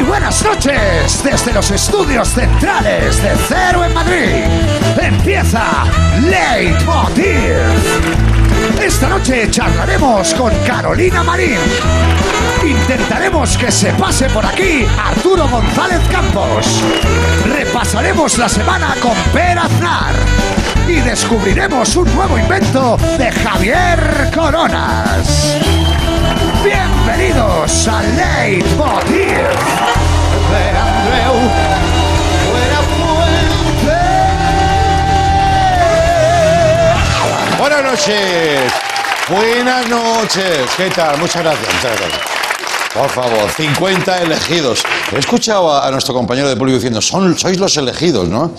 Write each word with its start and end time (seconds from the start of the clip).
Muy 0.00 0.08
buenas 0.08 0.42
noches 0.42 1.22
desde 1.22 1.52
los 1.52 1.70
estudios 1.70 2.28
centrales 2.28 3.22
de 3.22 3.36
Cero 3.48 3.84
en 3.84 3.92
Madrid. 3.92 4.44
Empieza 4.98 5.62
Leitmotiv. 6.22 7.58
Esta 8.82 9.10
noche 9.10 9.50
charlaremos 9.50 10.32
con 10.32 10.54
Carolina 10.66 11.22
Marín. 11.22 11.58
Intentaremos 12.64 13.58
que 13.58 13.70
se 13.70 13.92
pase 13.92 14.30
por 14.30 14.46
aquí 14.46 14.86
Arturo 14.98 15.46
González 15.46 16.00
Campos. 16.10 16.82
Repasaremos 17.54 18.38
la 18.38 18.48
semana 18.48 18.94
con 19.02 19.14
Per 19.34 19.58
Aznar. 19.58 20.14
Y 20.88 21.00
descubriremos 21.00 21.94
un 21.96 22.10
nuevo 22.14 22.38
invento 22.38 22.96
de 23.18 23.30
Javier 23.30 24.30
Coronas. 24.34 25.58
Bienvenidos 27.20 27.86
a 27.86 28.00
Leitmotiv 28.02 29.26
de. 30.50 30.70
Buenas 37.58 37.82
noches. 37.84 38.72
Buenas 39.28 39.88
noches. 39.90 40.70
¿Qué 40.78 40.88
tal? 40.88 41.18
Muchas 41.18 41.42
gracias. 41.42 41.74
Muchas 41.74 42.00
gracias. 42.00 42.39
Por 42.92 43.08
favor, 43.08 43.48
50 43.56 44.22
elegidos. 44.22 44.82
He 45.14 45.18
escuchado 45.20 45.72
a, 45.80 45.88
nuestro 45.92 46.12
compañero 46.12 46.48
de 46.48 46.56
público 46.56 46.74
diciendo, 46.76 47.00
Son, 47.00 47.38
sois 47.38 47.56
los 47.58 47.76
elegidos, 47.76 48.28
¿no? 48.28 48.52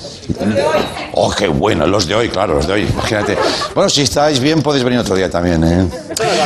Oh, 1.13 1.29
qué 1.31 1.49
bueno, 1.49 1.85
los 1.85 2.07
de 2.07 2.15
hoy, 2.15 2.29
claro, 2.29 2.55
los 2.55 2.65
de 2.65 2.73
hoy, 2.73 2.81
imagínate. 2.83 3.37
Bueno, 3.75 3.89
si 3.89 4.03
estáis 4.03 4.39
bien 4.39 4.61
podéis 4.61 4.85
venir 4.85 4.99
otro 4.99 5.15
día 5.15 5.29
también, 5.29 5.61
¿eh? 5.65 5.85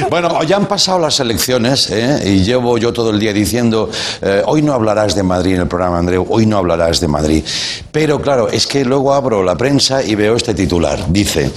Bueno, 0.09 0.41
ya 0.43 0.57
han 0.57 0.65
pasado 0.65 0.97
las 0.97 1.19
elecciones, 1.19 1.91
¿eh? 1.91 2.23
Y 2.25 2.43
llevo 2.43 2.79
yo 2.79 2.91
todo 2.91 3.11
el 3.11 3.19
día 3.19 3.31
diciendo, 3.33 3.89
eh, 4.21 4.41
hoy 4.47 4.63
no 4.63 4.73
hablarás 4.73 5.13
de 5.13 5.21
Madrid 5.21 5.53
en 5.53 5.61
el 5.61 5.67
programa, 5.67 5.99
Andreu, 5.99 6.25
hoy 6.27 6.47
no 6.47 6.57
hablarás 6.57 6.99
de 6.99 7.07
Madrid. 7.07 7.43
Pero 7.91 8.19
claro, 8.19 8.49
es 8.49 8.65
que 8.65 8.83
luego 8.83 9.13
abro 9.13 9.43
la 9.43 9.55
prensa 9.55 10.01
y 10.01 10.15
veo 10.15 10.35
este 10.35 10.55
titular. 10.55 11.05
Dice, 11.09 11.51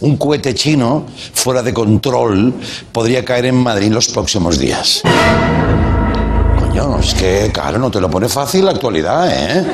un 0.00 0.18
cohete 0.18 0.54
chino 0.54 1.06
fuera 1.32 1.62
de 1.62 1.72
control 1.72 2.52
podría 2.92 3.24
caer 3.24 3.46
en 3.46 3.56
Madrid 3.56 3.90
los 3.90 4.08
próximos 4.08 4.58
días. 4.58 5.02
Coño, 6.70 7.00
es 7.00 7.14
que, 7.14 7.50
claro, 7.52 7.80
no 7.80 7.90
te 7.90 8.00
lo 8.00 8.08
pone 8.08 8.28
fácil 8.28 8.64
la 8.64 8.70
actualidad, 8.70 9.28
¿eh? 9.28 9.66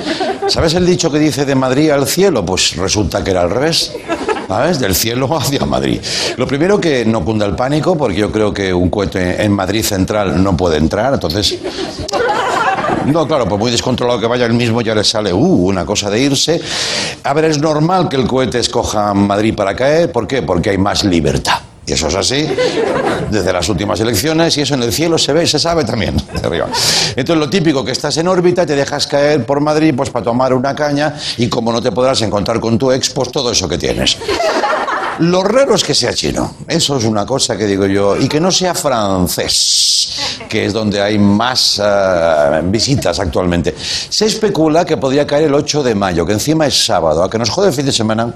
¿Sabes 0.49 0.73
el 0.73 0.87
dicho 0.87 1.13
que 1.13 1.19
dice 1.19 1.45
de 1.45 1.55
Madrid 1.55 1.91
al 1.91 2.07
cielo? 2.07 2.43
Pues 2.43 2.75
resulta 2.77 3.23
que 3.23 3.33
era 3.33 3.43
al 3.43 3.51
revés. 3.51 3.93
¿Sabes? 4.49 4.79
Del 4.79 4.95
cielo 4.95 5.29
hacia 5.37 5.67
Madrid. 5.67 6.01
Lo 6.39 6.47
primero 6.47 6.81
que 6.81 7.05
no 7.05 7.23
cunda 7.23 7.45
el 7.45 7.55
pánico, 7.55 7.99
porque 7.99 8.17
yo 8.17 8.33
creo 8.33 8.55
que 8.55 8.73
un 8.73 8.89
cohete 8.89 9.43
en 9.45 9.53
Madrid 9.53 9.85
central 9.85 10.43
no 10.43 10.57
puede 10.57 10.79
entrar, 10.79 11.13
entonces 11.13 11.59
no, 13.05 13.29
claro, 13.29 13.47
por 13.47 13.59
muy 13.59 13.71
descontrolado 13.71 14.19
que 14.19 14.27
vaya 14.27 14.47
el 14.47 14.55
mismo 14.55 14.81
ya 14.81 14.95
le 14.95 15.05
sale 15.05 15.35
uh, 15.35 15.39
una 15.39 15.85
cosa 15.85 16.09
de 16.09 16.21
irse. 16.21 16.63
A 17.25 17.35
ver, 17.35 17.45
es 17.45 17.59
normal 17.59 18.09
que 18.09 18.17
el 18.17 18.27
cohete 18.27 18.59
escoja 18.59 19.13
Madrid 19.13 19.55
para 19.55 19.77
caer. 19.77 20.11
¿Por 20.11 20.27
qué? 20.27 20.41
Porque 20.41 20.71
hay 20.71 20.79
más 20.79 21.05
libertad. 21.05 21.66
Y 21.87 21.93
eso 21.93 22.09
es 22.09 22.15
así 22.17 22.49
desde 23.31 23.53
las 23.53 23.69
últimas 23.69 24.01
elecciones 24.01 24.57
y 24.57 24.63
eso 24.63 24.75
en 24.75 24.83
el 24.83 24.93
cielo 24.93 25.19
se 25.19 25.33
ve 25.33 25.45
y 25.45 25.47
se 25.47 25.59
sabe 25.59 25.85
también. 25.85 26.17
Entonces 26.35 27.37
lo 27.37 27.49
típico 27.49 27.85
que 27.85 27.93
estás 27.93 28.17
en 28.17 28.29
órbita, 28.29 28.67
te 28.67 28.75
dejas 28.75 29.07
caer 29.07 29.47
por 29.47 29.61
Madrid 29.61 29.95
pues 29.97 30.11
para 30.11 30.25
tomar 30.25 30.53
una 30.53 30.75
caña 30.75 31.15
y 31.37 31.49
como 31.49 31.73
no 31.73 31.81
te 31.81 31.93
podrás 31.93 32.21
encontrar 32.23 32.61
con 32.61 32.77
tu 32.77 32.91
ex, 32.91 33.11
pues 33.11 33.31
todo 33.31 33.53
eso 33.53 33.69
que 33.69 33.79
tienes. 33.79 34.19
Lo 35.21 35.43
raro 35.43 35.75
es 35.75 35.83
que 35.83 35.95
sea 35.95 36.13
chino. 36.13 36.57
Eso 36.69 36.99
es 36.99 37.05
una 37.05 37.25
cosa 37.25 37.57
que 37.57 37.65
digo 37.65 37.87
yo. 37.87 38.17
Y 38.17 38.29
que 38.29 38.39
no 38.39 38.51
sea 38.51 38.75
francés, 38.75 40.41
que 40.49 40.67
es 40.67 40.75
donde 40.75 41.01
hay 41.01 41.19
más 41.19 41.81
eh, 41.83 42.61
visitas 42.65 43.19
actualmente. 43.19 43.75
Se 43.79 44.27
especula 44.27 44.85
que 44.85 44.99
podría 44.99 45.27
caer 45.27 45.45
el 45.45 45.55
8 45.55 45.83
de 45.83 45.95
mayo, 45.95 46.27
que 46.27 46.35
encima 46.35 46.67
es 46.67 46.85
sábado. 46.85 47.25
¿A 47.25 47.31
que 47.31 47.39
nos 47.39 47.49
jode 47.49 47.69
el 47.69 47.75
fin 47.75 47.87
de 47.87 47.93
semana? 47.93 48.35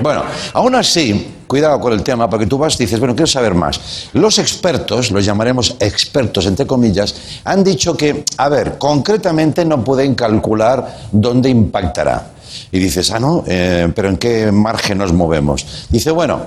Bueno, 0.00 0.22
aún 0.52 0.74
así, 0.74 1.34
cuidado 1.46 1.80
con 1.80 1.92
el 1.92 2.02
tema, 2.02 2.28
porque 2.28 2.46
tú 2.46 2.58
vas 2.58 2.74
y 2.74 2.84
dices, 2.84 2.98
bueno, 2.98 3.14
quiero 3.14 3.26
saber 3.26 3.54
más. 3.54 4.08
Los 4.12 4.38
expertos, 4.38 5.10
los 5.10 5.24
llamaremos 5.24 5.76
expertos 5.80 6.46
entre 6.46 6.66
comillas, 6.66 7.14
han 7.44 7.62
dicho 7.62 7.96
que, 7.96 8.24
a 8.36 8.48
ver, 8.48 8.78
concretamente 8.78 9.64
no 9.64 9.82
pueden 9.82 10.14
calcular 10.14 11.08
dónde 11.12 11.48
impactará. 11.48 12.30
Y 12.70 12.78
dices, 12.78 13.10
ah, 13.10 13.20
no, 13.20 13.44
eh, 13.46 13.90
pero 13.94 14.08
¿en 14.08 14.16
qué 14.16 14.50
margen 14.52 14.98
nos 14.98 15.12
movemos? 15.12 15.86
Dice, 15.88 16.10
bueno, 16.10 16.40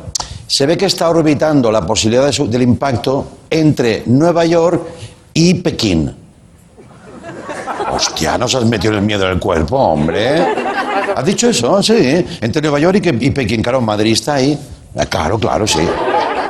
se 0.47 0.65
ve 0.65 0.77
que 0.77 0.85
está 0.85 1.09
orbitando 1.09 1.71
la 1.71 1.85
posibilidad 1.85 2.31
del 2.31 2.61
impacto 2.61 3.27
entre 3.49 4.03
Nueva 4.05 4.45
York 4.45 4.81
y 5.33 5.55
Pekín. 5.55 6.13
Hostia, 7.91 8.37
nos 8.37 8.55
has 8.55 8.65
metido 8.65 8.93
el 8.93 9.01
miedo 9.01 9.25
en 9.25 9.33
el 9.33 9.39
cuerpo, 9.39 9.77
hombre. 9.77 10.45
¿Has 11.15 11.25
dicho 11.25 11.49
eso? 11.49 11.81
Sí. 11.83 12.25
Entre 12.41 12.61
Nueva 12.61 12.79
York 12.79 13.01
y, 13.19 13.25
y 13.27 13.31
Pekín, 13.31 13.61
claro, 13.61 13.81
Madrid 13.81 14.13
está 14.13 14.35
ahí. 14.35 14.57
Ah, 14.95 15.05
Claro, 15.05 15.37
claro, 15.39 15.67
sí. 15.67 15.79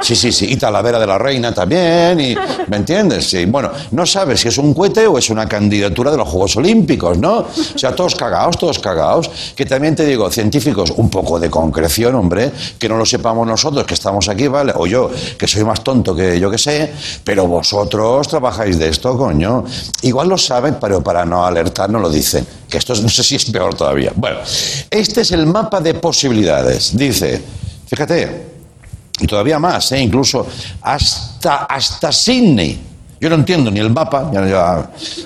Sí, 0.02 0.16
sí, 0.16 0.31
sí. 0.31 0.46
Y 0.52 0.56
Talavera 0.58 1.00
de 1.00 1.08
la 1.08 1.18
Reina 1.18 1.53
también. 1.53 2.19
Y, 2.19 2.35
¿Me 2.68 2.78
entiendes? 2.78 3.30
Sí. 3.30 3.46
Bueno, 3.46 3.72
no 3.91 4.06
sabes 4.06 4.40
si 4.41 4.47
es 4.47 4.58
un 4.58 4.74
cohete 4.74 5.06
o 5.08 5.18
es 5.18 5.30
una 5.30 5.47
candidatura 5.47 6.12
de 6.12 6.18
los 6.18 6.28
Juegos 6.28 6.56
Olímpicos, 6.58 7.18
¿no? 7.18 7.40
O 7.40 7.78
sea, 7.78 7.94
todos 7.96 8.16
cagados, 8.16 8.58
todos 8.58 8.80
cagados. 8.80 9.30
Que 9.56 9.66
también 9.66 9.96
te 9.96 10.06
digo, 10.06 10.30
científicos, 10.30 10.91
un 10.97 11.09
poco 11.09 11.40
de 11.40 11.50
concreción, 11.50 12.16
hombre. 12.16 12.52
Que 12.80 12.88
no 12.88 12.97
lo 12.97 13.06
sepamos 13.06 13.46
nosotros, 13.47 13.85
que 13.85 13.94
estamos 13.96 14.28
aquí, 14.30 14.47
¿vale? 14.47 14.74
O 14.75 14.85
yo, 14.88 15.09
que 15.38 15.47
soy 15.47 15.63
más 15.63 15.84
tonto 15.84 16.16
que 16.16 16.40
yo 16.40 16.50
que 16.52 16.58
sé. 16.58 16.91
Pero 17.24 17.47
vosotros 17.47 18.28
trabajáis 18.28 18.78
de 18.79 18.90
esto, 18.90 19.18
coño. 19.18 19.64
Igual 20.03 20.29
lo 20.29 20.38
saben, 20.38 20.78
pero 20.79 21.02
para 21.03 21.25
no 21.25 21.46
alertar 21.46 21.90
no 21.90 22.00
lo 22.00 22.09
dicen. 22.09 22.46
Que 22.69 22.78
esto 22.78 22.94
es- 22.94 23.02
no 23.02 23.09
sé 23.09 23.24
si 23.24 23.35
es 23.35 23.46
peor 23.46 23.74
todavía. 23.75 24.12
Bueno, 24.16 24.38
este 24.90 25.22
es 25.22 25.31
el 25.31 25.46
mapa 25.47 25.79
de 25.81 25.94
posibilidades. 25.96 26.96
Dice, 26.97 27.41
fíjate, 27.88 28.56
y 29.19 29.28
todavía 29.28 29.59
más, 29.59 29.91
¿eh? 29.91 30.00
incluso 30.00 30.45
hasta, 30.81 31.66
hasta 31.66 32.11
Sydney. 32.11 32.81
Yo 33.19 33.29
no 33.29 33.35
entiendo 33.35 33.72
ni 33.72 33.79
el 33.79 33.89
mapa, 33.89 34.29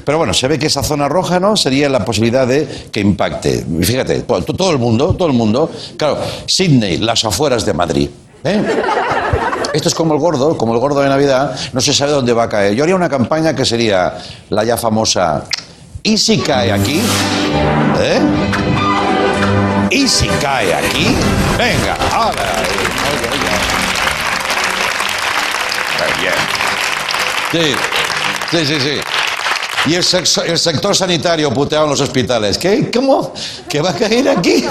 pero 0.06 0.18
bueno, 0.18 0.34
se 0.34 0.48
ve 0.48 0.58
que 0.58 0.68
esa 0.68 0.82
zona 0.82 1.10
roja 1.10 1.42
no 1.42 1.58
sería 1.58 1.90
la 1.90 2.06
posibilidad 2.06 2.48
de 2.48 2.88
que 2.90 3.02
impacte. 3.02 3.66
Fíjate, 3.82 4.22
to- 4.22 4.42
to- 4.44 4.54
todo 4.54 4.72
el 4.72 4.78
mundo, 4.78 5.14
todo 5.14 5.28
el 5.28 5.34
mundo, 5.34 5.70
claro, 5.98 6.18
Sydney, 6.46 7.00
las 7.00 7.26
afueras 7.26 7.66
de 7.66 7.74
Madrid. 7.74 8.10
¿eh? 8.46 8.64
Esto 9.74 9.90
es 9.90 9.96
como 9.96 10.14
el 10.14 10.22
gordo, 10.22 10.58
como 10.58 10.74
el 10.74 10.80
gordo 10.80 11.02
de 11.02 11.10
Navidad, 11.10 11.54
no 11.74 11.82
se 11.82 11.94
sabe 11.94 12.14
dónde 12.14 12.32
va 12.32 12.44
a 12.44 12.50
caer. 12.50 12.76
Yo 12.76 12.84
haría 12.84 12.96
una 12.96 13.10
campaña 13.10 13.54
que 13.54 13.66
sería 13.66 14.18
la 14.50 14.64
ya 14.64 14.78
famosa 14.78 15.44
¿Y 16.04 16.18
si 16.18 16.38
cae 16.40 16.72
aquí? 16.72 17.02
¿Eh? 18.00 18.20
¿Y 19.92 20.08
si 20.08 20.28
cae 20.42 20.74
aquí? 20.74 21.08
Venga, 21.58 21.96
ahora. 22.12 22.54
Bien. 26.22 26.34
Sí, 27.52 27.76
sí, 28.52 28.66
sí, 28.66 28.80
sí. 28.80 29.02
Y 29.88 29.96
el, 29.96 30.06
el 30.48 30.60
sector 30.60 30.96
sanitario 30.96 31.52
puteado 31.52 31.86
en 31.86 31.90
los 31.92 32.02
hospitales. 32.02 32.60
¿Qué? 32.60 32.92
¿Cómo? 32.94 33.34
¿Que 33.68 33.82
va 33.82 33.90
a 33.90 33.96
caer 33.96 34.30
aquí? 34.30 34.64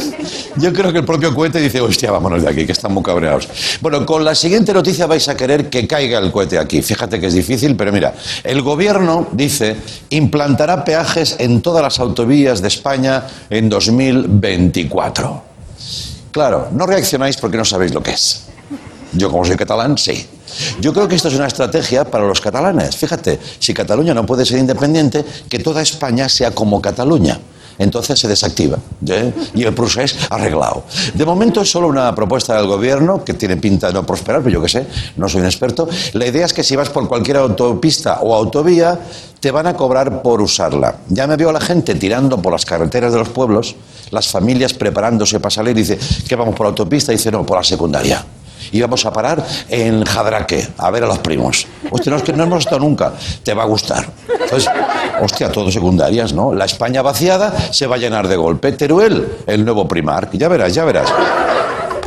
Yo 0.56 0.72
creo 0.72 0.92
que 0.92 0.98
el 0.98 1.04
propio 1.04 1.34
cohete 1.34 1.58
dice, 1.58 1.80
hostia, 1.80 2.12
vámonos 2.12 2.42
de 2.42 2.48
aquí, 2.48 2.64
que 2.64 2.70
están 2.70 2.94
muy 2.94 3.02
cabreados. 3.02 3.48
Bueno, 3.80 4.06
con 4.06 4.24
la 4.24 4.36
siguiente 4.36 4.72
noticia 4.72 5.06
vais 5.06 5.28
a 5.28 5.36
querer 5.36 5.68
que 5.68 5.88
caiga 5.88 6.20
el 6.20 6.30
cohete 6.30 6.58
aquí. 6.58 6.80
Fíjate 6.80 7.18
que 7.18 7.26
es 7.26 7.34
difícil, 7.34 7.74
pero 7.74 7.90
mira, 7.92 8.14
el 8.44 8.62
gobierno 8.62 9.26
dice, 9.32 9.76
implantará 10.10 10.84
peajes 10.84 11.34
en 11.40 11.60
todas 11.60 11.82
las 11.82 11.98
autovías 11.98 12.62
de 12.62 12.68
España 12.68 13.24
en 13.50 13.68
2024. 13.68 15.42
Claro, 16.30 16.68
no 16.70 16.86
reaccionáis 16.86 17.36
porque 17.36 17.56
no 17.56 17.64
sabéis 17.64 17.92
lo 17.92 18.00
que 18.00 18.12
es. 18.12 18.44
Yo 19.12 19.28
como 19.28 19.44
soy 19.44 19.56
catalán, 19.56 19.98
sí. 19.98 20.24
Yo 20.80 20.92
creo 20.92 21.08
que 21.08 21.16
esto 21.16 21.28
es 21.28 21.34
una 21.34 21.46
estrategia 21.46 22.04
para 22.04 22.26
los 22.26 22.40
catalanes. 22.40 22.96
Fíjate, 22.96 23.38
si 23.58 23.74
Cataluña 23.74 24.14
no 24.14 24.26
puede 24.26 24.44
ser 24.44 24.58
independiente, 24.58 25.24
que 25.48 25.58
toda 25.58 25.82
España 25.82 26.28
sea 26.28 26.52
como 26.52 26.80
Cataluña. 26.80 27.38
Entonces 27.80 28.20
se 28.20 28.28
desactiva 28.28 28.78
¿eh? 29.08 29.32
y 29.54 29.64
el 29.64 29.72
procés 29.72 30.14
arreglado. 30.28 30.84
De 31.14 31.24
momento 31.24 31.62
es 31.62 31.70
solo 31.70 31.88
una 31.88 32.14
propuesta 32.14 32.54
del 32.54 32.66
gobierno 32.66 33.24
que 33.24 33.32
tiene 33.32 33.56
pinta 33.56 33.86
de 33.86 33.94
no 33.94 34.04
prosperar, 34.04 34.42
pero 34.42 34.52
yo 34.52 34.62
qué 34.62 34.68
sé, 34.68 34.86
no 35.16 35.30
soy 35.30 35.40
un 35.40 35.46
experto. 35.46 35.88
La 36.12 36.26
idea 36.26 36.44
es 36.44 36.52
que 36.52 36.62
si 36.62 36.76
vas 36.76 36.90
por 36.90 37.08
cualquier 37.08 37.38
autopista 37.38 38.20
o 38.20 38.34
autovía, 38.34 39.00
te 39.40 39.50
van 39.50 39.66
a 39.66 39.74
cobrar 39.74 40.20
por 40.20 40.42
usarla. 40.42 40.96
Ya 41.08 41.26
me 41.26 41.36
veo 41.36 41.48
a 41.48 41.52
la 41.54 41.60
gente 41.60 41.94
tirando 41.94 42.42
por 42.42 42.52
las 42.52 42.66
carreteras 42.66 43.14
de 43.14 43.18
los 43.18 43.30
pueblos, 43.30 43.74
las 44.10 44.28
familias 44.28 44.74
preparándose 44.74 45.40
para 45.40 45.50
salir 45.50 45.74
y 45.78 45.80
dice, 45.80 45.98
¿qué 46.28 46.36
vamos 46.36 46.54
por 46.54 46.66
autopista? 46.66 47.12
Y 47.12 47.16
dice, 47.16 47.30
no, 47.30 47.46
por 47.46 47.56
la 47.56 47.64
secundaria. 47.64 48.22
Y 48.72 48.80
vamos 48.80 49.04
a 49.06 49.12
parar 49.12 49.44
en 49.68 50.04
Jadraque 50.04 50.68
a 50.78 50.90
ver 50.90 51.04
a 51.04 51.06
los 51.06 51.18
primos. 51.18 51.66
Hostia, 51.90 52.10
no 52.10 52.18
es 52.18 52.22
que 52.22 52.32
no 52.32 52.44
hemos 52.44 52.60
estado 52.60 52.80
nunca. 52.80 53.12
Te 53.42 53.54
va 53.54 53.64
a 53.64 53.66
gustar. 53.66 54.10
Entonces, 54.28 54.70
hostia, 55.20 55.50
todo 55.50 55.70
secundarias, 55.70 56.32
¿no? 56.32 56.54
La 56.54 56.64
España 56.64 57.02
vaciada 57.02 57.72
se 57.72 57.86
va 57.86 57.96
a 57.96 57.98
llenar 57.98 58.28
de 58.28 58.36
golpe. 58.36 58.72
Teruel, 58.72 59.26
el 59.46 59.64
nuevo 59.64 59.86
Primark. 59.86 60.32
Ya 60.32 60.48
verás, 60.48 60.74
ya 60.74 60.84
verás. 60.84 61.10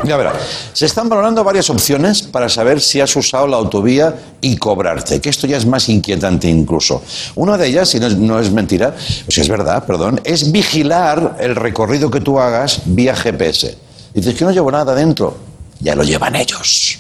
Ya 0.04 0.18
verá, 0.18 0.34
se 0.74 0.86
están 0.86 1.08
valorando 1.08 1.46
varias 1.46 1.70
opciones 1.70 2.24
para 2.24 2.50
saber 2.50 2.82
si 2.82 3.00
has 3.00 3.16
usado 3.16 3.48
la 3.48 3.56
autovía 3.56 4.14
y 4.42 4.58
cobrarte, 4.58 5.22
que 5.22 5.30
esto 5.30 5.48
ya 5.48 5.56
es 5.56 5.66
más 5.66 5.88
inquietante 5.88 6.50
incluso. 6.50 7.02
Una 7.36 7.58
de 7.58 7.68
ellas, 7.68 7.88
si 7.88 8.02
no 8.02 8.10
no 8.10 8.38
es 8.38 8.52
mentira, 8.52 8.94
o 9.28 9.32
si 9.32 9.40
es 9.40 9.48
verdad, 9.48 9.86
perdón, 9.86 10.20
es 10.26 10.52
vigilar 10.52 11.38
el 11.40 11.56
recorrido 11.56 12.12
que 12.12 12.20
tú 12.20 12.38
hagas 12.38 12.82
vía 12.84 13.16
GPS. 13.16 13.78
Dices 14.14 14.36
que 14.36 14.44
no 14.44 14.52
llevo 14.52 14.70
nada 14.72 14.94
dentro, 14.94 15.38
ya 15.84 15.96
lo 15.96 16.04
llevan 16.04 16.36
ellos. 16.36 17.00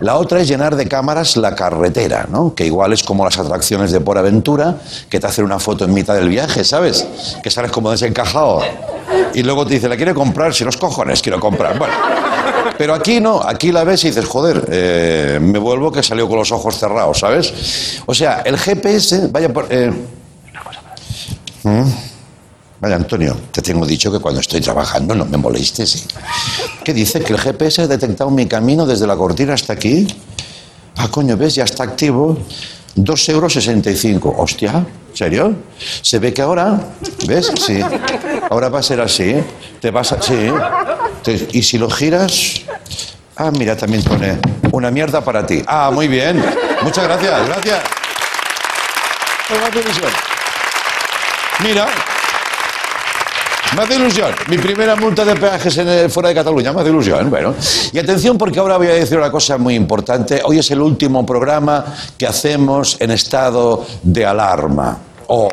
La 0.00 0.16
otra 0.16 0.40
es 0.40 0.48
llenar 0.48 0.76
de 0.76 0.86
cámaras 0.86 1.36
la 1.36 1.54
carretera, 1.54 2.26
¿no? 2.30 2.54
Que 2.54 2.66
igual 2.66 2.92
es 2.92 3.02
como 3.02 3.24
las 3.24 3.38
atracciones 3.38 3.90
de 3.90 4.00
Por 4.00 4.18
Aventura, 4.18 4.76
que 5.08 5.18
te 5.18 5.26
hacen 5.26 5.44
una 5.44 5.58
foto 5.58 5.84
en 5.84 5.94
mitad 5.94 6.14
del 6.14 6.28
viaje, 6.28 6.64
¿sabes? 6.64 7.06
Que 7.42 7.50
sales 7.50 7.70
como 7.70 7.90
desencajado. 7.90 8.62
Y 9.34 9.42
luego 9.42 9.66
te 9.66 9.74
dice, 9.74 9.88
¿la 9.88 9.96
quiere 9.96 10.14
comprar? 10.14 10.54
Si 10.54 10.64
los 10.64 10.76
cojones 10.76 11.22
quiero 11.22 11.40
comprar. 11.40 11.78
Bueno. 11.78 11.94
Pero 12.76 12.94
aquí 12.94 13.20
no, 13.20 13.42
aquí 13.42 13.72
la 13.72 13.84
ves 13.84 14.04
y 14.04 14.08
dices, 14.08 14.26
joder, 14.26 14.64
eh, 14.70 15.38
me 15.40 15.58
vuelvo 15.58 15.92
que 15.92 16.02
salió 16.02 16.28
con 16.28 16.38
los 16.38 16.50
ojos 16.50 16.76
cerrados, 16.78 17.18
¿sabes? 17.20 18.00
O 18.06 18.14
sea, 18.14 18.42
el 18.44 18.58
GPS, 18.58 19.28
vaya 19.28 19.52
por... 19.52 19.66
eh, 19.70 19.92
¿Mm? 21.62 21.82
Antonio, 22.92 23.36
te 23.50 23.62
tengo 23.62 23.86
dicho 23.86 24.12
que 24.12 24.18
cuando 24.18 24.40
estoy 24.40 24.60
trabajando 24.60 25.14
no 25.14 25.24
me 25.24 25.36
molestes. 25.36 25.90
¿sí? 25.90 26.04
¿Qué 26.84 26.92
dice? 26.92 27.20
¿Que 27.20 27.32
el 27.32 27.38
GPS 27.40 27.82
ha 27.82 27.86
detectado 27.86 28.30
mi 28.30 28.46
camino 28.46 28.84
desde 28.86 29.06
la 29.06 29.16
cortina 29.16 29.54
hasta 29.54 29.72
aquí? 29.72 30.06
Ah, 30.96 31.08
coño, 31.08 31.36
¿ves? 31.36 31.54
Ya 31.54 31.64
está 31.64 31.84
activo. 31.84 32.36
2,65 32.96 34.14
euros. 34.14 34.34
Hostia, 34.38 34.86
¿serio? 35.12 35.54
Se 36.02 36.18
ve 36.18 36.32
que 36.32 36.42
ahora, 36.42 36.78
¿ves? 37.26 37.50
Sí. 37.66 37.80
Ahora 38.50 38.68
va 38.68 38.78
a 38.80 38.82
ser 38.82 39.00
así. 39.00 39.34
Te 39.80 39.90
vas 39.90 40.12
a... 40.12 40.22
Sí. 40.22 40.50
Te- 41.22 41.48
y 41.52 41.62
si 41.62 41.78
lo 41.78 41.90
giras... 41.90 42.60
Ah, 43.36 43.50
mira, 43.50 43.76
también 43.76 44.02
pone 44.04 44.38
una 44.70 44.92
mierda 44.92 45.24
para 45.24 45.44
ti. 45.44 45.60
Ah, 45.66 45.90
muy 45.92 46.06
bien. 46.06 46.40
Muchas 46.82 47.04
gracias, 47.04 47.46
gracias. 47.48 47.80
Pues. 49.48 50.12
Mira, 51.62 51.86
me 53.76 53.82
hace 53.82 53.96
ilusión. 53.96 54.32
Mi 54.48 54.58
primera 54.58 54.96
multa 54.96 55.24
de 55.24 55.34
peajes 55.34 55.80
fuera 56.12 56.28
de 56.28 56.34
Cataluña 56.34 56.72
me 56.72 56.80
hace 56.80 56.90
ilusión. 56.90 57.30
Bueno, 57.30 57.54
y 57.92 57.98
atención 57.98 58.38
porque 58.38 58.58
ahora 58.58 58.76
voy 58.76 58.88
a 58.88 58.94
decir 58.94 59.18
una 59.18 59.30
cosa 59.30 59.58
muy 59.58 59.74
importante. 59.74 60.40
Hoy 60.44 60.58
es 60.58 60.70
el 60.70 60.80
último 60.80 61.24
programa 61.26 61.84
que 62.16 62.26
hacemos 62.26 62.96
en 63.00 63.10
estado 63.10 63.84
de 64.02 64.24
alarma. 64.24 64.98
Oh. 65.28 65.48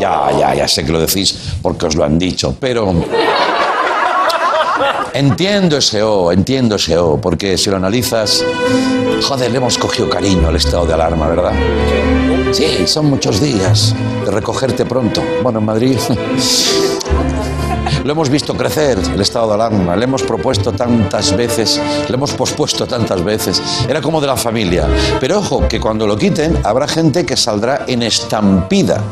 Ya, 0.00 0.30
ya, 0.38 0.54
ya 0.54 0.68
sé 0.68 0.84
que 0.84 0.92
lo 0.92 1.00
decís 1.00 1.38
porque 1.60 1.86
os 1.86 1.94
lo 1.94 2.04
han 2.04 2.18
dicho, 2.18 2.56
pero 2.58 2.92
entiendo 5.14 5.76
ese 5.76 6.02
O, 6.02 6.32
entiendo 6.32 6.76
ese 6.76 6.96
O, 6.98 7.20
porque 7.20 7.56
si 7.56 7.70
lo 7.70 7.76
analizas, 7.76 8.44
joder, 9.22 9.50
le 9.50 9.58
hemos 9.58 9.78
cogido 9.78 10.08
cariño 10.08 10.48
al 10.48 10.56
estado 10.56 10.86
de 10.86 10.94
alarma, 10.94 11.28
¿verdad? 11.28 11.52
Sí, 12.52 12.86
son 12.86 13.06
muchos 13.06 13.40
días 13.40 13.94
de 14.24 14.30
recogerte 14.30 14.84
pronto. 14.84 15.22
Bueno, 15.42 15.60
en 15.60 15.64
Madrid 15.64 15.98
lo 18.04 18.12
hemos 18.12 18.28
visto 18.28 18.54
crecer, 18.54 18.98
el 18.98 19.20
estado 19.20 19.48
de 19.48 19.54
alarma. 19.54 19.96
Le 19.96 20.04
hemos 20.04 20.22
propuesto 20.22 20.72
tantas 20.72 21.36
veces, 21.36 21.80
le 22.08 22.14
hemos 22.14 22.32
pospuesto 22.32 22.86
tantas 22.86 23.22
veces. 23.22 23.62
Era 23.88 24.00
como 24.00 24.20
de 24.20 24.26
la 24.26 24.36
familia. 24.36 24.88
Pero 25.20 25.38
ojo, 25.38 25.68
que 25.68 25.80
cuando 25.80 26.06
lo 26.06 26.16
quiten, 26.16 26.58
habrá 26.64 26.88
gente 26.88 27.24
que 27.24 27.36
saldrá 27.36 27.84
en 27.86 28.02
estampida. 28.02 29.02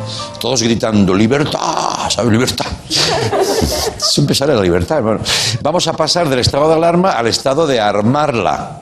Todos 0.40 0.62
gritando, 0.62 1.14
libertad, 1.14 1.89
¿sabes? 2.10 2.32
Libertad. 2.32 2.66
Siempre 3.98 4.34
sale 4.34 4.54
la 4.54 4.62
libertad. 4.62 5.02
Bueno, 5.02 5.20
vamos 5.62 5.86
a 5.88 5.92
pasar 5.92 6.28
del 6.28 6.40
estado 6.40 6.68
de 6.68 6.74
alarma 6.74 7.12
al 7.12 7.26
estado 7.26 7.66
de 7.66 7.80
armarla. 7.80 8.80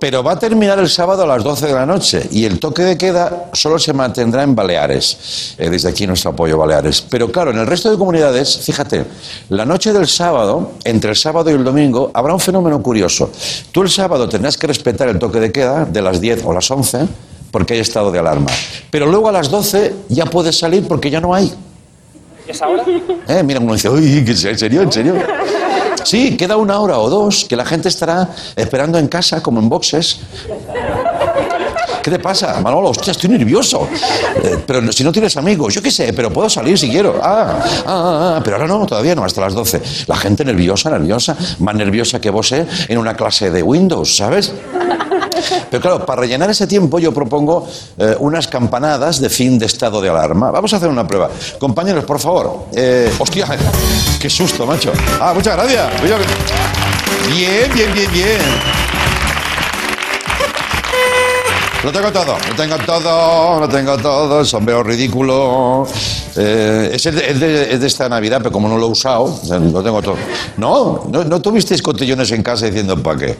Pero 0.00 0.22
va 0.22 0.32
a 0.32 0.38
terminar 0.38 0.78
el 0.78 0.88
sábado 0.88 1.24
a 1.24 1.26
las 1.26 1.42
12 1.42 1.66
de 1.66 1.72
la 1.72 1.84
noche 1.84 2.28
y 2.30 2.44
el 2.44 2.60
toque 2.60 2.82
de 2.82 2.96
queda 2.96 3.50
solo 3.52 3.78
se 3.78 3.92
mantendrá 3.92 4.44
en 4.44 4.54
Baleares. 4.54 5.54
Eh, 5.58 5.68
desde 5.68 5.88
aquí 5.88 6.06
nuestro 6.06 6.30
apoyo, 6.30 6.56
Baleares. 6.56 7.00
Pero 7.02 7.32
claro, 7.32 7.50
en 7.50 7.58
el 7.58 7.66
resto 7.66 7.90
de 7.90 7.98
comunidades, 7.98 8.58
fíjate, 8.58 9.04
la 9.48 9.64
noche 9.64 9.92
del 9.92 10.06
sábado, 10.06 10.74
entre 10.84 11.10
el 11.10 11.16
sábado 11.16 11.50
y 11.50 11.54
el 11.54 11.64
domingo, 11.64 12.12
habrá 12.14 12.32
un 12.32 12.40
fenómeno 12.40 12.80
curioso. 12.80 13.30
Tú 13.72 13.82
el 13.82 13.90
sábado 13.90 14.28
tendrás 14.28 14.56
que 14.56 14.68
respetar 14.68 15.08
el 15.08 15.18
toque 15.18 15.40
de 15.40 15.50
queda 15.50 15.84
de 15.84 16.00
las 16.00 16.20
10 16.20 16.44
o 16.44 16.52
las 16.52 16.70
11 16.70 17.08
porque 17.50 17.74
hay 17.74 17.80
estado 17.80 18.12
de 18.12 18.18
alarma. 18.18 18.50
Pero 18.90 19.06
luego 19.06 19.28
a 19.28 19.32
las 19.32 19.50
12 19.50 19.94
ya 20.10 20.26
puedes 20.26 20.58
salir 20.58 20.86
porque 20.86 21.10
ya 21.10 21.20
no 21.20 21.34
hay. 21.34 21.52
¿Y 22.48 22.50
es 22.50 22.62
ahora? 22.62 22.82
Eh, 23.28 23.42
mira, 23.44 23.60
uno 23.60 23.74
dice, 23.74 23.90
uy, 23.90 24.24
¿en 24.26 24.58
serio? 24.58 24.80
¿En 24.82 24.90
serio? 24.90 25.14
Sí, 26.02 26.34
queda 26.38 26.56
una 26.56 26.80
hora 26.80 26.98
o 26.98 27.10
dos 27.10 27.44
que 27.44 27.54
la 27.56 27.66
gente 27.66 27.90
estará 27.90 28.30
esperando 28.56 28.98
en 28.98 29.08
casa, 29.08 29.42
como 29.42 29.60
en 29.60 29.68
boxes. 29.68 30.20
¿Qué 32.02 32.10
te 32.10 32.18
pasa, 32.18 32.58
Manolo? 32.62 32.88
Hostia, 32.88 33.10
estoy 33.10 33.28
nervioso. 33.28 33.86
Eh, 34.42 34.62
pero 34.66 34.90
si 34.92 35.04
no 35.04 35.12
tienes 35.12 35.36
amigos, 35.36 35.74
yo 35.74 35.82
qué 35.82 35.90
sé, 35.90 36.14
pero 36.14 36.32
puedo 36.32 36.48
salir 36.48 36.78
si 36.78 36.88
quiero. 36.88 37.20
Ah, 37.22 37.58
ah, 37.60 37.84
ah, 37.86 38.36
ah, 38.36 38.40
pero 38.42 38.56
ahora 38.56 38.66
no, 38.66 38.86
todavía 38.86 39.14
no, 39.14 39.24
hasta 39.24 39.42
las 39.42 39.52
12. 39.52 39.82
La 40.06 40.16
gente 40.16 40.42
nerviosa, 40.42 40.88
nerviosa, 40.88 41.36
más 41.58 41.74
nerviosa 41.74 42.18
que 42.18 42.30
vos 42.30 42.50
eh, 42.52 42.66
en 42.88 42.96
una 42.96 43.14
clase 43.14 43.50
de 43.50 43.62
Windows, 43.62 44.16
¿sabes? 44.16 44.54
Pero 45.70 45.80
claro, 45.80 46.06
para 46.06 46.22
rellenar 46.22 46.50
ese 46.50 46.66
tiempo 46.66 46.98
yo 46.98 47.12
propongo 47.12 47.66
eh, 47.98 48.16
unas 48.20 48.48
campanadas 48.48 49.20
de 49.20 49.28
fin 49.28 49.58
de 49.58 49.66
estado 49.66 50.00
de 50.00 50.08
alarma. 50.08 50.50
Vamos 50.50 50.72
a 50.72 50.76
hacer 50.76 50.88
una 50.88 51.06
prueba. 51.06 51.30
Compañeros, 51.58 52.04
por 52.04 52.18
favor. 52.18 52.66
Eh, 52.74 53.12
hostia, 53.18 53.46
qué 54.20 54.30
susto, 54.30 54.66
macho. 54.66 54.92
Ah, 55.20 55.32
muchas 55.34 55.56
gracias. 55.56 56.02
Bien, 57.28 57.70
bien, 57.74 57.92
bien, 57.92 58.12
bien. 58.12 58.88
Lo 61.84 61.92
tengo 61.92 62.10
todo, 62.10 62.36
lo 62.48 62.54
tengo 62.56 62.76
todo, 62.78 63.60
lo 63.60 63.68
tengo 63.68 63.96
todo, 63.98 64.40
el 64.40 64.46
sombrero 64.46 64.82
ridículo. 64.82 65.86
Eh, 66.36 66.90
es, 66.92 67.04
de, 67.04 67.72
es 67.72 67.82
esta 67.82 68.08
Navidad, 68.08 68.38
pero 68.38 68.50
como 68.50 68.68
no 68.68 68.76
lo 68.76 68.86
he 68.86 68.90
usado, 68.90 69.38
lo 69.48 69.82
tengo 69.82 70.02
todo. 70.02 70.16
¿No? 70.56 71.04
¿No, 71.08 71.22
no 71.22 71.40
tuvisteis 71.40 71.80
cotillones 71.80 72.32
en 72.32 72.42
casa 72.42 72.66
diciendo 72.66 73.00
para 73.00 73.18
qué? 73.18 73.38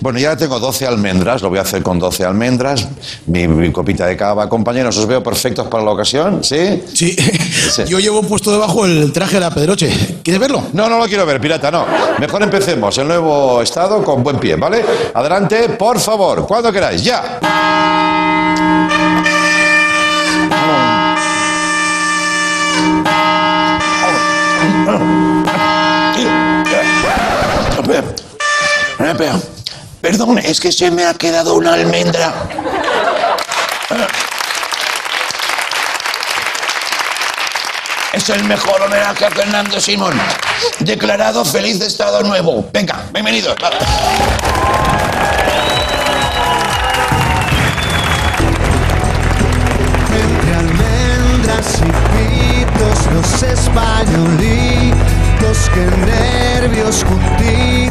Bueno, 0.00 0.18
ya 0.18 0.36
tengo 0.36 0.58
12 0.58 0.86
almendras, 0.86 1.42
lo 1.42 1.48
voy 1.48 1.58
a 1.58 1.62
hacer 1.62 1.82
con 1.82 1.98
12 1.98 2.24
almendras, 2.24 2.88
mi, 3.26 3.48
mi 3.48 3.70
copita 3.72 4.06
de 4.06 4.16
cava. 4.16 4.48
Compañeros, 4.48 4.96
¿os 4.96 5.06
veo 5.06 5.22
perfectos 5.22 5.66
para 5.68 5.84
la 5.84 5.90
ocasión? 5.90 6.42
¿Sí? 6.44 6.82
Sí. 6.94 7.16
Yo 7.86 7.98
llevo 7.98 8.22
puesto 8.22 8.52
debajo 8.52 8.84
el 8.84 9.12
traje 9.12 9.34
de 9.34 9.40
la 9.40 9.50
Pedroche. 9.50 9.90
¿Quieres 10.22 10.40
verlo? 10.40 10.62
No, 10.72 10.88
no 10.88 10.98
lo 10.98 11.06
quiero 11.06 11.26
ver, 11.26 11.40
pirata, 11.40 11.70
no. 11.70 11.84
Mejor 12.18 12.42
empecemos 12.42 12.96
el 12.98 13.08
nuevo 13.08 13.62
estado 13.62 14.02
con 14.02 14.22
buen 14.22 14.38
pie, 14.38 14.56
¿vale? 14.56 14.84
Adelante, 15.14 15.68
por 15.70 15.98
favor, 15.98 16.46
cuando 16.46 16.72
queráis, 16.72 17.02
ya. 17.04 17.38
Perdón, 30.00 30.38
es 30.38 30.60
que 30.60 30.70
se 30.70 30.92
me 30.92 31.04
ha 31.04 31.12
quedado 31.14 31.54
una 31.54 31.74
almendra. 31.74 32.32
Es 38.12 38.30
el 38.30 38.44
mejor 38.44 38.80
homenaje 38.82 39.26
a 39.26 39.30
Fernando 39.30 39.80
Simón. 39.80 40.14
Declarado 40.78 41.44
feliz 41.44 41.80
estado 41.80 42.22
nuevo. 42.22 42.70
Venga, 42.72 43.02
bienvenidos. 43.12 43.56
Entre 50.12 50.54
almendras 50.54 51.80
y 51.80 51.86
pitos, 52.64 53.06
los 53.12 53.42
españolitos, 53.42 55.68
que 55.74 55.84
nervios 56.06 57.04
juntitos 57.04 57.87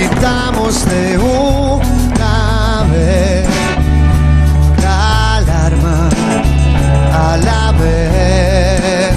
quitamos 0.00 0.86
de 0.86 1.18
una 1.18 2.86
vez 2.90 3.46
la 4.80 5.36
alarma 5.36 6.08
a 7.12 7.36
la 7.36 7.72
vez. 7.72 9.12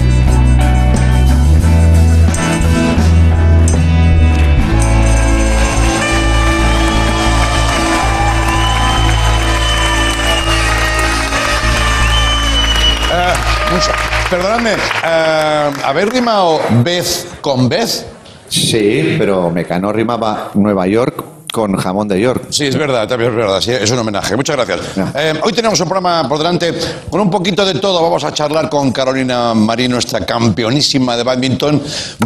Mucho. 13.72 13.92
Perdonadme, 14.30 14.76
eh, 15.04 15.72
¿habéis 15.84 16.10
rimado 16.10 16.60
vez 16.84 17.28
con 17.42 17.70
vez? 17.70 18.13
Sí, 18.54 19.16
pero 19.18 19.50
Mecano 19.50 19.92
rimaba 19.92 20.52
Nueva 20.54 20.86
York 20.86 21.24
con 21.54 21.76
jamón 21.78 22.08
de 22.08 22.20
York. 22.20 22.46
Sí, 22.50 22.66
es 22.66 22.76
verdad, 22.76 23.08
también 23.08 23.30
es 23.30 23.38
verdad. 23.38 23.62
sí, 23.62 23.70
es 23.70 23.92
un 23.92 24.00
homenaje. 24.00 24.36
Muchas 24.36 24.56
gracias. 24.56 24.80
Eh, 25.16 25.40
hoy 25.44 25.54
tenemos 25.54 25.80
un 25.80 25.88
programa 25.88 26.28
por 26.28 26.40
delante 26.40 26.74
con 27.12 27.22
un 27.22 27.30
poquito 27.30 27.64
de 27.64 27.76
todo. 27.76 28.02
Vamos 28.02 28.24
a 28.24 28.34
charlar 28.34 28.70
con 28.72 28.92
Carolina 28.92 29.54
Marín, 29.54 29.92
nuestra 29.92 30.26
campeonísima 30.26 31.16
de 31.16 31.22
badminton. 31.22 31.80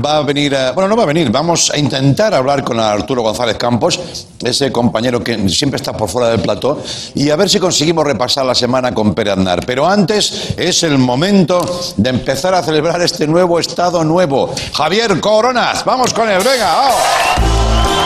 Va 0.03 0.19
a 0.19 0.21
venir, 0.21 0.55
a- 0.55 0.71
bueno, 0.71 0.87
no 0.87 0.95
va 0.95 1.03
a 1.03 1.07
venir, 1.07 1.29
vamos 1.29 1.69
a 1.71 1.77
intentar 1.77 2.33
hablar 2.33 2.63
con 2.63 2.79
Arturo 2.79 3.21
González 3.21 3.57
Campos, 3.57 3.99
ese 4.41 4.71
compañero 4.71 5.21
que 5.21 5.49
siempre 5.49 5.75
está 5.75 5.91
por 5.91 6.07
fuera 6.07 6.29
del 6.29 6.39
plató, 6.39 6.81
y 7.13 7.29
a 7.29 7.35
ver 7.35 7.49
si 7.49 7.59
conseguimos 7.59 8.05
repasar 8.05 8.45
la 8.45 8.55
semana 8.55 8.93
con 8.93 9.13
Pere 9.13 9.31
Aznar. 9.31 9.65
Pero 9.65 9.85
antes 9.85 10.53
es 10.55 10.83
el 10.83 10.97
momento 10.97 11.59
de 11.97 12.09
empezar 12.11 12.53
a 12.53 12.63
celebrar 12.63 13.01
este 13.01 13.27
nuevo 13.27 13.59
estado 13.59 14.05
nuevo. 14.05 14.55
Javier 14.73 15.19
Coronas, 15.19 15.83
vamos 15.83 16.13
con 16.13 16.29
él, 16.29 16.37
venga, 16.41 16.73
vamos. 16.75 17.96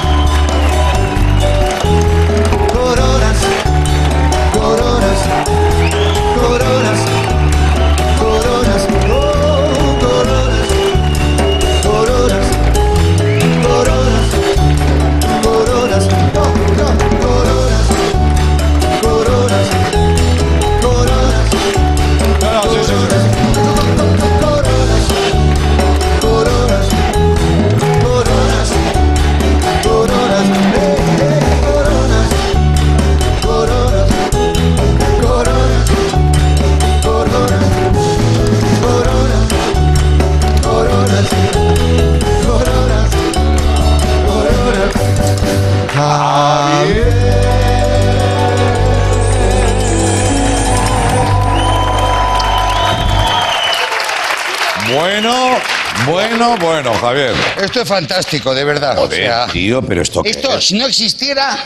Bueno, 54.96 55.58
bueno, 56.06 56.58
bueno, 56.58 56.94
Javier. 56.94 57.34
Esto 57.62 57.82
es 57.82 57.88
fantástico, 57.88 58.54
de 58.54 58.64
verdad. 58.64 58.98
o 58.98 59.10
sea, 59.10 59.48
tío, 59.48 59.82
pero 59.82 60.02
esto 60.02 60.22
esto, 60.26 60.58
es? 60.58 60.66
si 60.66 60.78
no 60.78 60.86
existiera, 60.86 61.58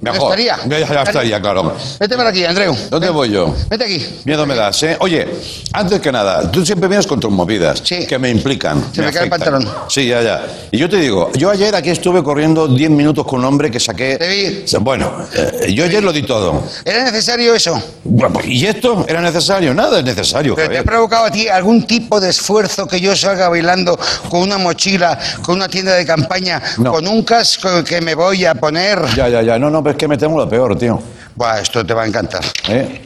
Mejor. 0.00 0.30
estaría. 0.38 0.56
Ya, 0.66 0.78
ya, 0.78 0.94
ya 0.94 1.02
estaría, 1.02 1.40
claro. 1.40 1.74
vete 1.98 2.16
por 2.16 2.26
aquí, 2.26 2.44
Andreu. 2.44 2.74
¿Dónde 2.90 3.08
Ven. 3.08 3.14
voy 3.16 3.30
yo? 3.30 3.54
Vete 3.68 3.84
aquí. 3.84 4.06
Miedo 4.24 4.46
me 4.46 4.54
das, 4.54 4.82
¿eh? 4.82 4.96
Oye, 5.00 5.28
antes 5.72 6.00
que 6.00 6.10
nada, 6.10 6.50
tú 6.50 6.64
siempre 6.64 6.88
vienes 6.88 7.06
con 7.06 7.20
tus 7.20 7.30
movidas 7.30 7.80
Sí. 7.84 8.06
que 8.06 8.18
me 8.18 8.30
implican. 8.30 8.82
Se 8.94 9.02
me 9.02 9.12
cae 9.12 9.24
el 9.24 9.30
pantalón. 9.30 9.68
Sí, 9.88 10.06
ya, 10.06 10.22
ya. 10.22 10.42
Y 10.70 10.78
yo 10.78 10.88
te 10.88 10.96
digo, 10.96 11.30
yo 11.34 11.50
ayer 11.50 11.74
aquí 11.74 11.90
estuve 11.90 12.22
corriendo 12.22 12.66
10 12.68 12.90
minutos 12.90 13.26
con 13.26 13.40
un 13.40 13.46
hombre 13.46 13.70
que 13.70 13.78
saqué. 13.80 14.16
Te 14.16 14.28
vi. 14.28 14.64
Bueno, 14.80 15.26
eh, 15.34 15.72
yo 15.74 15.84
ayer 15.84 16.02
lo 16.02 16.12
di 16.12 16.22
todo. 16.22 16.62
¿Era 16.84 17.04
necesario 17.04 17.54
eso? 17.54 17.80
Bueno, 18.04 18.40
¿Y 18.44 18.64
esto 18.66 19.04
era 19.08 19.20
necesario? 19.20 19.74
Nada 19.74 19.98
es 19.98 20.04
necesario, 20.04 20.54
¿Pero 20.54 20.70
te 20.70 20.78
ha 20.78 20.84
provocado 20.84 21.26
a 21.26 21.30
ti 21.30 21.46
algún 21.48 21.86
tipo 21.86 22.20
de 22.20 22.30
esfuerzo 22.30 22.86
que 22.86 23.00
yo 23.00 23.14
salga 23.14 23.48
bailando 23.48 23.98
con 24.28 24.40
una 24.40 24.58
mochila, 24.58 25.18
con 25.42 25.56
una 25.56 25.68
tienda 25.68 25.94
de 25.94 26.04
campaña, 26.06 26.60
No. 26.78 26.92
con 26.92 27.06
un 27.06 27.22
casco 27.22 27.84
que 27.84 28.00
me 28.00 28.14
voy 28.14 28.44
a 28.46 28.54
poner? 28.54 28.98
Ya, 29.14 29.28
ya, 29.28 29.42
ya. 29.42 29.58
No, 29.58 29.68
no, 29.70 29.82
pero 29.82 29.89
es 29.90 29.96
que 29.96 30.08
me 30.08 30.16
temo 30.16 30.36
lo 30.38 30.48
peor, 30.48 30.78
tío. 30.78 31.00
Buah, 31.34 31.60
esto 31.60 31.84
te 31.84 31.94
va 31.94 32.02
a 32.02 32.06
encantar. 32.06 32.44
¿Eh? 32.68 33.02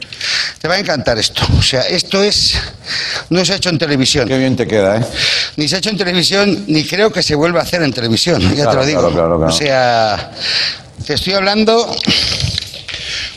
Te 0.59 0.67
va 0.67 0.75
a 0.75 0.79
encantar 0.79 1.17
esto. 1.19 1.43
O 1.57 1.61
sea, 1.61 1.81
esto 1.81 2.23
es... 2.23 2.55
No 3.29 3.43
se 3.45 3.53
ha 3.53 3.55
hecho 3.57 3.69
en 3.69 3.77
televisión. 3.77 4.27
Qué 4.27 4.37
bien 4.37 4.55
te 4.55 4.65
queda, 4.67 4.97
¿eh? 4.97 5.05
Ni 5.57 5.67
se 5.67 5.75
ha 5.75 5.79
hecho 5.79 5.89
en 5.89 5.97
televisión, 5.97 6.65
ni 6.67 6.83
creo 6.85 7.11
que 7.11 7.21
se 7.21 7.35
vuelva 7.35 7.59
a 7.59 7.63
hacer 7.63 7.81
en 7.83 7.93
televisión, 7.93 8.41
ya 8.41 8.49
te 8.49 8.55
Claro, 8.55 8.79
lo 8.79 8.85
digo. 8.85 8.99
claro, 9.01 9.13
claro, 9.15 9.37
claro. 9.37 9.53
O 9.53 9.55
sea, 9.55 10.31
te 11.05 11.13
estoy 11.13 11.33
hablando. 11.33 11.95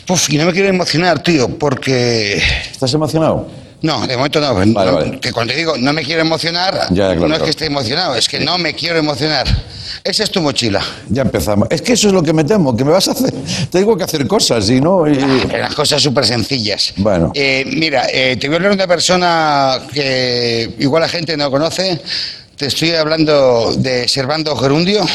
Uf, 0.09 0.29
y 0.31 0.37
no 0.37 0.45
me 0.45 0.53
quiero 0.53 0.69
emocionar, 0.69 1.21
tío, 1.21 1.47
porque. 1.59 2.41
¿Estás 2.71 2.93
emocionado? 2.93 3.47
No, 3.81 4.05
de 4.07 4.17
momento 4.17 4.41
no. 4.41 4.53
Vale, 4.55 4.65
No, 4.73 4.93
vale. 4.95 5.19
Que 5.19 5.31
cuando 5.31 5.53
te 5.53 5.59
digo 5.59 5.75
no 5.77 5.93
me 5.93 6.03
quiero 6.03 6.21
emocionar, 6.21 6.87
Ya, 6.89 7.11
claro, 7.13 7.27
no 7.27 7.35
es 7.35 7.41
que 7.43 7.49
esté 7.51 7.65
emocionado, 7.67 8.15
es 8.15 8.27
que 8.27 8.39
no 8.39 8.57
me 8.57 8.73
quiero 8.73 8.97
emocionar. 8.97 9.45
Esa 10.03 10.23
es 10.23 10.31
tu 10.31 10.41
mochila. 10.41 10.81
Ya 11.09 11.21
empezamos. 11.23 11.67
Es 11.71 11.81
que 11.81 11.93
eso 11.93 12.07
es 12.07 12.13
lo 12.13 12.23
que 12.23 12.33
me 12.33 12.43
temo, 12.43 12.75
que 12.75 12.83
me 12.85 12.91
vas 12.91 13.07
a 13.07 13.11
hacer. 13.11 13.33
Tengo 13.69 13.97
que 13.97 14.03
hacer 14.03 14.25
cosas 14.27 14.69
y 14.69 14.79
no. 14.79 15.07
y- 15.07 15.15
Las 15.51 15.75
cosas 15.75 16.01
súper 16.01 16.25
sencillas. 16.25 16.93
Bueno. 16.97 17.31
Eh, 17.35 17.65
mira, 17.67 18.07
eh, 18.11 18.37
te 18.39 18.47
voy 18.47 18.55
a 18.55 18.57
hablar 18.57 18.71
de 18.71 18.75
una 18.75 18.87
persona 18.87 19.79
que 19.93 20.73
igual 20.79 21.01
la 21.01 21.09
gente 21.09 21.35
no 21.37 21.51
conoce. 21.51 21.99
Te 22.55 22.67
estoy 22.67 22.91
hablando 22.91 23.73
de 23.77 24.07
Servando 24.07 24.55
Gerundio. 24.55 25.05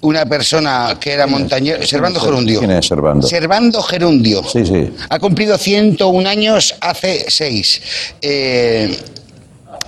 Una 0.00 0.24
persona 0.26 0.96
que 1.00 1.12
era 1.12 1.26
montañero. 1.26 1.84
Servando 1.86 2.20
Gerundio. 2.20 2.60
¿Quién 2.60 2.70
es 2.72 2.86
Servando? 2.86 3.26
Servando 3.26 3.82
Gerundio. 3.82 4.42
Sí, 4.44 4.64
sí. 4.64 4.90
Ha 5.08 5.18
cumplido 5.18 5.58
101 5.58 6.26
años 6.28 6.74
hace 6.80 7.26
6. 7.28 7.80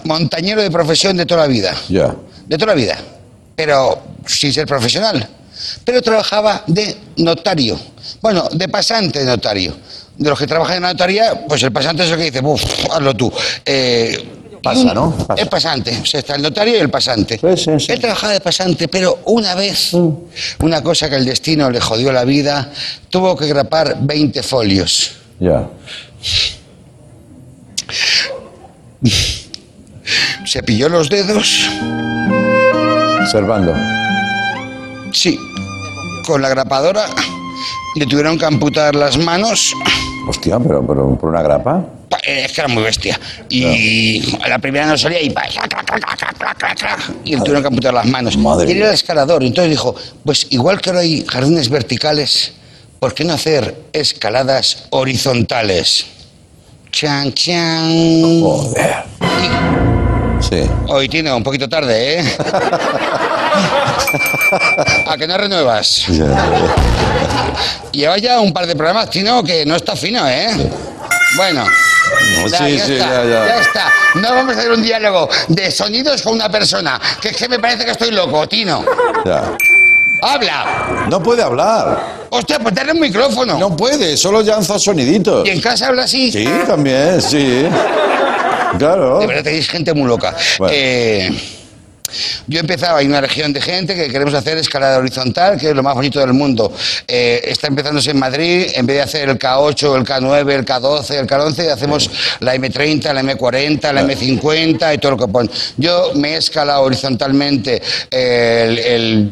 montañero 0.05 0.63
de 0.63 0.71
profesión 0.71 1.17
de 1.17 1.27
toda 1.27 1.43
la 1.43 1.47
vida. 1.47 1.75
Ya. 1.89 2.15
De 2.47 2.57
toda 2.59 2.75
la 2.75 2.75
vida. 2.75 2.99
Pero 3.61 4.03
sin 4.27 4.53
ser 4.53 4.67
profesional. 4.67 5.29
Pero 5.85 6.01
trabajaba 6.01 6.65
de 6.67 6.97
notario. 7.19 7.79
Bueno, 8.23 8.49
de 8.53 8.69
pasante 8.69 9.19
de 9.19 9.27
notario. 9.27 9.77
De 10.17 10.31
los 10.31 10.39
que 10.39 10.47
trabajan 10.47 10.77
en 10.77 10.83
la 10.85 10.93
notaría, 10.93 11.47
pues 11.47 11.63
el 11.63 11.71
pasante 11.73 12.05
es 12.05 12.11
el 12.11 12.17
que 12.17 12.25
dice, 12.25 12.41
"Buf, 12.41 12.63
hazlo 12.91 13.15
tú. 13.15 13.31
Eh, 13.67 14.37
Pasa, 14.63 14.93
¿no? 14.95 15.11
Pasa. 15.27 15.43
Es 15.43 15.49
pasante. 15.49 15.99
O 16.03 16.07
sea, 16.07 16.21
está 16.21 16.37
el 16.37 16.43
notario 16.43 16.75
y 16.77 16.81
el 16.81 16.91
pasante. 16.91 17.39
Sí, 17.39 17.57
sí, 17.65 17.71
sí. 17.87 17.93
Él 17.93 18.01
trabajaba 18.01 18.33
de 18.35 18.41
pasante, 18.41 18.89
pero 18.89 19.21
una 19.27 19.55
vez, 19.55 19.93
una 20.61 20.83
cosa 20.83 21.09
que 21.11 21.17
el 21.17 21.25
destino 21.25 21.71
le 21.71 21.81
jodió 21.81 22.13
la 22.13 22.25
vida, 22.25 22.71
tuvo 23.11 23.37
que 23.37 23.47
grapar 23.47 23.97
20 24.01 24.43
folios. 24.43 25.13
Ya. 25.39 25.67
Se 30.45 30.63
pilló 30.63 30.89
los 30.89 31.09
dedos, 31.09 31.69
Servando. 33.27 33.75
sí, 35.13 35.39
con 36.27 36.41
la 36.43 36.49
grapadora, 36.49 37.05
le 37.97 38.07
tuvieron 38.07 38.39
que 38.39 38.45
amputar 38.45 38.95
las 38.95 39.19
manos. 39.19 39.75
Hostia, 40.29 40.59
pero, 40.59 40.87
pero 40.87 41.17
por 41.19 41.31
una 41.31 41.43
grapa. 41.43 41.85
Pa- 42.09 42.19
eh, 42.27 42.45
Es 42.45 42.53
que 42.53 42.61
era 42.61 42.69
muy 42.69 42.83
bestia. 42.83 43.19
Y 43.49 44.37
a 44.43 44.49
la 44.49 44.59
primera 44.59 44.87
no 44.87 44.97
salía 44.99 45.21
y, 45.21 45.33
y 47.25 47.35
le 47.35 47.39
tuvieron 47.41 47.63
que 47.63 47.69
amputar 47.69 47.95
las 47.95 48.07
manos. 48.07 48.37
Madre 48.37 48.69
y 48.69 48.73
él 48.73 48.79
era 48.83 48.93
escalador. 48.93 49.43
Entonces 49.43 49.71
dijo, 49.71 49.95
pues 50.25 50.47
igual 50.51 50.81
que 50.81 50.91
ahora 50.91 51.01
hay 51.03 51.25
jardines 51.27 51.69
verticales, 51.69 52.53
¿por 52.99 53.15
qué 53.15 53.25
no 53.25 53.33
hacer 53.35 53.77
escaladas 53.93 54.85
horizontales? 54.91 56.07
Chan, 56.93 57.33
chan. 57.35 58.41
Joder. 58.43 59.05
Y 59.21 59.49
Sí. 60.41 60.63
hoy 60.89 61.09
tiene 61.09 61.33
un 61.33 61.43
poquito 61.43 61.69
tarde, 61.69 62.21
¿eh? 62.21 62.37
¿A 65.07 65.17
que 65.17 65.27
no 65.27 65.37
renuevas? 65.37 66.05
Lleva 67.93 68.19
ya 68.19 68.41
un 68.41 68.53
par 68.53 68.67
de 68.67 68.75
programas, 68.75 69.11
Tino, 69.11 69.43
que 69.45 69.65
no 69.67 69.77
está 69.77 69.95
fino, 69.97 70.27
¿eh? 70.29 70.49
Bueno. 71.37 71.65
No, 71.65 72.49
Ya, 72.49 72.59
sí, 72.59 72.77
ya 72.77 72.87
sí, 72.87 72.93
está, 72.95 73.25
ya, 73.25 73.29
ya. 73.47 73.61
está. 73.61 73.93
No 74.17 74.35
vamos 74.35 74.57
a 74.57 74.59
hacer 74.59 74.73
un 74.73 74.83
diálogo 74.83 75.29
de 75.49 75.71
sonidos 75.71 76.23
con 76.23 76.33
una 76.35 76.51
persona. 76.51 77.01
Que 77.21 77.29
es 77.29 77.37
que 77.37 77.49
me 77.49 77.59
parece 77.59 77.85
que 77.85 77.93
estoy 77.93 78.11
loco, 78.11 78.49
Tino. 78.49 78.85
Ya. 79.25 79.45
¡Habla! 80.23 81.07
No 81.09 81.23
puede 81.23 81.43
hablar. 81.43 82.27
Hostia, 82.31 82.59
pues 82.59 82.75
dale 82.75 82.93
un 82.93 83.01
micrófono. 83.01 83.59
No 83.59 83.77
puede, 83.77 84.17
solo 84.17 84.43
lanza 84.43 84.79
soniditos. 84.79 85.47
¿Y 85.47 85.51
en 85.51 85.61
casa 85.61 85.89
habla 85.89 86.03
así? 86.05 86.31
Sí, 86.33 86.49
también, 86.67 87.21
sí. 87.23 87.67
Claro. 88.79 89.21
De 89.21 89.27
verdad 89.27 89.45
tenéis 89.45 89.69
gente 89.69 89.93
muy 89.95 90.09
loca. 90.09 90.35
Bueno. 90.59 90.75
Eh, 90.77 91.31
yo 92.47 92.61
empezaba, 92.61 92.99
hay 92.99 93.07
una 93.07 93.21
región 93.21 93.53
de 93.53 93.61
gente 93.61 93.95
que 93.95 94.09
queremos 94.09 94.35
hacer 94.35 94.59
escalada 94.59 94.99
horizontal, 94.99 95.59
que 95.59 95.71
es 95.71 95.77
lo 95.77 95.83
más 95.83 95.95
bonito 95.95 96.21
del 96.21 96.33
mundo. 96.33 96.73
Eh, 97.07 97.41
está 97.45 97.69
empezándose 97.69 98.11
en 98.11 98.19
Madrid, 98.19 98.67
en 98.75 98.87
vez 98.87 98.97
de 98.97 99.03
hacer 99.03 99.29
el 99.29 99.39
K8, 99.39 99.97
el 99.97 100.05
K9, 100.05 100.53
el 100.53 100.65
K12, 100.65 101.11
el 101.15 101.27
K11, 101.27 101.71
hacemos 101.71 102.11
la 102.41 102.55
M30, 102.57 103.13
la 103.13 103.23
M40, 103.23 103.93
la 103.93 104.03
M50 104.03 104.95
y 104.95 104.99
todo 104.99 105.13
lo 105.13 105.19
que 105.19 105.29
ponen. 105.29 105.51
Yo 105.77 106.13
me 106.15 106.35
he 106.35 106.37
escalado 106.37 106.83
horizontalmente 106.83 107.81
el, 108.11 108.79
el 108.79 109.31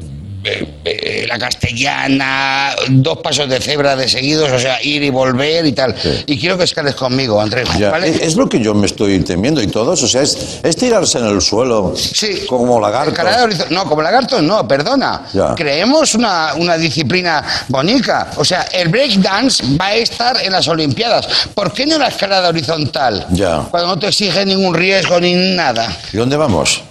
la 1.28 1.38
castellana, 1.38 2.74
dos 2.88 3.18
pasos 3.18 3.48
de 3.48 3.60
cebra 3.60 3.96
de 3.96 4.08
seguidos, 4.08 4.50
o 4.50 4.58
sea, 4.58 4.82
ir 4.82 5.02
y 5.02 5.10
volver 5.10 5.66
y 5.66 5.72
tal. 5.72 5.94
Y 6.26 6.38
quiero 6.38 6.56
que 6.56 6.64
escales 6.64 6.94
conmigo, 6.94 7.40
Andrés, 7.40 7.68
Ya, 7.78 7.90
¿vale? 7.90 8.08
Es, 8.08 8.36
lo 8.36 8.48
que 8.48 8.60
yo 8.60 8.74
me 8.74 8.86
estoy 8.86 9.18
temiendo 9.20 9.62
y 9.62 9.66
todos. 9.66 10.02
O 10.02 10.08
sea, 10.08 10.22
es, 10.22 10.60
es 10.62 10.76
tirarse 10.76 11.18
en 11.18 11.26
el 11.26 11.40
suelo. 11.40 11.94
Sí. 11.96 12.44
Como 12.48 12.80
lagarto. 12.80 13.22
No, 13.70 13.84
como 13.84 14.02
lagarto 14.02 14.40
no, 14.40 14.66
perdona. 14.66 15.22
Ya. 15.32 15.54
Creemos 15.54 16.14
una, 16.14 16.54
una 16.54 16.76
disciplina 16.76 17.44
bonita. 17.68 18.32
O 18.36 18.44
sea, 18.44 18.62
el 18.72 18.88
breakdance 18.88 19.62
va 19.80 19.86
a 19.86 19.94
estar 19.94 20.42
en 20.42 20.52
las 20.52 20.68
Olimpiadas. 20.68 21.26
¿Por 21.54 21.72
qué 21.72 21.86
no 21.86 21.98
la 21.98 22.08
escalada 22.08 22.48
horizontal? 22.48 23.26
Ya. 23.30 23.66
Cuando 23.70 23.88
no 23.88 23.98
te 23.98 24.08
exige 24.08 24.44
ningún 24.46 24.74
riesgo 24.74 25.20
ni 25.20 25.34
nada. 25.34 25.96
¿Y 26.12 26.16
dónde 26.16 26.36
vamos? 26.36 26.82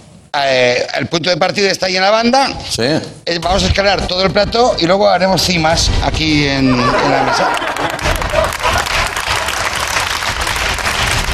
Eh, 0.46 0.86
el 0.98 1.06
punto 1.06 1.30
de 1.30 1.36
partida 1.36 1.70
está 1.70 1.86
ahí 1.86 1.96
en 1.96 2.02
la 2.02 2.10
banda. 2.10 2.48
Sí. 2.70 2.82
Eh, 2.82 3.38
Vamos 3.40 3.62
a 3.64 3.66
escalar 3.66 4.06
todo 4.06 4.22
el 4.22 4.30
plato 4.30 4.76
y 4.78 4.86
luego 4.86 5.08
haremos 5.08 5.42
cimas 5.42 5.90
aquí 6.04 6.46
en, 6.46 6.68
en 6.74 7.10
la 7.10 7.22
mesa. 7.24 7.48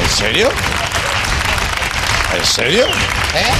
¿En 0.03 0.09
serio? 0.09 0.49
¿En 2.37 2.45
serio? 2.45 2.85
¿Eh? 2.85 3.51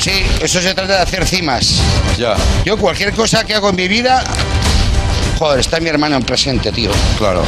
Sí, 0.00 0.26
eso 0.40 0.60
se 0.60 0.74
trata 0.74 0.96
de 0.96 1.02
hacer 1.02 1.26
cimas. 1.26 1.80
Ya, 2.18 2.34
Yo 2.64 2.76
cualquier 2.76 3.12
cosa 3.12 3.44
que 3.44 3.54
hago 3.54 3.68
en 3.70 3.76
mi 3.76 3.88
vida... 3.88 4.24
Joder, 5.38 5.60
está 5.60 5.80
mi 5.80 5.88
hermano 5.88 6.16
en 6.16 6.22
presente, 6.22 6.70
tío. 6.72 6.90
claro. 7.18 7.44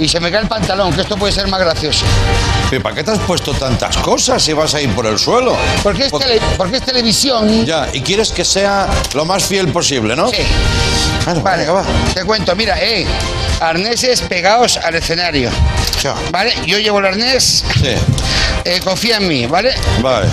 Y 0.00 0.08
se 0.08 0.18
me 0.18 0.30
cae 0.30 0.40
el 0.42 0.48
pantalón, 0.48 0.92
que 0.94 1.02
esto 1.02 1.16
puede 1.16 1.32
ser 1.32 1.46
más 1.48 1.60
gracioso. 1.60 2.04
¿Pero 2.70 2.82
para 2.82 2.94
qué 2.94 3.04
te 3.04 3.10
has 3.10 3.18
puesto 3.18 3.52
tantas 3.52 3.96
cosas 3.98 4.42
si 4.42 4.52
vas 4.54 4.74
a 4.74 4.80
ir 4.80 4.88
por 4.94 5.06
el 5.06 5.18
suelo? 5.18 5.54
Porque 5.82 6.04
es, 6.06 6.10
Por- 6.10 6.22
tele- 6.22 6.40
porque 6.56 6.76
es 6.78 6.82
televisión. 6.82 7.66
Ya, 7.66 7.88
y 7.92 8.00
quieres 8.00 8.30
que 8.32 8.44
sea 8.44 8.88
lo 9.14 9.24
más 9.26 9.44
fiel 9.44 9.68
posible, 9.68 10.16
¿no? 10.16 10.28
Sí. 10.30 10.38
Vale, 11.42 11.58
venga, 11.58 11.72
va. 11.72 11.84
te 12.14 12.24
cuento, 12.24 12.56
mira, 12.56 12.78
eh, 12.82 13.06
arneses 13.60 14.22
pegados 14.22 14.78
al 14.78 14.94
escenario. 14.94 15.50
Ya. 16.02 16.14
¿Vale? 16.30 16.54
Yo 16.66 16.78
llevo 16.78 16.98
el 17.00 17.06
arnés, 17.06 17.62
Sí, 17.74 17.94
eh, 18.64 18.80
confía 18.82 19.18
en 19.18 19.28
mí, 19.28 19.46
¿vale? 19.46 19.74
vale. 20.00 20.28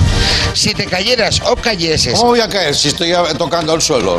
Si 0.53 0.73
te 0.73 0.85
cayeras 0.85 1.41
o 1.45 1.55
cayeses, 1.57 2.13
¿Cómo 2.17 2.31
voy 2.31 2.39
a 2.39 2.47
caer 2.47 2.73
si 2.73 2.87
estoy 2.87 3.13
tocando 3.37 3.73
el 3.73 3.81
suelo? 3.81 4.17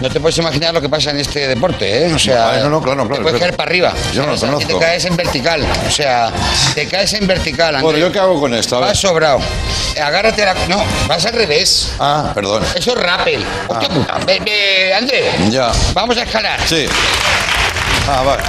No 0.00 0.08
te 0.10 0.20
puedes 0.20 0.36
imaginar 0.38 0.74
lo 0.74 0.80
que 0.80 0.88
pasa 0.88 1.10
en 1.10 1.18
este 1.20 1.46
deporte, 1.48 2.06
¿eh? 2.06 2.12
O 2.12 2.18
sea, 2.18 2.46
Vale, 2.46 2.62
no, 2.62 2.70
no, 2.70 2.82
claro, 2.82 3.06
claro, 3.06 3.16
te 3.16 3.22
puedes 3.22 3.40
caer 3.40 3.56
para 3.56 3.68
arriba. 3.70 3.92
Yo 4.12 4.22
no 4.26 4.28
lo. 4.28 4.34
Aquí 4.34 4.40
te 4.40 4.48
conozco. 4.72 4.80
caes 4.80 5.04
en 5.04 5.16
vertical, 5.16 5.66
o 5.86 5.90
sea, 5.90 6.32
te 6.74 6.86
caes 6.86 7.12
en 7.14 7.26
vertical, 7.26 7.74
Bueno, 7.74 7.88
Andrés. 7.88 8.02
¿yo 8.02 8.12
qué 8.12 8.18
hago 8.18 8.40
con 8.40 8.54
esto? 8.54 8.76
A 8.76 8.80
ver. 8.80 8.88
Vas 8.90 8.98
sobrado. 8.98 9.40
Agárrate 10.02 10.44
la... 10.44 10.54
No, 10.68 10.84
vas 11.06 11.24
al 11.24 11.34
revés. 11.34 11.92
Ah, 12.00 12.32
perdón. 12.34 12.64
Eso 12.74 12.90
es 12.96 12.98
rappel. 13.02 13.44
Hostia 13.68 13.88
puta. 13.88 14.18
Ve, 14.26 14.40
ve, 14.44 14.94
Andrés. 14.94 15.50
Ya. 15.50 15.70
Vamos 15.94 16.16
a 16.16 16.22
escalar. 16.24 16.58
Sí. 16.66 16.86
Ah, 18.08 18.22
vale. 18.22 18.42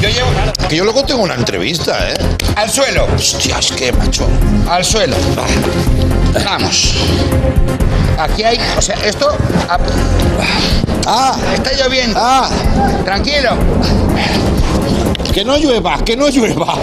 Yo 0.00 0.08
llevo 0.08 0.28
Que 0.68 0.76
yo 0.76 0.84
luego 0.84 1.04
tengo 1.04 1.22
una 1.22 1.34
entrevista, 1.34 2.10
¿eh? 2.10 2.14
al 2.56 2.70
suelo. 2.70 3.06
Hostia, 3.14 3.58
es 3.58 3.72
que, 3.72 3.92
macho. 3.92 4.26
Al 4.68 4.84
suelo. 4.84 5.16
Vamos. 6.44 6.94
Aquí 8.18 8.42
hay, 8.42 8.58
o 8.76 8.82
sea, 8.82 8.96
esto 9.04 9.36
Ah, 11.06 11.36
está 11.54 11.72
lloviendo. 11.74 12.18
ah, 12.20 12.48
Tranquilo. 13.04 13.50
que 15.32 15.44
no 15.44 15.56
llueva, 15.58 15.98
que 16.04 16.16
no 16.16 16.28
llueva. 16.28 16.74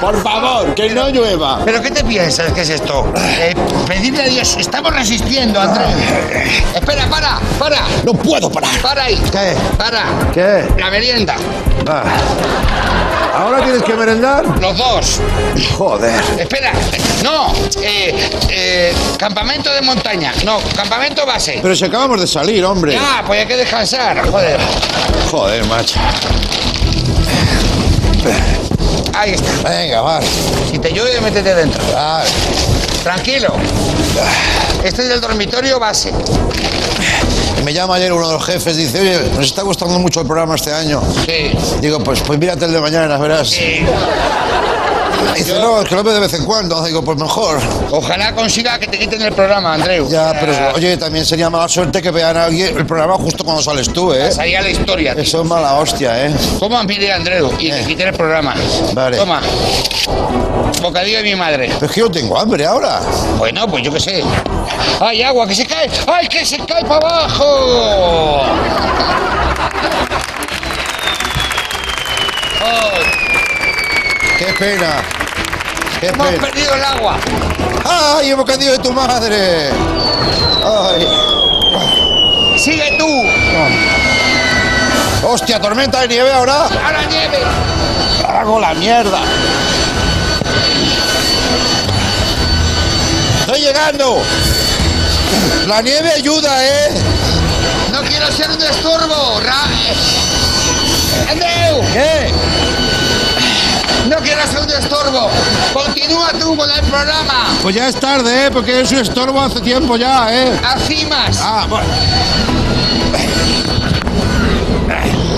Por 0.00 0.22
favor, 0.22 0.74
que 0.74 0.90
no 0.90 1.08
llueva. 1.08 1.60
¿Pero 1.64 1.80
qué 1.80 1.90
te 1.90 2.04
piensas 2.04 2.52
que 2.52 2.60
es 2.62 2.70
esto? 2.70 3.12
Eh, 3.16 3.54
pedirle 3.86 4.22
a 4.22 4.26
Dios. 4.26 4.56
Estamos 4.58 4.94
resistiendo, 4.94 5.60
Andrés. 5.60 5.88
Espera, 6.74 7.06
para, 7.08 7.40
para. 7.58 7.78
No 8.04 8.12
puedo 8.12 8.50
parar. 8.50 8.78
Para 8.82 9.04
ahí. 9.04 9.16
¿Qué? 9.32 9.54
Para. 9.78 10.04
¿Qué? 10.32 10.68
La 10.78 10.90
merienda. 10.90 11.36
Ah. 11.88 12.04
¿Ahora 13.34 13.62
tienes 13.62 13.82
que 13.82 13.94
merendar? 13.94 14.46
Los 14.60 14.76
dos. 14.76 15.20
Joder. 15.76 16.22
Espera. 16.38 16.72
No. 17.22 17.52
Eh, 17.82 18.30
eh, 18.48 18.94
campamento 19.18 19.72
de 19.72 19.82
montaña. 19.82 20.32
No, 20.44 20.58
campamento 20.74 21.24
base. 21.26 21.58
Pero 21.60 21.74
si 21.74 21.84
acabamos 21.84 22.20
de 22.20 22.26
salir, 22.26 22.64
hombre. 22.64 22.92
Ya, 22.94 23.22
pues 23.26 23.40
hay 23.40 23.46
que 23.46 23.56
descansar. 23.56 24.26
Joder. 24.30 24.58
Joder, 25.30 25.64
macho. 25.66 25.98
Ahí 29.16 29.32
está. 29.32 29.68
Venga, 29.68 30.02
va. 30.02 30.20
Si 30.70 30.78
te 30.78 30.90
llueve, 30.92 31.20
métete 31.20 31.54
dentro. 31.54 31.82
Vale. 31.94 32.28
Tranquilo. 33.02 33.54
Este 34.84 35.02
es 35.02 35.10
el 35.10 35.20
dormitorio 35.20 35.78
base. 35.78 36.12
Me 37.64 37.72
llama 37.72 37.96
ayer 37.96 38.12
uno 38.12 38.28
de 38.28 38.34
los 38.34 38.44
jefes, 38.44 38.76
dice, 38.76 39.00
oye, 39.00 39.30
nos 39.34 39.46
está 39.46 39.62
gustando 39.62 39.98
mucho 39.98 40.20
el 40.20 40.26
programa 40.26 40.54
este 40.54 40.72
año. 40.72 41.02
Sí. 41.24 41.50
Digo, 41.80 41.98
pues, 42.00 42.20
pues 42.20 42.38
mírate 42.38 42.66
el 42.66 42.72
de 42.72 42.80
mañana, 42.80 43.16
verás. 43.18 43.48
Sí. 43.48 43.80
Dice, 45.36 45.58
no, 45.60 45.82
es 45.82 45.88
que 45.88 45.94
lo 45.94 46.02
veo 46.02 46.14
de 46.14 46.20
vez 46.20 46.32
en 46.34 46.44
cuando. 46.44 46.82
Digo, 46.84 47.02
pues 47.02 47.18
mejor. 47.18 47.58
Ojalá 47.90 48.34
consiga 48.34 48.78
que 48.78 48.86
te 48.86 48.98
quiten 48.98 49.20
el 49.22 49.32
programa, 49.32 49.74
Andreu. 49.74 50.08
Ya, 50.08 50.32
pero 50.38 50.52
oye, 50.74 50.96
también 50.96 51.24
sería 51.26 51.50
mala 51.50 51.68
suerte 51.68 52.00
que 52.00 52.10
vean 52.10 52.36
a 52.36 52.44
alguien 52.44 52.76
el 52.76 52.86
programa 52.86 53.14
justo 53.14 53.44
cuando 53.44 53.62
sales 53.62 53.92
tú, 53.92 54.12
¿eh? 54.12 54.26
Pasaría 54.28 54.62
la 54.62 54.70
historia. 54.70 55.12
tío. 55.14 55.22
Eso 55.22 55.42
es 55.42 55.46
mala 55.46 55.74
hostia, 55.74 56.26
¿eh? 56.26 56.34
Toma, 56.58 56.86
pide 56.86 57.12
Andreu 57.12 57.52
y 57.58 57.70
que 57.70 57.80
Eh. 57.80 57.84
quiten 57.86 58.08
el 58.08 58.14
programa. 58.14 58.54
Vale. 58.94 59.16
Toma. 59.16 59.40
Bocadillo 60.80 61.18
de 61.18 61.24
mi 61.24 61.34
madre. 61.34 61.68
Pero 61.74 61.86
es 61.86 61.92
que 61.92 62.00
yo 62.00 62.10
tengo 62.10 62.38
hambre 62.38 62.64
ahora. 62.66 63.00
Bueno, 63.38 63.66
pues 63.68 63.82
yo 63.82 63.92
qué 63.92 64.00
sé. 64.00 64.22
¡Ay, 65.00 65.22
agua, 65.22 65.46
que 65.46 65.54
se 65.54 65.66
cae! 65.66 65.90
¡Ay, 66.06 66.28
que 66.28 66.44
se 66.44 66.58
cae 66.58 66.84
para 66.84 66.96
abajo! 67.06 68.42
¡Ay, 72.60 73.02
Qué 74.38 74.52
pena. 74.58 75.02
Qué 76.00 76.08
hemos 76.08 76.26
pena. 76.28 76.40
perdido 76.42 76.74
el 76.74 76.84
agua! 76.84 77.16
¡Ay, 77.84 78.30
el 78.30 78.36
bocadillo 78.36 78.72
de 78.72 78.78
tu 78.78 78.92
madre! 78.92 79.70
¡Ay! 80.64 81.08
¡Sigue 82.58 82.96
tú! 82.98 83.24
¡Hostia, 85.26 85.60
tormenta 85.60 86.00
de 86.02 86.08
nieve 86.08 86.30
ahora! 86.32 86.66
¡A 86.66 86.92
la 86.92 87.04
nieve! 87.06 87.38
¡Hago 88.28 88.60
la 88.60 88.74
mierda! 88.74 89.20
¡Estoy 93.40 93.60
llegando! 93.60 94.22
La 95.66 95.80
nieve 95.82 96.10
ayuda, 96.12 96.64
¿eh? 96.66 96.90
¡No 97.92 98.02
quiero 98.02 98.30
ser 98.32 98.50
un 98.50 98.60
estorbo! 98.62 99.40
Ra- 99.40 101.30
¡Andreu! 101.30 101.80
¿Qué? 101.92 102.32
¡No 104.08 104.16
quiero 104.18 104.46
ser 104.46 104.60
un 104.60 104.65
estorbo! 104.78 105.30
¡Continúa 105.72 106.30
tú 106.38 106.56
con 106.56 106.70
el 106.70 106.80
programa! 106.82 107.46
Pues 107.62 107.74
ya 107.74 107.88
es 107.88 107.96
tarde, 107.96 108.46
¿eh? 108.46 108.50
Porque 108.50 108.80
es 108.80 108.92
un 108.92 108.98
estorbo 108.98 109.40
hace 109.40 109.60
tiempo 109.60 109.96
ya, 109.96 110.28
¿eh? 110.30 110.58
¡Acimas! 110.64 111.38
Ah, 111.42 111.66
bueno. 111.68 111.88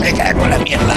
Me 0.01 0.13
cago 0.13 0.45
en 0.45 0.51
la 0.51 0.59
mierda. 0.59 0.95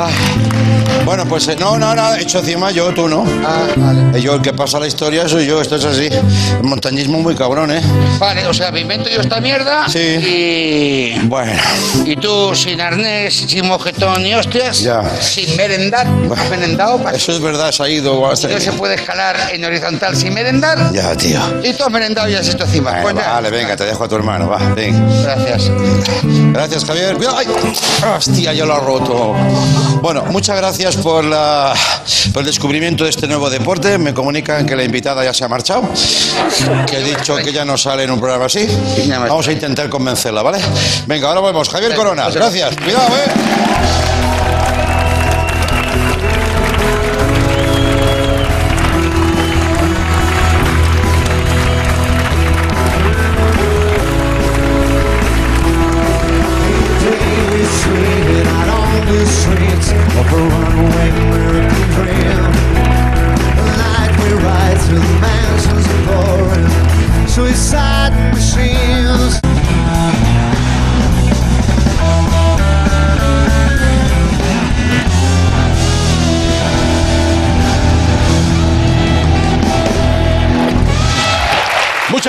Ay. 0.00 0.27
Bueno, 1.08 1.24
pues 1.24 1.48
eh, 1.48 1.56
no, 1.58 1.78
no, 1.78 1.94
no, 1.94 2.14
he 2.14 2.20
hecho 2.20 2.42
cima 2.42 2.70
yo, 2.70 2.92
tú 2.92 3.08
no. 3.08 3.24
Ah, 3.42 3.66
vale. 3.76 4.18
Eh, 4.18 4.20
Yo 4.20 4.34
el 4.34 4.42
que 4.42 4.52
pasa 4.52 4.78
la 4.78 4.86
historia 4.86 5.26
soy 5.26 5.46
yo, 5.46 5.58
esto 5.62 5.76
es 5.76 5.84
así. 5.86 6.04
El 6.06 6.64
montañismo 6.64 7.18
muy 7.18 7.34
cabrón, 7.34 7.70
¿eh? 7.72 7.80
Vale, 8.18 8.46
o 8.46 8.52
sea, 8.52 8.70
me 8.70 8.80
invento 8.80 9.08
yo 9.08 9.22
esta 9.22 9.40
mierda 9.40 9.88
Sí. 9.88 9.98
y... 9.98 11.18
Bueno, 11.26 11.50
Y 12.04 12.14
tú 12.16 12.54
sin 12.54 12.78
arnés, 12.82 13.34
sin 13.34 13.66
mojetón 13.66 14.22
ni 14.22 14.34
hostias, 14.34 14.80
Ya. 14.80 15.02
sin 15.18 15.56
merendar, 15.56 16.06
¿has 16.36 16.50
merendado? 16.50 17.00
Eso 17.10 17.32
es 17.32 17.40
verdad, 17.40 17.72
se 17.72 17.82
ha 17.84 17.88
ido. 17.88 18.20
No 18.28 18.36
se 18.36 18.72
puede 18.72 18.96
escalar 18.96 19.34
en 19.50 19.64
horizontal 19.64 20.14
sin 20.14 20.34
merendar. 20.34 20.92
Ya, 20.92 21.16
tío. 21.16 21.40
Y 21.64 21.72
tú 21.72 21.84
has 21.84 21.90
merendado 21.90 22.28
y 22.28 22.34
has 22.34 22.46
hecho 22.50 22.64
encima. 22.64 22.90
Bueno, 23.00 23.12
Pues 23.14 23.24
ya. 23.24 23.32
vale, 23.32 23.48
venga, 23.50 23.76
te 23.76 23.84
dejo 23.86 24.04
a 24.04 24.08
tu 24.08 24.14
hermano, 24.16 24.46
va, 24.50 24.58
venga. 24.74 25.00
Gracias. 25.22 25.70
Gracias, 26.52 26.84
Javier. 26.84 27.16
Ay. 27.34 27.46
Hostia, 28.14 28.52
ya 28.52 28.66
lo 28.66 28.74
ha 28.74 28.80
roto. 28.80 29.32
Bueno, 30.02 30.24
muchas 30.26 30.54
gracias 30.58 30.97
por, 31.02 31.24
la, 31.24 31.74
por 32.32 32.42
el 32.42 32.46
descubrimiento 32.46 33.04
de 33.04 33.10
este 33.10 33.26
nuevo 33.26 33.50
deporte. 33.50 33.98
Me 33.98 34.14
comunican 34.14 34.66
que 34.66 34.76
la 34.76 34.84
invitada 34.84 35.24
ya 35.24 35.32
se 35.32 35.44
ha 35.44 35.48
marchado. 35.48 35.88
Que 36.86 36.98
he 36.98 37.04
dicho 37.04 37.36
que 37.36 37.52
ya 37.52 37.64
no 37.64 37.76
sale 37.76 38.04
en 38.04 38.10
un 38.10 38.20
programa 38.20 38.46
así. 38.46 38.66
Vamos 39.08 39.48
a 39.48 39.52
intentar 39.52 39.88
convencerla, 39.88 40.42
¿vale? 40.42 40.58
Venga, 41.06 41.28
ahora 41.28 41.40
volvemos. 41.40 41.68
Javier 41.68 41.94
Corona, 41.94 42.28
gracias. 42.30 42.76
Cuidado, 42.76 43.08
¿eh? 43.16 44.07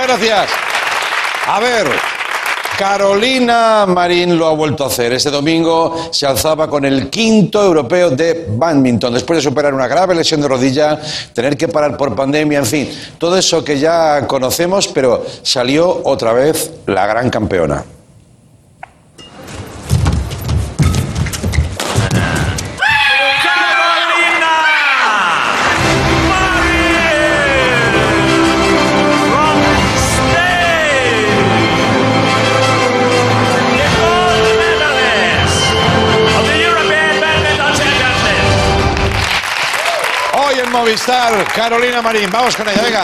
Gracias. 0.09 0.49
A 1.45 1.59
ver, 1.59 1.87
Carolina 2.79 3.85
Marín 3.85 4.39
lo 4.39 4.47
ha 4.47 4.53
vuelto 4.53 4.83
a 4.83 4.87
hacer. 4.87 5.13
Este 5.13 5.29
domingo 5.29 6.09
se 6.11 6.25
alzaba 6.25 6.67
con 6.67 6.83
el 6.83 7.11
quinto 7.11 7.63
europeo 7.63 8.09
de 8.09 8.47
badminton, 8.49 9.13
después 9.13 9.37
de 9.37 9.43
superar 9.43 9.73
una 9.73 9.87
grave 9.87 10.15
lesión 10.15 10.41
de 10.41 10.47
rodilla, 10.47 10.99
tener 11.33 11.55
que 11.55 11.67
parar 11.67 11.95
por 11.95 12.15
pandemia, 12.15 12.57
en 12.57 12.65
fin, 12.65 12.89
todo 13.19 13.37
eso 13.37 13.63
que 13.63 13.77
ya 13.77 14.25
conocemos, 14.25 14.87
pero 14.87 15.23
salió 15.43 16.01
otra 16.03 16.33
vez 16.33 16.71
la 16.87 17.05
gran 17.05 17.29
campeona. 17.29 17.83
Movistar, 40.89 41.45
Carolina 41.53 42.01
Marín, 42.01 42.31
vamos 42.31 42.55
con 42.55 42.67
ella, 42.67 42.81
venga. 42.81 43.03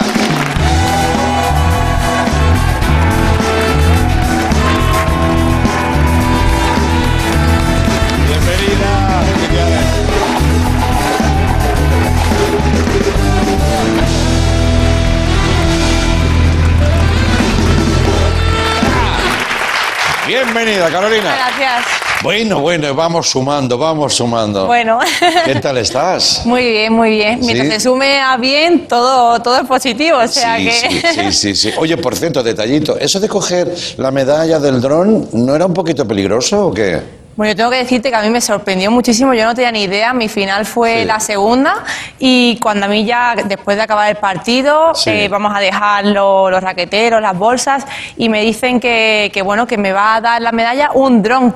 Bienvenida. 20.25 20.89
Carolina. 20.89 21.35
Gracias. 21.35 22.04
Bueno, 22.25 22.59
bueno, 22.59 22.95
vamos 22.95 23.29
sumando, 23.29 23.77
vamos 23.77 24.15
sumando. 24.15 24.65
Bueno. 24.65 24.97
¿Qué 25.45 25.53
tal 25.59 25.77
estás? 25.77 26.41
Muy 26.45 26.63
bien, 26.71 26.91
muy 26.91 27.11
bien. 27.11 27.39
Mientras 27.39 27.67
¿Sí? 27.67 27.73
te 27.75 27.79
sume 27.79 28.19
a 28.19 28.35
bien, 28.37 28.87
todo, 28.87 29.39
todo 29.43 29.57
es 29.57 29.67
positivo. 29.67 30.17
O 30.17 30.27
sea 30.27 30.57
sí, 30.57 30.65
que. 30.65 31.31
sí, 31.31 31.55
sí. 31.55 31.71
Oye, 31.77 31.97
por 31.97 32.15
cierto, 32.15 32.41
detallito, 32.41 32.97
¿eso 32.97 33.19
de 33.19 33.29
coger 33.29 33.71
la 33.97 34.09
medalla 34.09 34.57
del 34.57 34.81
dron 34.81 35.29
no 35.33 35.55
era 35.55 35.67
un 35.67 35.75
poquito 35.75 36.07
peligroso 36.07 36.65
o 36.69 36.73
qué? 36.73 36.99
Bueno, 37.35 37.51
yo 37.51 37.57
tengo 37.57 37.69
que 37.69 37.77
decirte 37.77 38.09
que 38.09 38.15
a 38.15 38.21
mí 38.23 38.29
me 38.31 38.41
sorprendió 38.41 38.89
muchísimo, 38.89 39.31
yo 39.35 39.45
no 39.45 39.53
tenía 39.53 39.71
ni 39.71 39.83
idea, 39.83 40.11
mi 40.11 40.27
final 40.27 40.65
fue 40.65 41.01
Sí. 41.01 41.05
la 41.05 41.19
segunda 41.19 41.83
y 42.17 42.57
cuando 42.59 42.87
a 42.87 42.89
mí 42.89 43.05
ya, 43.05 43.35
después 43.45 43.77
de 43.77 43.83
acabar 43.83 44.09
el 44.09 44.15
partido, 44.15 44.95
Sí. 44.95 45.11
eh, 45.11 45.27
vamos 45.27 45.51
a 45.55 45.59
dejar 45.59 46.05
lo- 46.07 46.49
los 46.49 46.63
raqueteros, 46.63 47.21
las 47.21 47.37
bolsas 47.37 47.85
y 48.17 48.29
me 48.29 48.41
dicen 48.41 48.79
que, 48.79 49.29
que, 49.31 49.43
bueno, 49.43 49.67
que 49.67 49.77
me 49.77 49.91
va 49.91 50.15
a 50.15 50.21
dar 50.21 50.41
la 50.41 50.51
medalla 50.51 50.89
un 50.95 51.21
dron. 51.21 51.53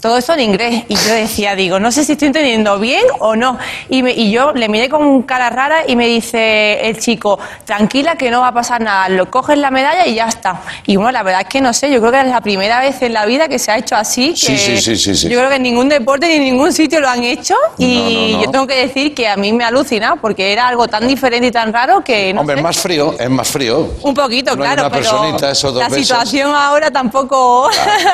Todo 0.00 0.16
esto 0.16 0.32
en 0.34 0.40
inglés. 0.40 0.84
Y 0.88 0.94
yo 0.94 1.12
decía, 1.12 1.56
digo, 1.56 1.80
no 1.80 1.90
sé 1.90 2.04
si 2.04 2.12
estoy 2.12 2.26
entendiendo 2.28 2.78
bien 2.78 3.02
o 3.18 3.34
no. 3.34 3.58
Y, 3.88 4.04
me- 4.04 4.12
y 4.12 4.30
yo 4.30 4.52
le 4.52 4.68
miré 4.68 4.88
con 4.88 5.22
cara 5.22 5.50
rara 5.50 5.78
y 5.88 5.96
me 5.96 6.06
dice 6.06 6.86
el 6.88 7.00
chico, 7.00 7.36
tranquila 7.64 8.14
que 8.14 8.30
no 8.30 8.40
va 8.42 8.48
a 8.48 8.54
pasar 8.54 8.80
nada, 8.80 9.08
lo 9.08 9.28
coges 9.28 9.58
la 9.58 9.72
medalla 9.72 10.06
y 10.06 10.14
ya 10.14 10.26
está. 10.28 10.60
Y 10.86 10.94
bueno, 10.94 11.10
la 11.10 11.24
verdad 11.24 11.40
es 11.42 11.48
que 11.48 11.60
no 11.60 11.72
sé, 11.72 11.90
yo 11.90 11.98
creo 11.98 12.12
que 12.12 12.20
es 12.20 12.26
la 12.28 12.40
primera 12.40 12.78
vez 12.80 13.02
en 13.02 13.12
la 13.12 13.26
vida 13.26 13.48
que 13.48 13.58
se 13.58 13.72
ha 13.72 13.76
hecho 13.78 13.96
así. 13.96 14.36
Sí, 14.36 14.52
que 14.52 14.58
sí, 14.58 14.76
sí, 14.80 14.96
sí, 14.96 15.14
sí. 15.16 15.28
Yo 15.28 15.36
creo 15.36 15.48
que 15.50 15.56
en 15.56 15.62
ningún 15.64 15.88
deporte 15.88 16.28
ni 16.28 16.34
en 16.34 16.44
ningún 16.44 16.72
sitio 16.72 17.00
lo 17.00 17.08
han 17.08 17.24
hecho. 17.24 17.56
Y 17.76 17.96
No, 17.96 18.04
no, 18.04 18.36
no. 18.38 18.44
yo 18.44 18.50
tengo 18.52 18.66
que 18.68 18.76
decir 18.86 19.14
que 19.16 19.26
a 19.26 19.36
mí 19.36 19.52
me 19.52 19.64
ha 19.64 19.68
alucinado 19.68 20.14
porque 20.18 20.52
era 20.52 20.68
algo 20.68 20.86
tan 20.86 21.08
diferente 21.08 21.48
y 21.48 21.50
tan 21.50 21.72
raro 21.72 22.04
que 22.04 22.32
no 22.32 22.42
Hombre, 22.42 22.54
sé. 22.54 22.60
es 22.60 22.64
más 22.64 22.78
frío, 22.78 23.14
es 23.18 23.30
más 23.30 23.48
frío. 23.48 23.94
Un 24.02 24.14
poquito, 24.14 24.54
claro, 24.56 24.82
una 24.82 24.90
pero 24.92 25.02
personita, 25.02 25.50
esos 25.50 25.74
dos 25.74 25.82
la 25.82 25.90
situación 25.90 26.54
ahora 26.54 26.88
tampoco, 26.92 27.68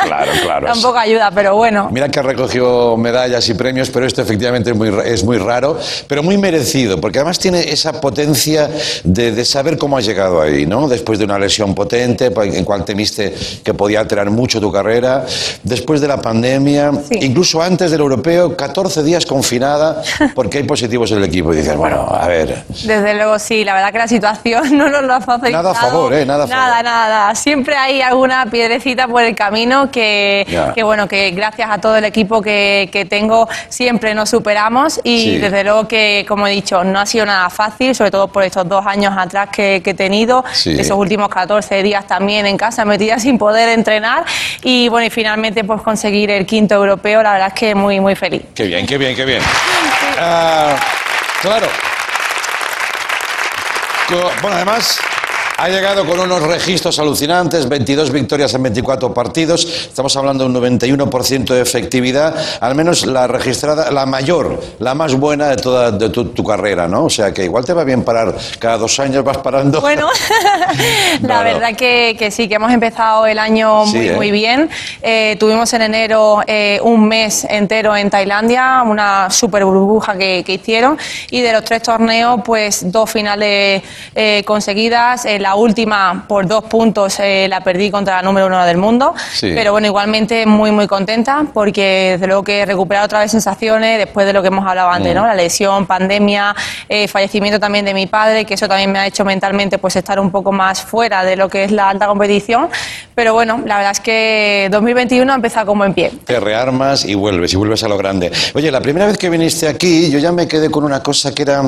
Claro, 0.07 0.33
claro. 0.43 0.67
tampoco 0.73 0.97
ayuda, 0.99 1.31
pero 1.31 1.55
bueno. 1.57 1.74
Mira 1.91 2.09
que 2.09 2.19
ha 2.21 2.23
recogido 2.23 2.97
medallas 2.97 3.49
y 3.49 3.55
premios, 3.55 3.91
pero 3.91 4.07
esto 4.07 4.23
efectivamente 4.23 4.71
es 4.71 4.77
muy, 4.77 4.91
ra- 4.91 5.05
es 5.05 5.25
muy 5.25 5.39
raro, 5.39 5.79
pero 6.09 6.23
muy 6.23 6.39
merecido, 6.39 7.01
porque 7.01 7.19
además 7.19 7.39
tiene 7.39 7.61
esa 7.71 8.01
potencia 8.01 8.69
de, 9.05 9.33
de 9.33 9.45
saber 9.45 9.79
cómo 9.79 9.97
has 9.99 10.05
llegado 10.07 10.41
ahí, 10.41 10.67
¿no? 10.67 10.89
Después 10.89 11.19
de 11.19 11.25
una 11.25 11.39
lesión 11.39 11.75
potente, 11.75 12.31
pa- 12.31 12.45
en 12.45 12.65
cual 12.65 12.85
temiste 12.85 13.35
que 13.65 13.75
podía 13.75 14.01
alterar 14.01 14.31
mucho 14.31 14.61
tu 14.61 14.71
carrera, 14.73 15.25
después 15.63 16.01
de 16.01 16.09
la 16.09 16.21
pandemia, 16.21 16.93
Sí. 17.09 17.19
incluso 17.23 17.63
antes 17.63 17.91
del 17.91 18.01
europeo, 18.01 18.57
14 18.57 19.03
días 19.03 19.27
confinada, 19.27 20.03
porque 20.35 20.59
hay 20.59 20.65
positivos 20.65 21.11
en 21.13 21.19
el 21.19 21.25
equipo. 21.25 21.53
Y 21.53 21.57
dices, 21.59 21.77
bueno, 21.77 22.07
a 22.11 22.27
ver, 22.29 22.65
Desde 22.69 23.15
luego 23.15 23.39
sí, 23.39 23.65
la 23.65 23.75
verdad 23.75 23.93
que 23.93 23.99
la 23.99 24.09
situación 24.09 24.77
no 24.79 24.89
nos 24.89 25.03
lo 25.05 25.15
ha 25.15 25.21
facilitado. 25.21 25.63
Nada 25.65 25.71
a 25.71 25.75
favor, 25.91 26.15
¿eh? 26.15 26.25
Nada 26.27 26.45
a 26.45 26.47
favor. 26.47 26.63
Nada, 26.65 26.83
nada. 26.83 27.35
Siempre 27.35 27.77
hay 27.77 28.01
alguna 28.01 28.47
piedrecita 28.51 29.09
por 29.09 29.23
el 29.23 29.35
camino 29.35 29.91
que, 29.91 30.47
que 30.75 30.83
bueno, 30.83 31.09
que 31.09 31.31
gracias 31.33 31.64
a 31.71 31.79
todo 31.81 31.97
el 31.97 32.05
equipo 32.05 32.41
que, 32.43 32.89
que 32.93 33.05
tengo 33.05 33.49
siempre 33.69 34.15
nos 34.15 34.31
superamos 34.31 35.01
y 35.05 35.19
Sí. 35.25 35.39
desde 35.39 35.65
luego 35.65 35.87
que, 35.89 36.25
como 36.29 36.47
he 36.47 36.51
dicho, 36.51 36.83
no 36.85 37.01
ha 37.01 37.07
sido 37.07 37.25
nada 37.27 37.49
fácil, 37.51 37.95
sobre 37.95 38.11
todo 38.11 38.29
por 38.29 38.43
estos 38.45 38.69
dos 38.69 38.85
años 38.87 39.15
atrás 39.17 39.49
que, 39.53 39.81
que 39.83 39.91
he 39.91 39.95
tenido, 39.95 40.45
Sí. 40.53 40.77
esos 40.79 40.97
últimos 40.99 41.29
14 41.29 41.83
días 41.83 42.07
también 42.07 42.47
en 42.47 42.57
casa 42.57 42.85
metida 42.85 43.19
sin 43.19 43.39
poder 43.39 43.69
entrenar 43.71 44.25
y 44.63 44.89
bueno, 44.89 45.07
y 45.07 45.11
finalmente 45.11 45.65
pues 45.65 45.81
conseguir 45.83 46.31
el 46.31 46.47
quinto 46.47 46.75
europeo, 46.75 47.23
la 47.23 47.33
verdad 47.33 47.49
es 47.49 47.55
que 47.55 47.75
muy, 47.75 48.01
muy 48.01 48.15
feliz. 48.15 48.43
qué 48.55 48.65
bien, 48.65 48.87
qué 48.87 48.99
bien, 48.99 49.15
qué 49.17 49.25
bien. 49.25 49.43
Ah, 50.21 50.77
claro. 51.41 51.67
Bueno, 54.43 54.57
además, 54.57 55.01
ha 55.57 55.69
llegado 55.69 56.05
con 56.05 56.19
unos 56.19 56.43
registros 56.43 56.99
alucinantes, 56.99 57.69
22 57.69 58.11
victorias 58.11 58.53
en 58.55 58.63
24 58.65 59.15
partidos, 59.15 59.65
estamos 59.65 60.17
hablando 60.17 60.49
de 60.49 60.51
un 60.59 60.81
91% 60.81 61.55
de 61.55 61.61
efectividad, 61.61 62.35
al 62.61 62.75
menos 62.75 63.07
la 63.07 63.29
registrada, 63.29 63.91
la 63.93 64.05
mayor, 64.05 64.61
la 64.81 64.95
más 64.95 65.15
buena 65.15 65.49
de 65.49 65.57
toda 65.57 65.93
de 65.93 66.09
tu, 66.11 66.27
tu 66.31 66.43
carrera, 66.43 66.89
¿no? 66.89 67.05
O 67.05 67.11
sea 67.11 67.33
que 67.33 67.45
igual 67.45 67.65
te 67.65 67.73
va 67.73 67.85
bien 67.85 68.03
parar, 68.03 68.35
cada 68.59 68.79
dos 68.79 68.99
años 68.99 69.23
vas 69.23 69.39
parando. 69.39 69.81
Bueno, 69.81 70.09
la 71.23 71.29
Claro. 71.29 71.45
verdad 71.45 71.77
que, 71.77 72.17
que 72.19 72.33
sí, 72.33 72.49
que 72.49 72.57
hemos 72.57 72.73
empezado 72.73 73.25
el 73.27 73.39
año 73.39 73.87
Sí, 73.87 74.09
¿eh? 74.09 74.13
muy 74.17 74.33
bien. 74.33 74.69
Eh, 75.03 75.37
tuvimos 75.39 75.73
en 75.73 75.83
enero 75.83 76.41
eh, 76.49 76.81
un 76.83 77.07
mes 77.07 77.47
entero 77.49 77.97
en 77.97 78.11
Tailandia, 78.11 78.83
una 78.85 79.31
super 79.31 79.65
burbuja 79.65 80.17
que, 80.19 80.43
que 80.45 80.55
hicieron, 80.55 80.99
y 81.31 81.43
de 81.43 81.53
los 81.53 81.65
tres 81.65 81.83
torneos, 81.83 82.41
pues 82.45 82.91
dos 82.91 83.09
finales 83.09 83.83
conseguidas. 84.45 85.25
La 85.45 85.55
última, 85.57 86.25
por 86.27 86.47
dos 86.47 86.65
puntos, 86.65 87.21
eh, 87.21 87.47
la 87.51 87.61
perdí 87.61 87.91
contra 87.91 88.17
la 88.17 88.23
número 88.23 88.47
uno 88.47 88.65
del 88.65 88.79
mundo, 88.79 89.15
Sí. 89.35 89.53
pero 89.55 89.73
bueno, 89.73 89.87
igualmente 89.87 90.47
muy, 90.47 90.71
muy 90.73 90.87
contenta, 90.87 91.45
porque 91.53 92.13
desde 92.13 92.27
luego 92.27 92.43
que 92.43 92.61
he 92.61 92.67
recuperado 92.67 93.05
otra 93.05 93.19
vez 93.21 93.31
sensaciones 93.31 93.99
después 93.99 94.27
de 94.27 94.33
lo 94.33 94.41
que 94.41 94.49
hemos 94.49 94.67
hablado 94.67 94.89
antes, 94.91 95.13
Mm. 95.13 95.17
¿no? 95.17 95.27
La 95.27 95.35
lesión, 95.35 95.85
pandemia, 95.87 96.57
eh, 96.89 97.07
fallecimiento 97.09 97.61
también 97.61 97.85
de 97.85 97.93
mi 97.93 98.07
padre, 98.07 98.47
que 98.47 98.55
eso 98.55 98.67
también 98.67 98.91
me 98.91 98.99
ha 99.01 99.07
hecho 99.07 99.23
mentalmente 99.25 99.77
pues 99.77 99.97
estar 99.97 100.19
un 100.19 100.31
poco 100.31 100.51
más 100.51 100.81
fuera 100.83 101.23
de 101.25 101.37
lo 101.37 101.49
que 101.51 101.65
es 101.65 101.71
la 101.73 101.91
alta 101.91 102.07
competición. 102.07 102.69
Pero 103.15 103.35
bueno, 103.35 103.61
la 103.67 103.77
verdad 103.77 103.93
es 103.93 104.01
que 104.01 104.69
2021 104.71 105.31
ha 105.31 105.37
empezado 105.37 105.67
como 105.67 105.85
en 105.85 105.93
pie. 105.93 106.11
Te 106.25 106.41
rearmas 106.41 107.05
y 107.05 107.15
vuelves, 107.15 107.53
y 107.53 107.57
vuelves 107.57 107.85
a 107.85 107.89
lo 107.89 107.99
grande. 107.99 108.33
Oye, 108.55 108.71
la 108.71 108.81
primera 108.81 109.07
vez 109.07 109.19
que 109.19 109.29
viniste 109.29 109.69
aquí, 109.69 110.11
yo 110.11 110.19
ya 110.19 110.33
me 110.33 110.49
quedé 110.49 110.71
con 110.71 110.85
una 110.85 111.03
cosa 111.03 111.35
que 111.35 111.43
era 111.43 111.63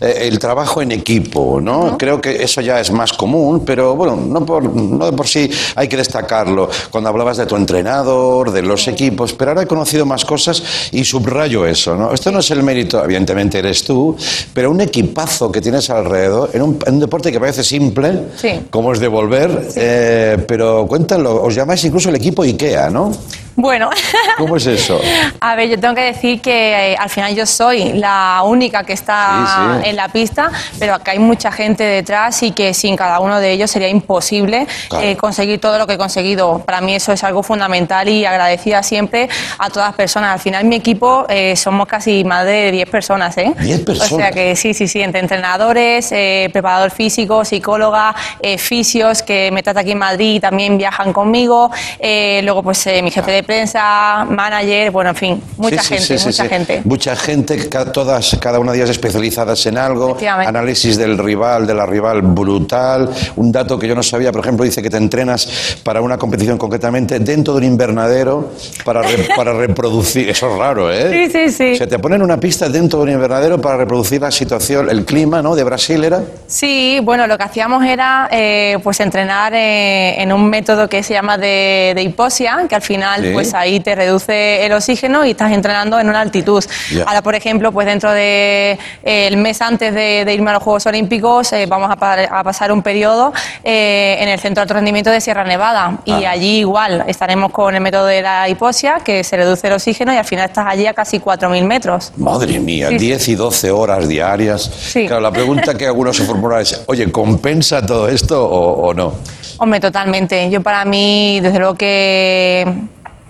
eh, 0.00 0.28
el 0.28 0.38
trabajo 0.40 0.82
en 0.82 0.90
equipo, 0.92 1.60
¿no? 1.62 1.96
Creo 1.96 2.20
que 2.20 2.42
eso 2.42 2.60
ya 2.60 2.80
es 2.80 2.90
más 2.90 3.12
común, 3.20 3.62
pero 3.66 3.94
bueno, 3.96 4.16
no, 4.16 4.46
por, 4.46 4.64
no 4.74 5.04
de 5.04 5.12
por 5.12 5.28
sí 5.28 5.50
hay 5.76 5.88
que 5.88 5.98
destacarlo. 5.98 6.70
Cuando 6.90 7.10
hablabas 7.10 7.36
de 7.36 7.44
tu 7.44 7.54
entrenador, 7.54 8.50
de 8.50 8.62
los 8.62 8.88
equipos, 8.88 9.34
pero 9.34 9.50
ahora 9.50 9.62
he 9.64 9.66
conocido 9.66 10.06
más 10.06 10.24
cosas 10.24 10.62
y 10.92 11.04
subrayo 11.04 11.66
eso, 11.66 11.94
¿no? 11.96 12.12
Esto 12.14 12.32
no 12.32 12.38
es 12.38 12.50
el 12.50 12.62
mérito, 12.62 13.04
evidentemente 13.04 13.58
eres 13.58 13.84
tú, 13.84 14.16
pero 14.54 14.70
un 14.70 14.80
equipazo 14.80 15.52
que 15.52 15.60
tienes 15.60 15.90
alrededor, 15.90 16.48
en 16.54 16.62
un, 16.62 16.78
en 16.86 16.94
un 16.94 17.00
deporte 17.00 17.30
que 17.30 17.38
parece 17.38 17.62
simple, 17.62 18.08
Sí. 18.36 18.62
como 18.70 18.90
es 18.94 19.00
devolver, 19.00 19.68
eh, 19.76 20.38
pero 20.48 20.86
cuéntalo, 20.88 21.42
os 21.42 21.54
llamáis 21.54 21.84
incluso 21.84 22.08
el 22.08 22.16
equipo 22.16 22.42
IKEA, 22.42 22.88
¿no? 22.88 23.12
Bueno. 23.60 23.90
¿Cómo 24.38 24.56
es 24.56 24.66
eso? 24.66 25.00
A 25.40 25.54
ver, 25.56 25.68
yo 25.68 25.78
tengo 25.78 25.94
que 25.94 26.02
decir 26.02 26.40
que 26.40 26.92
eh, 26.92 26.96
al 26.98 27.10
final 27.10 27.34
yo 27.34 27.44
soy 27.46 27.92
la 27.94 28.42
única 28.44 28.84
que 28.84 28.92
está 28.94 29.10
Sí, 29.20 29.82
sí. 29.84 29.90
en 29.90 29.96
la 29.96 30.08
pista, 30.08 30.50
pero 30.78 30.94
acá 30.94 31.12
hay 31.12 31.18
mucha 31.18 31.52
gente 31.52 31.84
detrás 31.84 32.42
y 32.42 32.52
que 32.52 32.72
sin 32.74 32.96
cada 32.96 33.20
uno 33.20 33.38
de 33.40 33.52
ellos 33.52 33.70
sería 33.70 33.88
imposible 33.88 34.66
Claro. 34.88 35.04
eh, 35.06 35.16
conseguir 35.16 35.60
todo 35.60 35.78
lo 35.78 35.86
que 35.86 35.94
he 35.94 35.98
conseguido. 35.98 36.60
Para 36.64 36.80
mí 36.80 36.94
eso 36.94 37.12
es 37.12 37.22
algo 37.24 37.42
fundamental 37.42 38.08
y 38.08 38.24
agradecida 38.24 38.82
siempre 38.82 39.28
a 39.58 39.68
todas 39.68 39.88
las 39.88 39.96
personas. 39.96 40.32
Al 40.32 40.40
final 40.40 40.64
mi 40.64 40.76
equipo 40.76 41.26
eh, 41.28 41.54
somos 41.56 41.86
casi 41.86 42.24
más 42.24 42.44
de 42.46 42.70
10 42.72 42.88
personas, 42.90 43.36
¿eh? 43.38 43.52
10 43.60 43.80
personas. 43.84 44.12
O 44.12 44.16
sea 44.16 44.30
que 44.32 44.56
sí, 44.56 44.74
sí, 44.74 44.88
sí, 44.88 45.00
entre 45.02 45.20
entrenadores, 45.20 46.10
eh, 46.12 46.48
preparador 46.52 46.90
físico, 46.90 47.44
psicóloga, 47.44 48.14
eh, 48.40 48.58
fisios 48.58 49.22
que 49.22 49.50
me 49.52 49.62
trata 49.62 49.80
aquí 49.80 49.92
en 49.92 49.98
Madrid 49.98 50.34
y 50.36 50.40
también 50.40 50.78
viajan 50.78 51.12
conmigo. 51.12 51.70
Eh, 51.98 52.40
luego, 52.44 52.62
pues 52.62 52.86
eh, 52.86 53.02
mi 53.02 53.10
jefe 53.10 53.30
de 53.30 53.42
prensa, 53.54 54.24
manager, 54.28 54.92
bueno, 54.92 55.10
en 55.10 55.16
fin, 55.16 55.42
mucha 55.56 55.82
Sí, 55.82 55.88
gente, 55.94 56.04
sí, 56.06 56.18
sí, 56.18 56.26
mucha 56.26 56.44
gente. 56.48 56.82
Mucha 56.84 57.16
gente, 57.16 57.56
todas, 57.92 58.36
cada 58.40 58.60
una 58.60 58.70
de 58.70 58.78
ellas 58.78 58.90
especializadas 58.90 59.66
en 59.66 59.76
algo. 59.76 60.16
Análisis 60.46 60.96
del 60.96 61.18
rival, 61.18 61.66
de 61.66 61.74
la 61.74 61.84
rival 61.84 62.22
brutal. 62.22 63.10
Un 63.34 63.50
dato 63.50 63.76
que 63.76 63.88
yo 63.88 63.96
no 63.96 64.04
sabía, 64.04 64.30
por 64.30 64.42
ejemplo, 64.42 64.64
dice 64.64 64.80
que 64.82 64.88
te 64.88 64.98
entrenas 64.98 65.80
para 65.82 66.00
una 66.00 66.16
competición 66.16 66.58
concretamente 66.58 67.18
dentro 67.18 67.54
de 67.54 67.58
un 67.58 67.64
invernadero 67.64 68.52
para, 68.84 69.02
re- 69.02 69.26
para 69.36 69.52
reproducir. 69.52 70.28
Eso 70.30 70.52
es 70.52 70.56
raro, 70.58 70.92
¿eh? 70.92 71.28
Sí, 71.32 71.32
sí, 71.32 71.50
sí. 71.52 71.76
Se 71.76 71.88
te 71.88 71.98
ponen 71.98 72.22
una 72.22 72.38
pista 72.38 72.68
dentro 72.68 73.00
de 73.00 73.06
un 73.06 73.10
invernadero 73.10 73.60
para 73.60 73.76
reproducir 73.78 74.20
la 74.20 74.30
situación, 74.30 74.88
el 74.88 75.04
clima, 75.04 75.42
¿no? 75.42 75.56
De 75.56 75.64
Brasil 75.64 76.04
era. 76.04 76.22
Sí, 76.46 77.00
bueno, 77.02 77.26
lo 77.26 77.36
que 77.36 77.42
hacíamos 77.44 77.84
era 77.84 78.28
eh, 78.30 78.78
pues 78.84 79.00
entrenar 79.00 79.52
eh, 79.56 80.22
en 80.22 80.32
un 80.32 80.48
método 80.48 80.88
que 80.88 81.02
se 81.02 81.14
llama 81.14 81.36
de, 81.36 81.94
de 81.96 82.02
hipoxia, 82.02 82.66
que 82.68 82.76
al 82.76 82.82
final 82.82 83.29
Sí. 83.30 83.34
pues 83.34 83.54
ahí 83.54 83.80
te 83.80 83.94
reduce 83.94 84.64
el 84.64 84.72
oxígeno 84.72 85.24
y 85.24 85.30
estás 85.30 85.52
entrenando 85.52 85.98
en 85.98 86.08
una 86.08 86.20
altitud. 86.20 86.64
Ahora, 87.06 87.22
por 87.22 87.34
ejemplo, 87.34 87.72
pues 87.72 87.86
dentro 87.86 88.12
de 88.12 88.78
eh, 89.02 89.26
el 89.26 89.36
mes 89.36 89.60
antes 89.62 89.94
de, 89.94 90.24
de 90.24 90.34
irme 90.34 90.50
a 90.50 90.54
los 90.54 90.62
Juegos 90.62 90.86
Olímpicos 90.86 91.52
eh, 91.52 91.66
vamos 91.66 91.90
a, 91.90 91.96
pa- 91.96 92.22
a 92.24 92.42
pasar 92.44 92.70
un 92.72 92.82
periodo 92.82 93.32
eh, 93.64 94.16
en 94.20 94.28
el 94.28 94.38
Centro 94.40 94.60
de 94.60 94.62
Alto 94.62 94.74
Rendimiento 94.74 95.10
de 95.10 95.20
Sierra 95.20 95.44
Nevada 95.44 95.98
y 96.04 96.12
Ah. 96.24 96.30
allí 96.32 96.58
igual 96.58 97.04
estaremos 97.06 97.50
con 97.52 97.74
el 97.74 97.80
método 97.80 98.06
de 98.06 98.22
la 98.22 98.48
hipoxia, 98.48 98.96
que 99.04 99.24
se 99.24 99.36
reduce 99.36 99.66
el 99.66 99.72
oxígeno 99.74 100.12
y 100.12 100.16
al 100.16 100.24
final 100.24 100.46
estás 100.46 100.66
allí 100.68 100.86
a 100.86 100.94
casi 100.94 101.18
4.000 101.18 101.64
metros. 101.64 102.12
Madre 102.16 102.58
mía, 102.60 102.88
Sí, 102.88 102.98
sí. 102.98 103.06
10 103.06 103.28
y 103.28 103.34
12 103.36 103.70
horas 103.70 104.08
diarias. 104.08 104.70
Claro, 104.92 105.20
la 105.20 105.30
pregunta 105.30 105.74
que 105.76 105.86
algunos 105.86 106.16
se 106.16 106.24
formulan 106.24 106.60
es, 106.62 106.82
oye, 106.86 107.10
¿compensa 107.10 107.84
todo 107.84 108.08
esto 108.08 108.44
o, 108.44 108.88
o 108.88 108.94
no? 108.94 109.14
Hombre, 109.58 109.78
totalmente. 109.80 110.48
Yo 110.50 110.62
para 110.62 110.84
mí, 110.84 111.38
desde 111.40 111.58
luego 111.58 111.74
que 111.74 112.66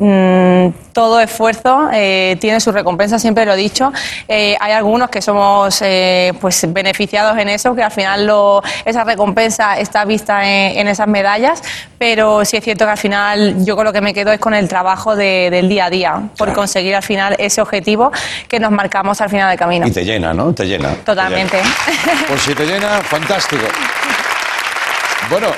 mm, 0.01 0.93
todo 0.93 1.21
esfuerzo 1.21 1.89
eh, 1.93 2.37
tiene 2.41 2.59
su 2.61 2.73
recompensa, 2.73 3.19
siempre 3.19 3.47
lo 3.47 3.53
he 3.53 3.57
dicho. 3.57 3.93
Eh, 4.27 4.57
hay 4.59 4.73
algunos 4.73 5.09
que 5.11 5.23
somos 5.23 5.81
eh, 5.83 6.33
pues 6.41 6.65
beneficiados 6.73 7.39
en 7.39 7.49
eso, 7.49 7.75
que 7.75 7.83
al 7.83 7.93
final 7.93 8.27
lo- 8.27 8.63
esa 8.85 9.05
recompensa 9.05 9.79
está 9.79 10.05
vista 10.05 10.45
en, 10.45 10.79
en 10.79 10.89
esas 10.89 11.07
medallas, 11.07 11.63
pero 11.99 12.45
sí 12.45 12.57
es 12.57 12.65
cierto 12.65 12.85
que 12.87 12.91
al 12.91 12.99
final 12.99 13.65
yo 13.65 13.77
con 13.77 13.85
lo 13.85 13.93
que 13.93 14.01
me 14.01 14.13
quedo 14.13 14.33
es 14.33 14.41
con 14.41 14.55
el 14.55 14.67
trabajo 14.69 15.15
de- 15.15 15.49
del 15.51 15.69
día 15.69 15.85
a 15.85 15.91
día, 15.91 16.15
por 16.37 16.49
Claro. 16.49 16.55
conseguir 16.55 16.95
al 16.97 17.03
final 17.03 17.37
ese 17.39 17.61
objetivo 17.61 18.11
que 18.49 18.59
nos 18.59 18.73
marcamos 18.73 19.21
al 19.21 19.31
final 19.31 19.49
del 19.51 19.59
camino. 19.59 19.87
Y 19.87 19.91
te 19.93 20.05
llena, 20.05 20.35
¿no? 20.35 20.53
Te 20.53 20.65
llena. 20.67 20.91
te 20.91 20.97
Totalmente. 21.05 21.59
llena. 21.59 22.25
Pues 22.27 22.43
si 22.43 22.55
te 22.55 22.67
llena, 22.67 23.01
fantástico. 23.03 23.65
Bueno, 25.29 25.49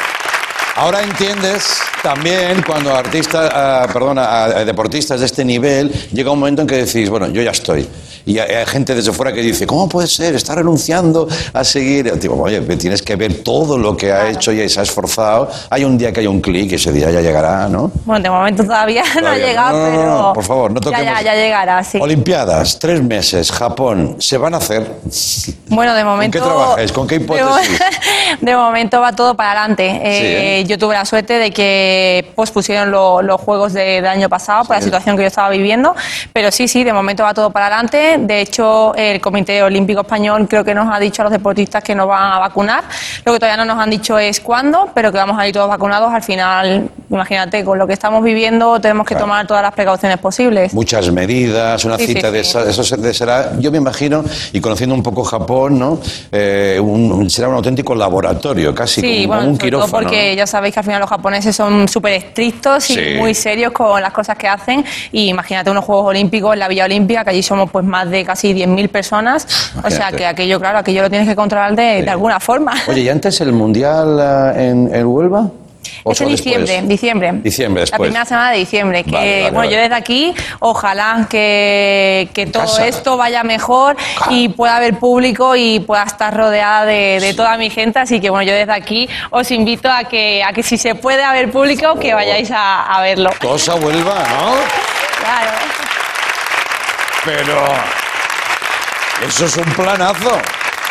ahora 0.76 1.02
entiendes 1.02 1.64
también 2.02 2.62
cuando 2.66 2.94
artistas, 2.94 3.50
ah, 3.54 3.86
perdona, 3.92 4.24
a- 4.24 4.44
a 4.44 4.64
deportistas 4.64 5.20
de 5.20 5.26
este 5.26 5.44
nivel, 5.44 5.90
llega 6.12 6.30
un 6.30 6.38
momento 6.40 6.62
en 6.62 6.68
que 6.68 6.76
decís, 6.84 7.08
bueno, 7.08 7.28
yo 7.28 7.42
ya 7.42 7.50
estoy. 7.52 7.88
Y 8.24 8.38
hay, 8.38 8.52
hay 8.54 8.66
gente 8.66 8.94
desde 8.94 9.10
fuera 9.12 9.32
que 9.32 9.40
dice, 9.40 9.66
¿cómo 9.66 9.88
puede 9.88 10.06
ser? 10.06 10.34
Está 10.36 10.54
renunciando 10.54 11.26
a 11.52 11.64
seguir. 11.64 12.12
Digo, 12.20 12.40
oye, 12.40 12.60
tienes 12.76 13.02
que 13.02 13.16
ver 13.16 13.42
todo 13.42 13.76
lo 13.76 13.96
que 13.96 14.12
ha 14.12 14.28
hecho 14.30 14.52
y 14.52 14.68
se 14.68 14.78
ha 14.78 14.84
esforzado. 14.84 15.50
Hay 15.70 15.84
un 15.84 15.98
día 15.98 16.12
que 16.12 16.20
hay 16.20 16.28
un 16.28 16.40
clic, 16.40 16.72
ese 16.72 16.92
día 16.92 17.10
ya 17.10 17.20
llegará, 17.20 17.68
¿no? 17.68 17.90
Bueno, 18.04 18.22
de 18.22 18.30
momento 18.30 18.62
todavía, 18.62 19.02
no 19.02 19.08
ha 19.10 19.34
Todavía 19.34 19.40
no. 19.42 19.46
llegado, 19.48 19.76
No, 19.76 19.78
no, 19.78 19.90
no, 19.90 19.96
pero 19.98 20.18
no, 20.22 20.32
por 20.34 20.44
favor, 20.44 20.70
no 20.72 20.80
ya, 20.80 20.84
toquemos. 20.84 21.04
ya, 21.14 21.22
ya 21.22 21.34
llegará, 21.34 21.82
sí. 21.82 21.98
Olimpiadas, 22.00 22.78
tres 22.78 23.02
meses, 23.02 23.50
Japón, 23.50 24.16
¿se 24.20 24.38
van 24.38 24.54
a 24.54 24.58
hacer? 24.58 24.88
Bueno, 25.68 25.92
de 25.94 26.04
momento. 26.04 26.38
qué 26.38 26.44
trabajáis? 26.44 26.92
¿Con 26.92 27.06
qué 27.08 27.18
de 27.18 27.24
hipótesis? 27.24 27.80
De, 28.40 28.56
momento 28.56 29.00
va 29.00 29.12
todo 29.12 29.34
para 29.34 29.50
adelante. 29.50 29.84
Eh, 29.86 30.60
¿eh? 30.60 30.61
Yo 30.64 30.78
tuve 30.78 30.94
la 30.94 31.04
suerte 31.04 31.34
de 31.34 31.50
que 31.50 32.32
pospusieron 32.34 32.90
lo- 32.90 33.22
los 33.22 33.40
juegos 33.40 33.72
de- 33.72 33.82
del 34.02 34.06
año 34.06 34.28
pasado 34.28 34.64
por 34.64 34.76
la 34.76 34.80
Sí. 34.80 34.86
situación 34.86 35.16
que 35.16 35.22
yo 35.22 35.28
estaba 35.28 35.48
viviendo. 35.50 35.94
Pero 36.32 36.50
sí, 36.50 36.68
sí, 36.68 36.84
de 36.84 36.92
momento 36.92 37.22
va 37.22 37.34
todo 37.34 37.50
para 37.50 37.66
adelante. 37.66 38.16
De 38.20 38.40
hecho, 38.40 38.94
el 38.94 39.20
Comité 39.20 39.62
Olímpico 39.62 40.00
Español 40.02 40.46
creo 40.48 40.64
que 40.64 40.74
nos 40.74 40.92
ha 40.94 40.98
dicho 40.98 41.22
a 41.22 41.24
los 41.24 41.32
deportistas 41.32 41.82
que 41.82 41.94
nos 41.94 42.06
van 42.08 42.32
a 42.32 42.38
vacunar. 42.38 42.84
Lo 43.24 43.32
que 43.32 43.38
todavía 43.38 43.56
no 43.64 43.74
nos 43.74 43.82
han 43.82 43.90
dicho 43.90 44.18
es 44.18 44.40
cuándo, 44.40 44.90
pero 44.94 45.10
que 45.12 45.18
vamos 45.18 45.38
a 45.38 45.46
ir 45.46 45.52
todos 45.54 45.68
vacunados. 45.68 46.12
Al 46.12 46.22
final, 46.22 46.88
imagínate, 47.10 47.64
con 47.64 47.78
lo 47.78 47.86
que 47.86 47.92
estamos 47.92 48.22
viviendo, 48.22 48.80
tenemos 48.80 49.06
que 49.06 49.14
Claro. 49.14 49.24
tomar 49.26 49.46
todas 49.46 49.62
las 49.62 49.72
precauciones 49.72 50.18
posibles. 50.18 50.72
Muchas 50.74 51.10
medidas, 51.12 51.84
una 51.84 51.96
Sí, 51.98 52.06
sí, 52.06 52.14
cita 52.14 52.30
de 52.30 52.42
sí. 52.44 52.50
esa- 52.50 52.68
eso 52.68 52.82
se- 52.84 53.14
será, 53.14 53.52
yo 53.58 53.70
me 53.70 53.78
imagino, 53.78 54.24
y 54.52 54.60
conociendo 54.60 54.94
un 54.94 55.02
poco 55.02 55.24
Japón, 55.24 55.78
¿no? 55.78 55.98
Eh, 56.30 56.78
un- 56.82 57.28
será 57.30 57.48
un 57.48 57.54
auténtico 57.54 57.94
laboratorio, 57.94 58.74
casi 58.74 59.00
Sí, 59.00 59.22
como 59.26 59.34
bueno, 59.36 59.50
un 59.50 59.58
quirófano. 59.58 59.92
porque 59.92 60.34
ya 60.36 60.46
sabéis 60.52 60.72
que 60.74 60.80
al 60.80 60.84
final 60.86 61.00
los 61.00 61.10
japoneses 61.10 61.56
son 61.56 61.88
súper 61.88 62.12
estrictos 62.12 62.88
y 62.90 62.94
Sí. 62.94 63.00
muy 63.18 63.34
serios 63.34 63.72
con 63.72 64.00
las 64.00 64.12
cosas 64.12 64.36
que 64.38 64.46
hacen. 64.46 64.84
Y 65.10 65.28
imagínate 65.28 65.70
unos 65.70 65.84
Juegos 65.84 66.06
Olímpicos 66.06 66.52
en 66.52 66.60
la 66.60 66.68
Villa 66.68 66.84
Olímpica, 66.84 67.24
que 67.24 67.30
allí 67.30 67.42
somos 67.42 67.70
pues 67.70 67.84
más 67.84 68.08
de 68.10 68.24
casi 68.24 68.52
10.000 68.54 68.88
personas. 68.88 69.46
O 69.84 69.90
sea 69.90 70.12
que 70.12 70.24
aquello, 70.26 70.60
claro, 70.60 70.78
aquello 70.78 71.02
lo 71.02 71.10
tienes 71.10 71.26
que 71.28 71.34
controlar 71.34 71.74
de, 71.74 71.98
Sí. 71.98 72.02
de 72.04 72.10
alguna 72.10 72.38
forma. 72.38 72.72
Oye, 72.86 73.00
¿y 73.02 73.08
antes 73.08 73.40
el 73.40 73.52
Mundial 73.52 74.18
eh, 74.56 74.68
en, 74.70 74.94
en 74.94 75.06
Huelva? 75.06 75.50
¿O 76.04 76.12
Es 76.12 76.20
en 76.20 76.28
diciembre, 76.28 76.82
diciembre. 76.82 77.84
La 77.90 77.98
primera 77.98 78.24
semana 78.24 78.50
de 78.50 78.58
diciembre. 78.58 79.04
Que, 79.04 79.10
Vale, 79.12 79.26
vale, 79.30 79.42
bueno, 79.42 79.58
vale. 79.58 79.70
yo 79.72 79.78
desde 79.78 79.94
aquí, 79.94 80.34
ojalá 80.60 81.26
que, 81.30 82.28
que 82.34 82.46
todo 82.46 82.62
casa. 82.64 82.86
esto 82.86 83.16
vaya 83.16 83.44
mejor 83.44 83.96
y 84.30 84.48
pueda 84.48 84.76
haber 84.76 84.98
público 84.98 85.54
y 85.56 85.80
pueda 85.80 86.02
estar 86.02 86.36
rodeada 86.36 86.84
de, 86.86 87.18
de 87.20 87.34
toda 87.34 87.56
mi 87.56 87.70
gente. 87.70 87.98
Así 88.00 88.20
que, 88.20 88.30
bueno, 88.30 88.42
yo 88.44 88.54
desde 88.54 88.72
aquí 88.72 89.08
os 89.30 89.50
invito 89.50 89.90
a 89.90 90.04
que, 90.04 90.42
a 90.42 90.52
que 90.52 90.62
si 90.62 90.76
se 90.78 90.94
puede 90.94 91.22
haber 91.22 91.50
público, 91.52 91.98
que 91.98 92.14
vayáis 92.14 92.50
a, 92.50 92.82
a 92.82 93.00
verlo. 93.02 93.30
Cosa 93.40 93.74
Huelva, 93.76 94.14
¿no? 94.28 94.54
Claro. 95.20 95.52
Pero 97.24 97.64
eso 99.26 99.46
es 99.46 99.56
un 99.56 99.72
planazo. 99.74 100.40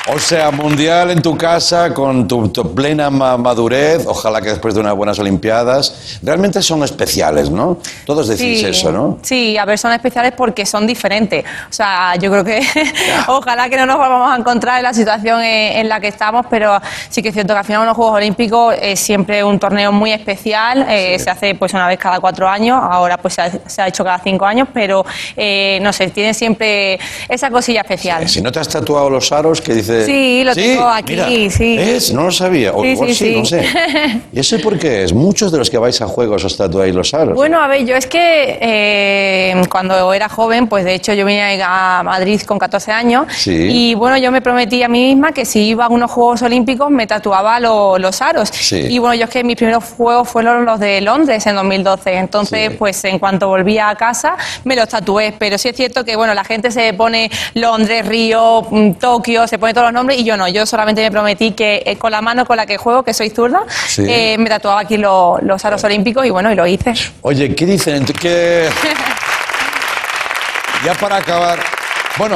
O 0.09 0.17
sea, 0.19 0.49
mundial 0.49 1.11
en 1.11 1.21
tu 1.21 1.37
casa 1.37 1.93
con 1.93 2.27
tu, 2.27 2.49
tu 2.49 2.73
plena 2.73 3.11
ma- 3.11 3.37
madurez, 3.37 4.03
ojalá 4.07 4.41
que 4.41 4.49
después 4.49 4.73
de 4.73 4.79
unas 4.79 4.95
buenas 4.95 5.19
Olimpiadas. 5.19 6.19
Realmente 6.23 6.61
son 6.63 6.83
especiales, 6.83 7.51
¿no? 7.51 7.77
Todos 8.05 8.27
decís 8.27 8.63
eso, 8.63 8.91
¿no? 8.91 9.19
Sí, 9.21 9.57
a 9.57 9.63
ver, 9.65 9.77
son 9.77 9.93
especiales 9.93 10.33
porque 10.35 10.65
son 10.65 10.87
diferentes. 10.87 11.45
O 11.45 11.73
sea, 11.73 12.15
yo 12.15 12.31
creo 12.31 12.43
que 12.43 12.61
ojalá 13.27 13.69
que 13.69 13.77
no 13.77 13.85
nos 13.85 13.97
volvamos 13.97 14.33
a 14.33 14.37
encontrar 14.37 14.77
en 14.79 14.83
la 14.83 14.93
situación 14.93 15.39
en, 15.43 15.77
en 15.77 15.87
la 15.87 15.99
que 15.99 16.07
estamos, 16.07 16.47
pero 16.49 16.81
sí 17.09 17.21
que 17.21 17.29
es 17.29 17.33
cierto 17.35 17.53
que 17.53 17.59
al 17.59 17.65
final 17.65 17.83
unos 17.83 17.95
Juegos 17.95 18.15
Olímpicos 18.15 18.75
es 18.81 18.99
siempre 18.99 19.43
un 19.43 19.59
torneo 19.59 19.91
muy 19.91 20.11
especial. 20.11 20.83
eh, 20.89 21.19
Se 21.19 21.29
hace 21.29 21.53
pues 21.53 21.73
una 21.75 21.87
vez 21.87 21.99
cada 21.99 22.19
cuatro 22.19 22.49
años, 22.49 22.79
ahora 22.81 23.17
pues 23.17 23.35
se 23.35 23.43
ha, 23.43 23.51
se 23.69 23.81
ha 23.83 23.87
hecho 23.87 24.03
cada 24.03 24.17
cinco 24.19 24.45
años, 24.45 24.67
pero 24.73 25.05
eh, 25.37 25.79
no 25.83 25.93
sé, 25.93 26.07
tiene 26.09 26.33
siempre 26.33 26.99
esa 27.29 27.51
cosilla 27.51 27.81
especial. 27.81 28.27
Si 28.27 28.41
no 28.41 28.51
te 28.51 28.59
has 28.59 28.67
tatuado 28.67 29.09
los 29.11 29.31
aros, 29.31 29.61
que 29.61 29.73
dice... 29.99 30.05
Sí, 30.05 30.43
lo 30.43 30.53
tengo 30.55 30.87
aquí, 30.87 31.13
mira, 31.13 31.27
sí. 31.51 32.13
No 32.13 32.23
lo 32.23 32.31
sabía. 32.31 32.73
O 32.73 32.81
Sí, 32.83 32.89
igual 32.89 33.09
sí, 33.09 33.15
sí, 33.15 33.35
no 33.39 33.45
sé. 33.45 33.65
¿Y 34.33 34.39
eso 34.39 34.59
por 34.59 34.77
qué 34.79 35.03
es? 35.03 35.13
Muchos 35.13 35.51
de 35.51 35.57
los 35.57 35.69
que 35.69 35.77
vais 35.77 35.99
a 36.01 36.07
juegos 36.07 36.43
os 36.43 36.57
tatuáis 36.57 36.93
los 36.95 37.13
aros. 37.13 37.35
Bueno, 37.35 37.61
a 37.61 37.67
ver, 37.67 37.85
yo 37.85 37.95
es 37.95 38.07
que 38.07 38.57
eh, 38.61 39.61
cuando 39.69 40.13
era 40.13 40.29
joven, 40.29 40.67
pues 40.67 40.85
de 40.85 40.93
hecho 40.95 41.13
yo 41.13 41.25
vine 41.25 41.61
a 41.63 42.01
Madrid 42.03 42.41
con 42.41 42.57
14 42.59 42.91
años 42.91 43.25
Sí. 43.29 43.51
y 43.71 43.93
bueno, 43.95 44.17
yo 44.17 44.31
me 44.31 44.41
prometí 44.41 44.83
a 44.83 44.87
mí 44.87 45.09
misma 45.13 45.31
que 45.31 45.45
si 45.45 45.61
iba 45.69 45.85
a 45.85 45.89
unos 45.89 46.11
Juegos 46.11 46.41
Olímpicos 46.41 46.89
me 46.89 47.07
tatuaba 47.07 47.59
lo- 47.59 47.97
los 47.97 48.21
aros. 48.21 48.49
Sí. 48.49 48.77
Y 48.89 48.99
bueno, 48.99 49.15
yo 49.15 49.25
es 49.25 49.29
que 49.29 49.43
mis 49.43 49.55
primeros 49.55 49.83
juegos 49.97 50.27
fueron 50.29 50.65
los 50.65 50.79
de 50.79 51.01
Londres 51.01 51.45
en 51.47 51.55
2012, 51.55 52.13
entonces 52.17 52.71
pues 52.77 53.03
en 53.05 53.19
cuanto 53.19 53.47
volvía 53.47 53.89
a 53.89 53.95
casa 53.95 54.35
me 54.63 54.75
los 54.75 54.87
tatué, 54.89 55.33
pero 55.37 55.57
sí 55.57 55.69
es 55.69 55.75
cierto 55.75 56.03
que 56.05 56.15
bueno, 56.15 56.33
la 56.33 56.43
gente 56.43 56.71
se 56.71 56.93
pone 56.93 57.29
Londres, 57.55 58.05
Río, 58.05 58.65
mm, 58.69 58.91
Tokio, 58.93 59.47
se 59.47 59.57
pone 59.57 59.73
todos 59.81 59.91
los 59.91 59.99
nombres 59.99 60.19
y 60.19 60.23
yo 60.23 60.37
no, 60.37 60.47
yo 60.47 60.65
solamente 60.67 61.01
me 61.01 61.09
prometí 61.11 61.51
que 61.53 61.81
eh, 61.85 61.97
con 61.97 62.11
la 62.11 62.21
mano 62.21 62.45
con 62.45 62.55
la 62.55 62.65
que 62.67 62.77
juego, 62.77 63.01
que 63.03 63.13
soy 63.15 63.29
zurda, 63.31 63.61
Sí. 63.87 64.05
eh, 64.07 64.37
me 64.37 64.47
tatuaba 64.47 64.81
aquí 64.81 64.97
lo- 64.97 65.39
los 65.41 65.65
aros 65.65 65.83
olímpicos 65.83 66.23
y 66.25 66.29
bueno, 66.29 66.51
y 66.51 66.55
lo 66.55 66.67
hice. 66.67 66.93
Oye, 67.21 67.55
¿qué 67.55 67.65
dicen? 67.65 68.05
¿Qué... 68.05 68.69
Ya 70.85 70.95
para 70.95 71.17
acabar, 71.17 71.59
bueno, 72.17 72.35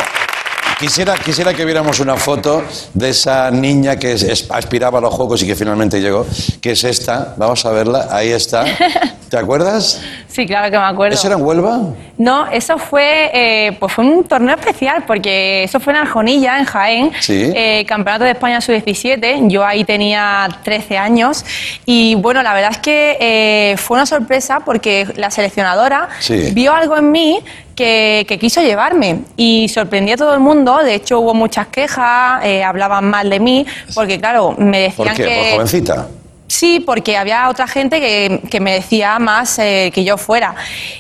quisiera, 0.80 1.16
quisiera 1.16 1.54
que 1.54 1.66
viéramos 1.66 2.00
una 2.00 2.16
foto 2.16 2.64
de 2.94 3.10
esa 3.10 3.50
niña 3.52 3.96
que 3.98 4.14
es- 4.14 4.24
es- 4.24 4.52
aspiraba 4.52 5.00
a 5.00 5.02
los 5.02 5.14
Juegos 5.14 5.42
y 5.44 5.48
que 5.48 5.56
finalmente 5.56 6.00
llegó, 6.02 6.26
que 6.62 6.72
es 6.72 6.84
esta. 6.84 7.34
Vamos 7.38 7.66
a 7.66 7.72
verla, 7.72 8.08
ahí 8.12 8.30
está. 8.32 8.66
¿Te 9.30 9.38
acuerdas? 9.38 10.02
Sí, 10.28 10.46
claro 10.46 10.70
que 10.70 10.78
me 10.78 10.84
acuerdo. 10.84 11.16
¿Eso 11.16 11.28
era 11.28 11.36
en 11.38 11.44
Huelva? 11.44 11.80
No, 12.18 12.48
eso 12.52 12.78
fue, 12.78 13.32
eh, 13.34 13.78
pues 13.80 13.92
fue 13.94 14.06
un 14.06 14.24
torneo 14.24 14.56
especial 14.56 15.04
porque 15.08 15.64
eso 15.64 15.80
fue 15.80 15.94
en 15.94 16.00
Aljonilla, 16.00 16.60
en 16.60 16.66
Jaén, 16.66 17.12
Sí. 17.20 17.52
eh, 17.56 17.86
Campeonato 17.88 18.24
de 18.26 18.32
España 18.32 18.62
sub-17. 18.62 19.50
Yo 19.50 19.66
ahí 19.66 19.84
tenía 19.84 20.48
13 20.64 20.98
años 20.98 21.44
y 21.86 22.16
bueno, 22.16 22.44
la 22.44 22.54
verdad 22.54 22.72
es 22.72 22.78
que 22.78 23.18
eh, 23.20 23.78
fue 23.78 23.96
una 23.96 24.06
sorpresa 24.06 24.60
porque 24.64 25.08
la 25.16 25.32
seleccionadora 25.32 26.10
Sí. 26.20 26.52
vio 26.54 26.74
algo 26.74 26.96
en 26.98 27.12
mí 27.12 27.40
que, 27.76 28.26
que 28.28 28.40
quiso 28.40 28.62
llevarme 28.62 29.22
y 29.38 29.68
sorprendí 29.70 30.14
a 30.14 30.18
todo 30.18 30.34
el 30.34 30.40
mundo. 30.40 30.78
De 30.84 30.96
hecho, 30.96 31.20
hubo 31.20 31.34
muchas 31.34 31.68
quejas, 31.68 32.44
eh, 32.44 32.64
hablaban 32.64 33.10
mal 33.10 33.30
de 33.30 33.40
mí 33.40 33.66
porque 33.94 34.20
claro, 34.20 34.56
me 34.58 34.92
¿Por 34.96 35.08
decían 35.08 35.16
qué? 35.18 35.24
que 35.24 35.42
¿Por 35.42 35.54
jovencita? 35.54 36.08
Sí, 36.48 36.80
porque 36.80 37.18
había 37.18 37.50
otra 37.50 37.68
gente 37.68 38.00
que, 38.00 38.42
que 38.52 38.60
me 38.60 38.74
decía 38.76 39.18
más 39.20 39.58
eh, 39.60 39.92
que 39.94 40.04
yo 40.04 40.16
fuera. 40.18 40.54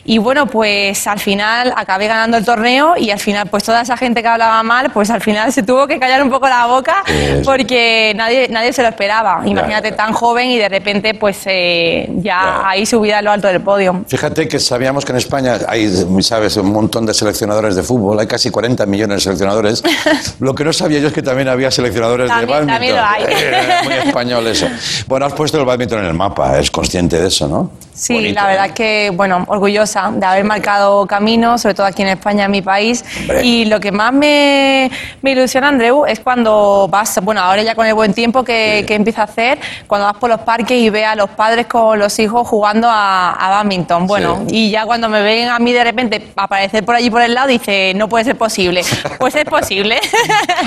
Y 0.04 0.18
bueno, 0.18 0.48
pues 0.48 1.06
al 1.08 1.20
final 1.20 1.72
acabé 1.78 2.08
ganando 2.08 2.36
el 2.38 2.44
torneo 2.44 2.96
y 2.98 3.12
al 3.12 3.20
final, 3.20 3.48
pues 3.48 3.64
toda 3.64 3.82
esa 3.82 3.96
gente 3.96 4.22
que 4.24 4.28
hablaba 4.28 4.62
mal, 4.64 4.92
pues 4.92 5.10
al 5.12 5.22
final 5.22 5.54
se 5.54 5.62
tuvo 5.64 5.86
que 5.88 6.00
callar 6.00 6.24
un 6.24 6.30
poco 6.32 6.48
la 6.50 6.66
boca 6.66 7.04
porque 7.44 8.14
nadie, 8.16 8.48
nadie 8.50 8.74
se 8.74 8.82
lo 8.82 8.90
esperaba. 8.90 9.42
Imagínate 9.46 9.92
ya. 9.92 9.96
tan 9.96 10.14
joven 10.14 10.50
y 10.50 10.58
de 10.58 10.68
repente, 10.68 11.14
pues 11.14 11.38
eh, 11.46 12.08
ya 12.18 12.24
Ya. 12.26 12.70
ahí 12.70 12.86
subida 12.86 13.20
a 13.20 13.22
lo 13.22 13.32
alto 13.32 13.48
del 13.48 13.62
podio. 13.62 14.04
Fíjate 14.08 14.48
que 14.48 14.60
sabíamos 14.60 15.06
que 15.06 15.12
en 15.12 15.18
España 15.20 15.58
hay, 15.68 15.90
sabes, 16.22 16.58
un 16.58 16.72
montón 16.72 17.06
de 17.06 17.14
seleccionadores 17.14 17.76
de 17.76 17.84
fútbol, 17.84 18.20
hay 18.20 18.28
casi 18.28 18.50
40 18.50 18.86
millones 18.88 19.18
de 19.18 19.22
seleccionadores. 19.22 19.84
Lo 20.40 20.56
que 20.56 20.64
no 20.64 20.74
sabía 20.74 21.00
yo 21.00 21.08
es 21.10 21.14
que 21.14 21.22
también 21.22 21.48
había 21.50 21.70
seleccionadores 21.72 22.28
También- 22.28 22.48
de 22.48 22.54
badminton. 22.54 22.74
también 22.76 22.96
lo 22.96 23.04
hay. 23.04 23.24
Eh, 23.30 23.82
muy 23.84 23.94
español 23.94 24.48
eso. 24.48 24.68
Bueno, 25.08 25.26
puesto 25.36 25.60
el 25.60 25.66
badminton 25.66 26.00
en 26.00 26.06
el 26.06 26.14
mapa, 26.14 26.58
es 26.58 26.72
consciente 26.72 27.20
de 27.20 27.28
eso, 27.28 27.48
¿no? 27.48 27.72
Sí, 27.94 28.14
Bonito, 28.16 28.36
la 28.42 28.48
verdad 28.48 28.66
¿eh? 28.68 28.74
que, 28.74 29.12
bueno, 29.14 29.46
orgullosa 29.48 30.12
de 30.14 30.26
haber 30.26 30.44
marcado 30.44 31.06
camino, 31.08 31.58
sobre 31.58 31.76
todo 31.76 31.86
aquí 31.86 32.02
en 32.02 32.10
España, 32.10 32.44
en 32.46 32.52
mi 32.52 32.62
país. 32.62 33.06
Hombre. 33.22 33.42
Y 33.46 33.64
lo 33.66 33.80
que 33.80 33.94
más 33.94 34.12
me, 34.12 34.92
me 35.22 35.32
ilusiona, 35.32 35.70
Andreu, 35.70 36.06
es 36.06 36.20
cuando 36.20 36.90
vas, 36.92 37.18
bueno, 37.24 37.40
ahora 37.40 37.64
ya 37.64 37.74
con 37.74 37.88
el 37.88 37.94
buen 37.94 38.14
tiempo 38.14 38.44
que, 38.44 38.80
Sí. 38.82 38.86
que 38.86 38.96
empieza 38.96 39.22
a 39.22 39.26
hacer, 39.26 39.60
cuando 39.88 40.08
vas 40.08 40.18
por 40.18 40.30
los 40.30 40.42
parques 40.42 40.78
y 40.78 40.90
ves 40.90 41.06
a 41.06 41.16
los 41.16 41.30
padres 41.30 41.68
con 41.68 41.98
los 41.98 42.20
hijos 42.20 42.46
jugando 42.48 42.90
a, 42.90 43.32
a 43.32 43.50
badminton. 43.52 44.08
Bueno, 44.08 44.44
Sí. 44.50 44.56
y 44.68 44.72
ya 44.72 44.86
cuando 44.86 45.08
me 45.08 45.22
ven 45.22 45.48
a 45.48 45.60
mí 45.60 45.72
de 45.72 45.84
repente 45.86 46.34
aparecer 46.36 46.84
por 46.84 46.96
allí 46.96 47.10
por 47.10 47.22
el 47.22 47.34
lado, 47.34 47.48
dice, 47.48 47.94
no 47.96 48.10
puede 48.10 48.26
ser 48.26 48.38
posible. 48.38 48.82
Pues 49.20 49.34
es 49.36 49.46
posible. 49.46 50.00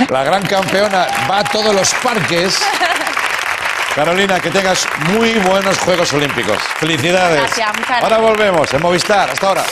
La 0.08 0.24
gran 0.24 0.42
campeona 0.46 1.06
va 1.30 1.40
a 1.40 1.44
todos 1.44 1.74
los 1.74 1.92
parques. 2.02 2.58
Carolina, 3.94 4.40
que 4.40 4.50
tengas 4.50 4.86
muy 5.12 5.34
buenos 5.34 5.78
Juegos 5.78 6.12
Olímpicos. 6.12 6.58
Felicidades. 6.78 7.40
Gracias, 7.40 7.68
muchas 7.78 8.02
Ahora 8.02 8.18
volvemos 8.18 8.72
en 8.72 8.82
Movistar. 8.82 9.30
Hasta 9.30 9.46
ahora. 9.48 9.64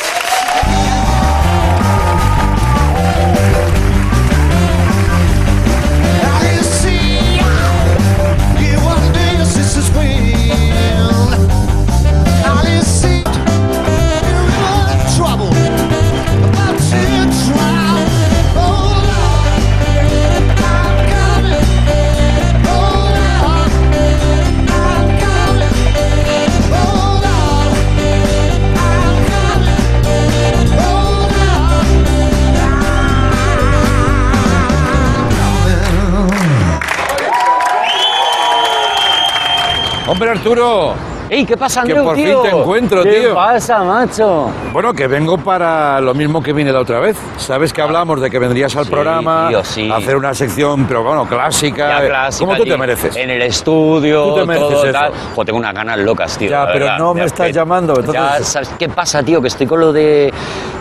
Hombre, 40.07 40.31
Arturo. 40.31 40.95
¡Ey, 41.29 41.45
qué 41.45 41.57
pasa, 41.57 41.83
Que 41.83 41.91
Andreu, 41.91 42.05
por 42.05 42.15
fin 42.15 42.37
te 42.41 42.49
encuentro, 42.51 43.03
¿Qué 43.03 43.11
tío. 43.23 43.35
pasa, 43.35 43.83
macho? 43.83 44.49
Bueno, 44.73 44.93
que 44.95 45.09
vengo 45.09 45.37
para 45.37 46.01
lo 46.01 46.15
mismo 46.15 46.41
que 46.41 46.53
vine 46.53 46.71
la 46.73 46.79
otra 46.79 47.01
vez. 47.01 47.17
Sabes 47.37 47.73
que 47.73 47.83
hablamos 47.83 48.21
de 48.21 48.31
que 48.31 48.39
vendrías 48.39 48.77
al 48.77 48.85
Sí, 48.85 48.91
programa 48.93 49.49
tío, 49.49 49.65
sí. 49.65 49.91
a 49.91 49.97
hacer 49.97 50.15
una 50.17 50.33
sección, 50.35 50.85
pero 50.87 51.03
bueno, 51.03 51.27
clásica. 51.27 52.01
Ya 52.03 52.07
clásica, 52.07 52.47
como 52.47 52.57
tú 52.57 52.65
te 52.65 52.77
mereces. 52.77 53.17
En 53.17 53.31
el 53.31 53.43
estudio, 53.43 54.29
Tú 54.29 54.35
te 54.37 54.45
mereces 54.47 54.71
todo 54.71 54.85
eso. 54.85 54.93
tal. 54.93 55.13
Jo, 55.35 55.45
tengo 55.45 55.59
unas 55.59 55.75
ganas 55.75 55.99
locas, 55.99 56.39
tío. 56.39 56.49
Ya, 56.51 56.65
pero 56.69 56.85
verdad. 56.85 56.99
no 56.99 57.13
me 57.15 57.25
estás 57.25 57.47
que- 57.49 57.53
llamando, 57.53 57.99
entonces- 57.99 58.15
Ya, 58.39 58.45
¿sabes 58.45 58.71
qué 58.79 58.89
pasa, 58.89 59.21
tío? 59.25 59.43
Que 59.43 59.49
estoy 59.49 59.67
con 59.67 59.81
lo 59.81 59.93
de 59.93 60.33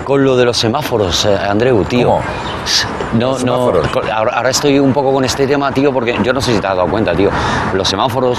con 0.04 0.24
lo 0.24 0.38
de 0.38 0.46
los 0.46 0.56
semáforos, 0.56 1.26
eh, 1.26 1.36
Andreu, 1.50 1.84
tío. 1.86 2.08
¿Cómo? 2.10 2.22
No, 3.14 3.40
no. 3.40 3.72
Ahora, 4.14 4.34
ahora 4.34 4.50
estoy 4.52 4.78
un 4.78 4.94
poco 4.94 5.12
con 5.12 5.26
este 5.26 5.48
tema, 5.48 5.72
tío, 5.72 5.92
porque 5.92 6.16
yo 6.22 6.32
no 6.32 6.40
sé 6.42 6.54
si 6.54 6.60
te 6.62 6.68
has 6.68 6.76
dado 6.76 6.88
cuenta, 6.88 7.16
tío. 7.16 7.32
Los 7.74 7.88
semáforos 7.88 8.38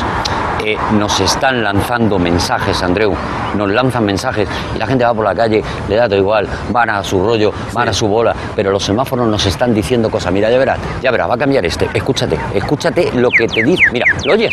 eh, 0.65 0.77
nos 0.93 1.19
están 1.21 1.63
lanzando 1.63 2.19
mensajes, 2.19 2.83
Andreu. 2.83 3.15
Nos 3.57 3.71
lanzan 3.71 4.05
mensajes 4.05 4.49
y 4.75 4.79
la 4.79 4.87
gente 4.87 5.05
va 5.05 5.15
por 5.15 5.25
la 5.25 5.35
calle, 5.35 5.63
le 5.89 5.97
da 5.97 6.09
todo 6.09 6.19
igual, 6.19 6.47
van 6.71 6.91
a 6.91 7.03
su 7.03 7.23
rollo, 7.25 7.53
van 7.73 7.89
a 7.89 7.93
su 7.93 8.07
bola, 8.09 8.35
pero 8.55 8.71
los 8.71 8.83
semáforos 8.83 9.27
nos 9.29 9.45
están 9.47 9.73
diciendo 9.75 10.11
cosas. 10.11 10.33
Mira, 10.33 10.51
ya 10.51 10.59
verás, 10.59 10.79
ya 11.03 11.11
verás, 11.11 11.29
va 11.31 11.35
a 11.35 11.39
cambiar 11.39 11.65
este. 11.65 11.89
Escúchate, 11.95 12.39
escúchate 12.55 13.11
lo 13.15 13.31
que 13.31 13.47
te 13.47 13.63
dice. 13.63 13.83
Mira, 13.93 14.07
¿lo 14.25 14.33
oyes? 14.35 14.51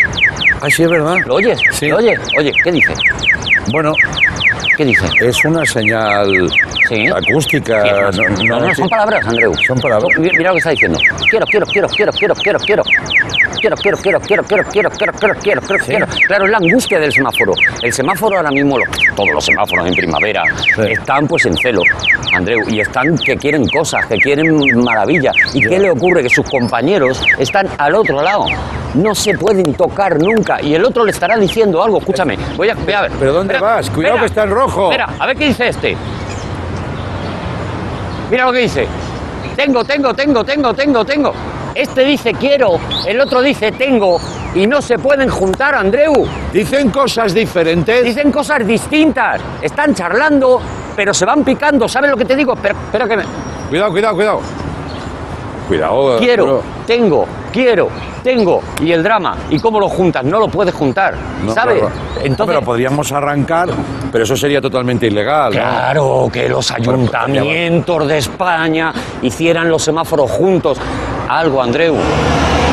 Ah, 0.61 0.67
sí, 0.69 0.83
es 0.83 0.89
verdad. 0.89 1.15
¿Lo 1.25 1.35
oyes? 1.35 1.59
Sí. 1.71 1.87
¿Lo 1.87 1.97
oyes? 1.97 2.19
Oye, 2.37 2.51
¿qué 2.63 2.71
dice? 2.71 2.93
Bueno, 3.71 3.93
¿Qué 4.77 4.85
dice? 4.85 5.05
es 5.21 5.43
una 5.45 5.65
señal 5.65 6.49
Sí. 6.89 7.07
acústica. 7.07 7.81
Sí, 8.11 8.19
no, 8.47 8.59
no, 8.59 8.75
son 8.75 8.89
palabras, 8.89 9.25
Andreu. 9.25 9.53
Son 9.67 9.79
palabras. 9.79 10.09
Mi- 10.19 10.29
Mira 10.37 10.49
lo 10.49 10.53
que 10.53 10.57
está 10.59 10.69
diciendo. 10.71 10.99
Quiero, 11.29 11.45
quiero, 11.45 11.65
quiero, 11.65 11.87
quiero, 11.87 12.11
quiero, 12.11 12.33
quiero, 12.35 12.59
quiero. 12.59 12.83
Quiero, 13.63 13.77
quiero, 13.77 13.97
quiero, 13.97 14.19
quiero, 14.19 14.43
quiero, 14.43 14.63
quiero, 14.65 14.89
quiero, 14.89 15.13
quiero, 15.13 15.35
quiero, 15.39 15.61
quiero, 15.61 15.85
quiero. 15.85 16.07
Claro, 16.27 16.43
es 16.43 16.51
la 16.51 16.57
angustia 16.57 16.99
del 16.99 17.13
semáforo. 17.13 17.53
El 17.81 17.93
semáforo 17.93 18.35
ahora 18.35 18.51
mismo, 18.51 18.75
todos 19.15 19.29
los 19.33 19.45
semáforos 19.45 19.87
en 19.87 19.95
primavera, 19.95 20.43
están 20.85 21.29
pues 21.29 21.45
en 21.45 21.55
celo, 21.55 21.81
Andreu, 22.33 22.59
y 22.67 22.81
están 22.81 23.17
que 23.17 23.37
quieren 23.37 23.65
cosas, 23.69 24.05
que 24.07 24.17
quieren 24.17 24.83
maravilla. 24.83 25.31
¿Y 25.53 25.61
qué 25.61 25.79
le 25.79 25.91
ocurre? 25.91 26.23
Que 26.23 26.29
sus 26.29 26.45
compañeros 26.49 27.23
están 27.39 27.69
al 27.77 27.95
otro 27.95 28.21
lado. 28.21 28.47
No 28.95 29.15
se 29.15 29.33
pueden 29.37 29.73
tocar 29.75 30.19
nunca. 30.19 30.61
Y 30.61 30.75
el 30.75 30.83
otro 30.83 31.05
le 31.05 31.11
estará 31.11 31.37
diciendo 31.37 31.81
algo. 31.81 31.99
Escúchame, 31.99 32.37
voy 32.57 32.67
a, 32.67 32.73
voy 32.73 32.93
a 32.93 33.01
ver. 33.03 33.11
¿Pero 33.17 33.31
dónde 33.31 33.53
Espera, 33.53 33.75
vas? 33.75 33.89
Cuidado 33.89 34.19
que 34.19 34.25
está 34.25 34.43
en 34.43 34.49
rojo. 34.49 34.91
Espera, 34.91 35.07
a 35.17 35.25
ver 35.25 35.37
qué 35.37 35.45
dice 35.45 35.69
este. 35.69 35.95
Mira 38.29 38.45
lo 38.45 38.51
que 38.51 38.59
dice. 38.59 38.87
Tengo, 39.55 39.85
tengo, 39.85 40.13
tengo, 40.13 40.43
tengo, 40.43 40.73
tengo, 40.73 41.05
tengo. 41.05 41.33
Este 41.75 42.03
dice 42.05 42.33
quiero, 42.33 42.79
el 43.07 43.19
otro 43.19 43.41
dice 43.41 43.71
tengo. 43.71 44.19
Y 44.55 44.67
no 44.67 44.81
se 44.81 44.99
pueden 44.99 45.29
juntar, 45.29 45.73
Andreu. 45.73 46.27
Dicen 46.51 46.91
cosas 46.91 47.33
diferentes. 47.33 48.03
Dicen 48.03 48.31
cosas 48.31 48.65
distintas. 48.67 49.41
Están 49.61 49.95
charlando, 49.95 50.61
pero 50.95 51.13
se 51.13 51.25
van 51.25 51.43
picando. 51.43 51.87
¿Sabes 51.87 52.11
lo 52.11 52.17
que 52.17 52.25
te 52.25 52.35
digo? 52.35 52.55
Pero, 52.55 52.75
espera 52.85 53.07
que 53.07 53.17
me... 53.17 53.23
Cuidado, 53.69 53.91
cuidado, 53.91 54.15
cuidado. 54.15 54.41
Cuidado. 55.67 56.17
Quiero, 56.19 56.43
Arturo. 56.43 56.63
tengo, 56.85 57.25
quiero, 57.51 57.87
tengo. 58.21 58.61
Y 58.81 58.91
el 58.91 59.01
drama. 59.01 59.35
¿Y 59.49 59.57
cómo 59.59 59.79
lo 59.79 59.89
juntas? 59.89 60.23
No 60.23 60.39
lo 60.39 60.49
puedes 60.49 60.75
juntar. 60.75 61.15
No, 61.43 61.53
¿Sabes? 61.53 61.79
claro. 61.79 61.95
Entonces... 62.21 62.55
Pero 62.55 62.61
podríamos 62.65 63.11
arrancar, 63.11 63.69
pero 64.11 64.23
eso 64.25 64.35
sería 64.35 64.61
totalmente 64.61 65.07
ilegal. 65.07 65.45
¿no? 65.45 65.59
Claro, 65.59 66.29
que 66.31 66.47
los 66.47 66.69
ayuntamientos 66.69 68.07
de 68.07 68.17
España 68.19 68.93
hicieran 69.23 69.69
los 69.69 69.81
semáforos 69.81 70.29
juntos. 70.29 70.77
Algo, 71.29 71.61
Andreu. 71.61 71.95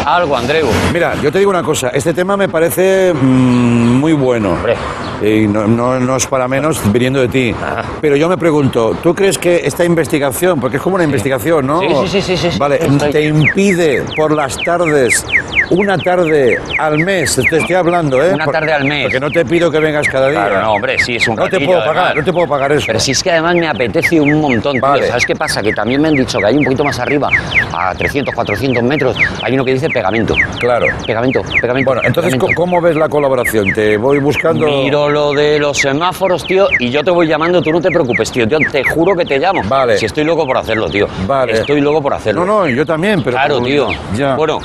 Algo, 0.05 0.37
Andreu. 0.37 0.67
Mira, 0.93 1.15
yo 1.23 1.31
te 1.31 1.39
digo 1.39 1.51
una 1.51 1.63
cosa, 1.63 1.89
este 1.91 2.13
tema 2.15 2.37
me 2.37 2.49
parece 2.49 3.13
mm, 3.15 3.99
muy 4.01 4.13
bueno. 4.13 4.53
Hombre. 4.53 4.75
Y 5.23 5.47
no, 5.47 5.67
no- 5.67 6.01
no 6.01 6.17
es 6.17 6.27
para 6.27 6.49
menos 6.49 6.81
viniendo 6.91 7.21
de 7.21 7.29
ti. 7.29 7.55
Ah. 7.63 7.83
Pero 8.01 8.17
yo 8.17 8.27
me 8.29 8.39
pregunto, 8.39 8.97
¿tú 9.03 9.15
crees 9.15 9.37
que 9.37 9.61
esta 9.65 9.85
investigación, 9.85 10.59
porque 10.59 10.79
es 10.79 10.83
como 10.83 10.95
una 10.95 11.05
investigación, 11.05 11.67
¿no? 11.67 11.81
Sí, 11.81 11.89
sí, 11.89 12.09
sí, 12.09 12.23
sí, 12.23 12.37
sí, 12.39 12.51
sí. 12.53 12.59
Vale, 12.59 12.77
Estoy- 12.83 13.13
te 13.13 13.23
impide 13.27 14.03
por 14.17 14.33
las 14.33 14.57
tardes, 14.65 15.25
una 15.71 15.97
tarde 15.99 16.59
al 16.79 16.99
mes, 16.99 17.35
te 17.49 17.57
estoy 17.57 17.75
hablando, 17.75 18.23
¿eh? 18.23 18.33
Una 18.33 18.47
tarde 18.47 18.73
al 18.73 18.85
mes. 18.85 19.05
Porque 19.05 19.21
no 19.21 19.31
te 19.31 19.45
pido 19.45 19.71
que 19.71 19.79
vengas 19.79 20.09
cada 20.09 20.29
día. 20.29 20.47
Claro, 20.47 20.63
no, 20.63 20.73
hombre, 20.75 20.99
sí, 20.99 21.17
es 21.17 21.29
un 21.29 21.37
No 21.37 21.49
te 21.49 21.61
puedo 21.61 21.79
pagar, 21.81 21.97
además. 21.97 22.17
no 22.17 22.25
te 22.25 22.33
puedo 22.33 22.47
pagar 22.49 22.73
eso. 22.73 22.85
Pero 22.87 23.01
si 23.01 23.13
es 23.13 23.23
que 23.23 23.31
además 23.31 23.55
me 23.57 23.69
apetece 23.69 24.21
un 24.21 24.41
montón, 24.41 24.73
tío. 24.73 24.83
Vale. 24.83 25.07
¿Sabes 25.09 25.27
qué 25.27 25.35
pasa? 25.35 25.63
Que 25.63 25.73
también 25.73 26.01
me 26.03 26.09
han 26.09 26.15
dicho 26.15 26.39
que 26.39 26.47
hay 26.47 26.57
un 26.57 26.65
poquito 26.65 26.85
más 26.85 26.99
arriba, 26.99 27.29
a 27.73 27.95
300, 27.95 28.35
400 28.35 28.83
metros, 28.83 29.17
hay 29.43 29.55
uno 29.55 29.65
que 29.65 29.75
dice 29.75 29.89
pegamento. 29.89 30.35
Claro. 30.59 30.87
Pegamento, 31.07 31.43
pegamento. 31.61 31.91
Bueno, 31.91 32.03
entonces, 32.05 32.33
pegamento. 32.33 32.55
¿cómo 32.57 32.71
¿cómo 32.71 32.81
ves 32.83 32.95
la 32.95 33.09
colaboración? 33.09 33.73
Te 33.73 33.97
voy 33.97 34.19
buscando... 34.21 34.65
Miro 34.65 35.09
lo 35.09 35.33
de 35.33 35.59
los 35.59 35.77
semáforos, 35.77 36.45
tío, 36.45 36.69
y 36.79 36.89
yo 36.89 37.03
te 37.03 37.11
voy 37.11 37.27
llamando, 37.27 37.61
tú 37.61 37.73
no 37.73 37.81
te 37.81 37.91
preocupes, 37.91 38.31
tío. 38.31 38.47
Yo 38.47 38.59
te 38.71 38.85
juro 38.85 39.17
que 39.17 39.25
te 39.25 39.39
llamo. 39.39 39.63
Vale. 39.65 39.99
Si 39.99 40.07
estoy 40.07 40.23
loco 40.23 40.47
por 40.47 40.57
hacerlo, 40.57 40.89
tío. 40.89 41.09
Vale. 41.27 41.53
Estoy 41.55 41.81
loco 41.81 42.01
por 42.01 42.15
hacerlo. 42.15 42.45
No, 42.45 42.61
no, 42.61 42.69
yo 42.69 42.87
también, 42.87 43.23
pero... 43.25 43.37
Claro, 43.37 43.61
tío. 43.61 43.89
Ya. 44.17 44.37
Bueno, 44.37 44.61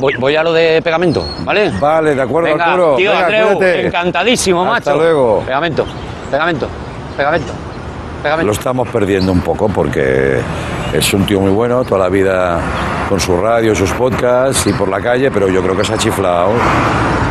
voy, 0.00 0.14
voy 0.18 0.36
a 0.36 0.42
lo 0.42 0.52
de 0.52 0.80
pegamento, 0.82 1.24
¿vale? 1.44 1.70
Vale, 1.78 2.14
de 2.14 2.22
acuerdo, 2.22 2.48
Venga, 2.50 2.64
Arturo. 2.64 2.96
tío, 2.96 3.10
Venga, 3.10 3.24
Andreu, 3.26 3.56
cuídate. 3.56 3.86
encantadísimo, 3.86 4.62
Hasta 4.74 4.90
macho. 4.90 5.02
luego. 5.02 5.42
Pegamento, 5.44 5.84
pegamento, 6.30 6.68
pegamento, 7.16 7.52
pegamento. 8.22 8.46
Lo 8.46 8.52
estamos 8.52 8.88
perdiendo 8.88 9.32
un 9.32 9.40
poco 9.40 9.68
porque 9.68 10.40
es 10.92 11.14
un 11.14 11.24
tío 11.26 11.40
muy 11.40 11.50
bueno, 11.50 11.84
toda 11.84 12.00
la 12.00 12.08
vida 12.08 12.58
con 13.08 13.20
su 13.20 13.36
radio, 13.40 13.74
sus 13.74 13.90
podcasts 13.92 14.66
y 14.66 14.72
por 14.72 14.88
la 14.88 15.00
calle, 15.00 15.30
pero 15.30 15.48
yo 15.48 15.62
creo 15.62 15.76
que 15.76 15.84
se 15.84 15.94
ha 15.94 15.98
chiflado. 15.98 16.50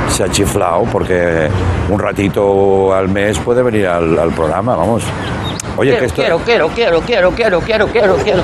Se 0.09 0.23
ha 0.23 0.29
chiflado 0.29 0.83
porque 0.91 1.47
un 1.89 1.99
ratito 1.99 2.93
al 2.93 3.09
mes 3.09 3.37
puede 3.39 3.61
venir 3.61 3.85
al, 3.87 4.17
al 4.17 4.31
programa, 4.31 4.75
vamos. 4.75 5.03
Oye, 5.77 5.91
quiero, 5.91 5.99
que 5.99 6.05
esto... 6.07 6.21
quiero, 6.21 6.39
quiero, 6.39 6.69
quiero, 7.01 7.01
quiero, 7.31 7.59
quiero, 7.61 7.87
quiero, 7.87 8.15
quiero. 8.17 8.41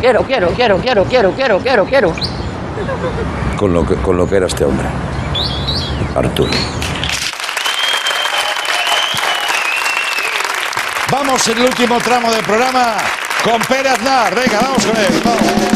Quiero, 0.00 0.22
quiero, 0.22 0.48
quiero, 0.48 0.76
quiero, 0.78 1.04
quiero, 1.04 1.04
quiero, 1.04 1.30
quiero, 1.32 1.58
quiero, 1.58 1.84
quiero. 1.84 2.12
Con 3.56 3.72
lo, 3.72 3.86
que, 3.86 3.94
con 3.96 4.16
lo 4.16 4.28
que 4.28 4.36
era 4.36 4.46
este 4.46 4.64
hombre. 4.64 4.88
Arturo. 6.14 6.52
Vamos 11.10 11.46
en 11.48 11.58
el 11.58 11.64
último 11.64 11.98
tramo 11.98 12.32
del 12.32 12.44
programa 12.44 12.96
con 13.44 13.60
Pérez 13.62 13.92
Aznar. 13.92 14.34
Vamos 14.34 14.86
con 14.86 14.96
él. 14.96 15.73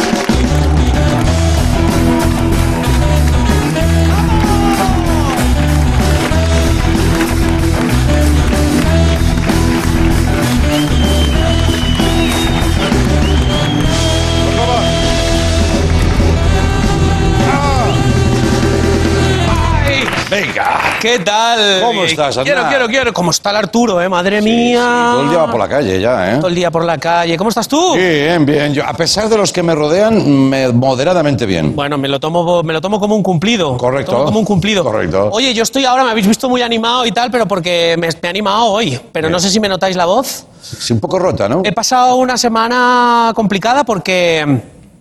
¿Qué 21.01 21.20
tal? 21.20 21.80
¿Cómo 21.82 22.05
estás, 22.05 22.36
Aznar? 22.36 22.44
Quiero, 22.44 22.68
quiero, 22.68 22.88
quiero. 22.88 23.12
¿Cómo 23.12 23.30
está 23.30 23.51
el 23.51 23.57
Arturo, 23.57 24.01
eh? 24.03 24.09
Madre 24.09 24.42
mía. 24.42 25.11
Todo 25.12 25.22
el 25.22 25.28
día 25.30 25.38
va 25.38 25.51
por 25.51 25.61
la 25.61 25.68
calle 25.68 26.01
ya, 26.01 26.32
¿eh? 26.34 26.36
Todo 26.38 26.49
el 26.49 26.55
día 26.57 26.70
por 26.72 26.84
la 26.84 26.99
calle. 26.99 27.36
¿Cómo 27.36 27.51
estás 27.51 27.68
tú? 27.68 27.94
Bien, 27.94 28.44
bien. 28.44 28.74
Yo, 28.74 28.84
a 28.84 28.92
pesar 28.94 29.28
de 29.28 29.36
los 29.36 29.53
que 29.53 29.62
me 29.62 29.74
rodean, 29.74 30.49
me- 30.49 30.68
moderadamente 30.72 31.46
bien. 31.46 31.76
Bueno, 31.76 31.99
me 31.99 32.09
lo 32.09 32.18
tomo, 32.18 32.62
me 32.64 32.72
lo 32.72 32.80
tomo 32.80 32.99
como 32.99 33.14
un 33.14 33.22
cumplido. 33.22 33.76
Correcto. 33.76 34.11
Lo 34.12 34.18
tomo 34.18 34.26
como 34.26 34.38
un 34.40 34.44
cumplido. 34.44 34.82
Correcto. 34.82 35.28
Oye, 35.32 35.55
yo 35.55 35.62
estoy 35.62 35.84
ahora, 35.84 36.05
me 36.05 36.11
habéis 36.11 36.26
visto 36.26 36.49
muy 36.49 36.62
animado 36.62 37.07
y 37.07 37.12
tal, 37.12 37.30
pero 37.30 37.46
porque 37.46 37.94
me, 37.99 38.09
me 38.09 38.18
he 38.22 38.28
animado 38.28 38.64
hoy. 38.66 38.99
Pero 39.12 39.30
no 39.30 39.38
sé 39.38 39.51
si 39.51 39.61
me 39.61 39.68
notáis 39.68 39.94
la 39.94 40.07
voz. 40.07 40.46
Sí, 40.61 40.92
un 40.92 41.01
poco 41.01 41.18
rota, 41.20 41.49
¿no? 41.49 41.62
He 41.64 41.72
pasado 41.72 42.16
una 42.16 42.36
semana 42.36 43.32
complicada 43.34 43.84
porque 43.84 44.44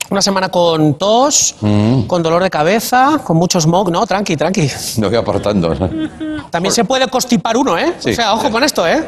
una 0.09 0.21
semana 0.21 0.49
con 0.49 0.95
tos, 0.95 1.55
Mm. 1.61 2.03
con 2.03 2.23
dolor 2.23 2.43
de 2.43 2.49
cabeza, 2.49 3.19
con 3.23 3.37
mucho 3.37 3.59
smog. 3.59 3.91
No, 3.91 4.05
tranqui, 4.05 4.35
tranqui. 4.37 4.69
Me 4.97 5.07
voy 5.07 5.15
apartando. 5.17 5.73
También 6.49 6.73
se 6.73 6.85
puede 6.85 7.07
constipar 7.07 7.57
uno, 7.57 7.77
¿eh? 7.77 7.93
Sí. 7.99 8.11
O 8.11 8.15
sea, 8.15 8.33
ojo 8.33 8.49
con 8.49 8.63
esto, 8.63 8.87
¿eh? 8.87 9.03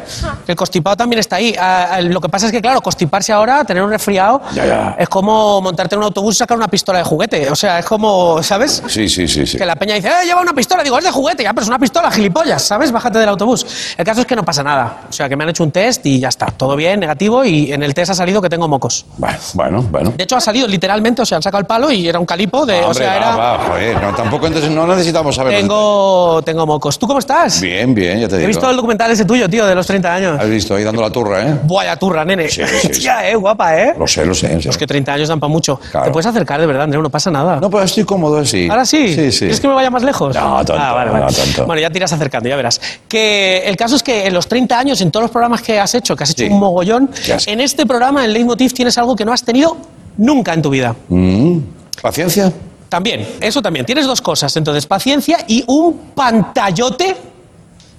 El 0.47 0.55
constipado 0.55 0.97
también 0.97 1.19
está 1.19 1.37
ahí. 1.37 1.55
Ah, 1.59 1.87
ah, 1.93 2.01
lo 2.01 2.19
que 2.19 2.27
pasa 2.29 2.47
es 2.47 2.51
que, 2.51 2.61
claro, 2.61 2.81
constiparse 2.81 3.31
ahora, 3.31 3.63
tener 3.63 3.81
un 3.83 3.89
resfriado, 3.89 4.41
Ya, 4.53 4.65
ya. 4.65 4.95
es 4.99 5.07
como 5.07 5.61
montarte 5.61 5.95
en 5.95 5.99
un 5.99 6.05
autobús 6.05 6.35
y 6.35 6.37
sacar 6.39 6.57
una 6.57 6.67
pistola 6.67 6.97
de 6.99 7.05
juguete. 7.05 7.49
O 7.49 7.55
sea, 7.55 7.79
es 7.79 7.85
como, 7.85 8.43
¿sabes? 8.43 8.83
Sí, 8.87 9.07
sí, 9.07 9.27
sí, 9.27 9.45
sí. 9.45 9.57
Que 9.57 9.65
la 9.65 9.75
peña 9.75 9.95
dice, 9.95 10.09
¡eh, 10.09 10.25
lleva 10.25 10.41
una 10.41 10.53
pistola! 10.53 10.83
Digo, 10.83 10.97
es 10.97 11.03
de 11.05 11.11
juguete, 11.11 11.43
ya, 11.43 11.53
pero 11.53 11.61
es 11.63 11.67
una 11.69 11.79
pistola, 11.79 12.11
gilipollas, 12.11 12.61
¿sabes? 12.63 12.91
Bájate 12.91 13.19
del 13.19 13.29
autobús. 13.29 13.65
El 13.97 14.03
caso 14.05 14.21
es 14.21 14.27
que 14.27 14.35
no 14.35 14.43
pasa 14.43 14.63
nada. 14.63 15.03
O 15.09 15.13
sea, 15.13 15.29
que 15.29 15.35
me 15.35 15.43
han 15.43 15.49
hecho 15.51 15.63
un 15.63 15.71
test 15.71 16.05
y 16.05 16.19
ya 16.19 16.27
está. 16.29 16.47
Todo 16.47 16.75
bien, 16.75 16.99
negativo, 16.99 17.45
y 17.45 17.71
en 17.71 17.83
el 17.83 17.93
test 17.93 18.11
ha 18.11 18.15
salido 18.15 18.41
que 18.41 18.49
tengo 18.49 18.67
mocos. 18.67 19.05
Bueno, 19.17 19.37
bueno, 19.53 19.81
bueno. 19.83 20.13
De 20.17 20.23
hecho, 20.23 20.35
ha 20.35 20.41
salido 20.41 20.67
literalmente, 20.67 20.88
o 20.89 21.25
sea, 21.25 21.37
han 21.37 21.41
sacado 21.43 21.59
el 21.61 21.65
palo 21.67 21.91
y 21.91 22.07
era 22.07 22.19
un 22.19 22.25
calipo 22.25 22.65
de. 22.65 22.79
o 22.81 22.87
Hombre, 22.87 22.93
sea, 23.05 23.09
va, 23.09 23.15
era. 23.17 23.35
va, 23.35 23.59
joder, 23.59 24.01
no, 24.01 24.15
tampoco 24.15 24.47
entonces 24.47 24.69
no 24.71 24.85
necesitamos 24.87 25.35
saber. 25.35 25.55
Tengo, 25.55 26.41
tengo 26.43 26.65
mocos. 26.65 26.97
¿Tú 26.99 27.07
cómo 27.07 27.19
estás? 27.19 27.61
Bien, 27.61 27.93
bien, 27.93 28.19
ya 28.19 28.27
te 28.27 28.35
He 28.35 28.39
digo. 28.39 28.47
visto 28.47 28.69
el 28.69 28.75
documental 28.75 29.11
ese 29.11 29.25
tuyo, 29.25 29.49
tío, 29.49 29.65
de 29.65 29.75
los 29.75 29.85
30 29.87 30.13
años. 30.13 30.39
Has 30.39 30.49
visto 30.49 30.75
ahí 30.75 30.83
dando 30.83 31.01
la 31.01 31.09
turra, 31.11 31.41
¿eh? 31.47 31.59
Vaya 31.63 31.95
turra, 31.97 32.25
nene. 32.25 32.49
Sí, 32.49 32.61
sí, 32.65 32.87
sí. 32.93 33.01
Tía, 33.01 33.29
eh, 33.29 33.35
guapa, 33.35 33.77
eh. 33.79 33.95
Lo 33.97 34.07
sé, 34.07 34.25
lo 34.25 34.33
sé. 34.33 34.59
Los 34.63 34.77
que 34.77 34.87
30 34.87 35.13
años 35.13 35.27
dan 35.29 35.39
para 35.39 35.51
mucho. 35.51 35.79
Claro. 35.91 36.05
Te 36.07 36.11
puedes 36.11 36.25
acercar 36.25 36.59
de 36.59 36.65
verdad, 36.67 36.83
Andreu, 36.83 37.01
no 37.01 37.09
pasa 37.09 37.29
nada. 37.31 37.59
No, 37.59 37.69
pero 37.69 37.83
estoy 37.83 38.03
cómodo 38.03 38.37
así. 38.39 38.67
Ahora 38.69 38.85
sí. 38.85 39.13
Sí, 39.13 39.31
sí. 39.31 39.39
¿Quieres 39.39 39.59
que 39.59 39.67
me 39.67 39.73
vaya 39.73 39.89
más 39.89 40.03
lejos? 40.03 40.35
No, 40.35 40.57
tonto, 40.65 40.75
Ah, 40.77 40.93
vale, 40.93 41.11
vale. 41.11 41.25
no, 41.25 41.31
tonto. 41.31 41.65
Bueno, 41.65 41.81
ya 41.81 41.89
te 41.89 41.97
irás 41.97 42.11
acercando, 42.13 42.49
ya 42.49 42.55
verás. 42.55 42.79
Que 43.07 43.63
el 43.65 43.75
caso 43.77 43.95
es 43.95 44.03
que 44.03 44.25
en 44.25 44.33
los 44.33 44.47
30 44.47 44.77
años, 44.79 45.01
en 45.01 45.11
todos 45.11 45.23
los 45.23 45.31
programas 45.31 45.61
que 45.61 45.79
has 45.79 45.93
hecho, 45.95 46.15
que 46.15 46.23
has 46.23 46.31
hecho 46.31 46.45
un 46.45 46.59
mogollón, 46.59 47.09
¿Qué 47.25 47.33
has- 47.33 47.47
en 47.47 47.59
este 47.61 47.85
programa, 47.85 48.23
en 48.25 48.33
Leitmotiv, 48.33 48.73
tienes 48.73 48.97
algo 48.97 49.15
que 49.15 49.25
no 49.25 49.33
has 49.33 49.43
tenido 49.43 49.77
nunca 50.19 50.53
en 50.53 50.61
tu 50.61 50.69
vida. 50.69 50.95
Mm, 51.07 51.57
¿Paciencia? 52.01 52.53
También, 52.89 53.27
eso 53.39 53.61
también. 53.61 53.85
Tienes 53.85 54.05
dos 54.05 54.21
cosas, 54.21 54.55
entonces, 54.57 54.85
paciencia 54.85 55.39
y 55.47 55.63
un 55.67 56.11
pantallote. 56.13 57.15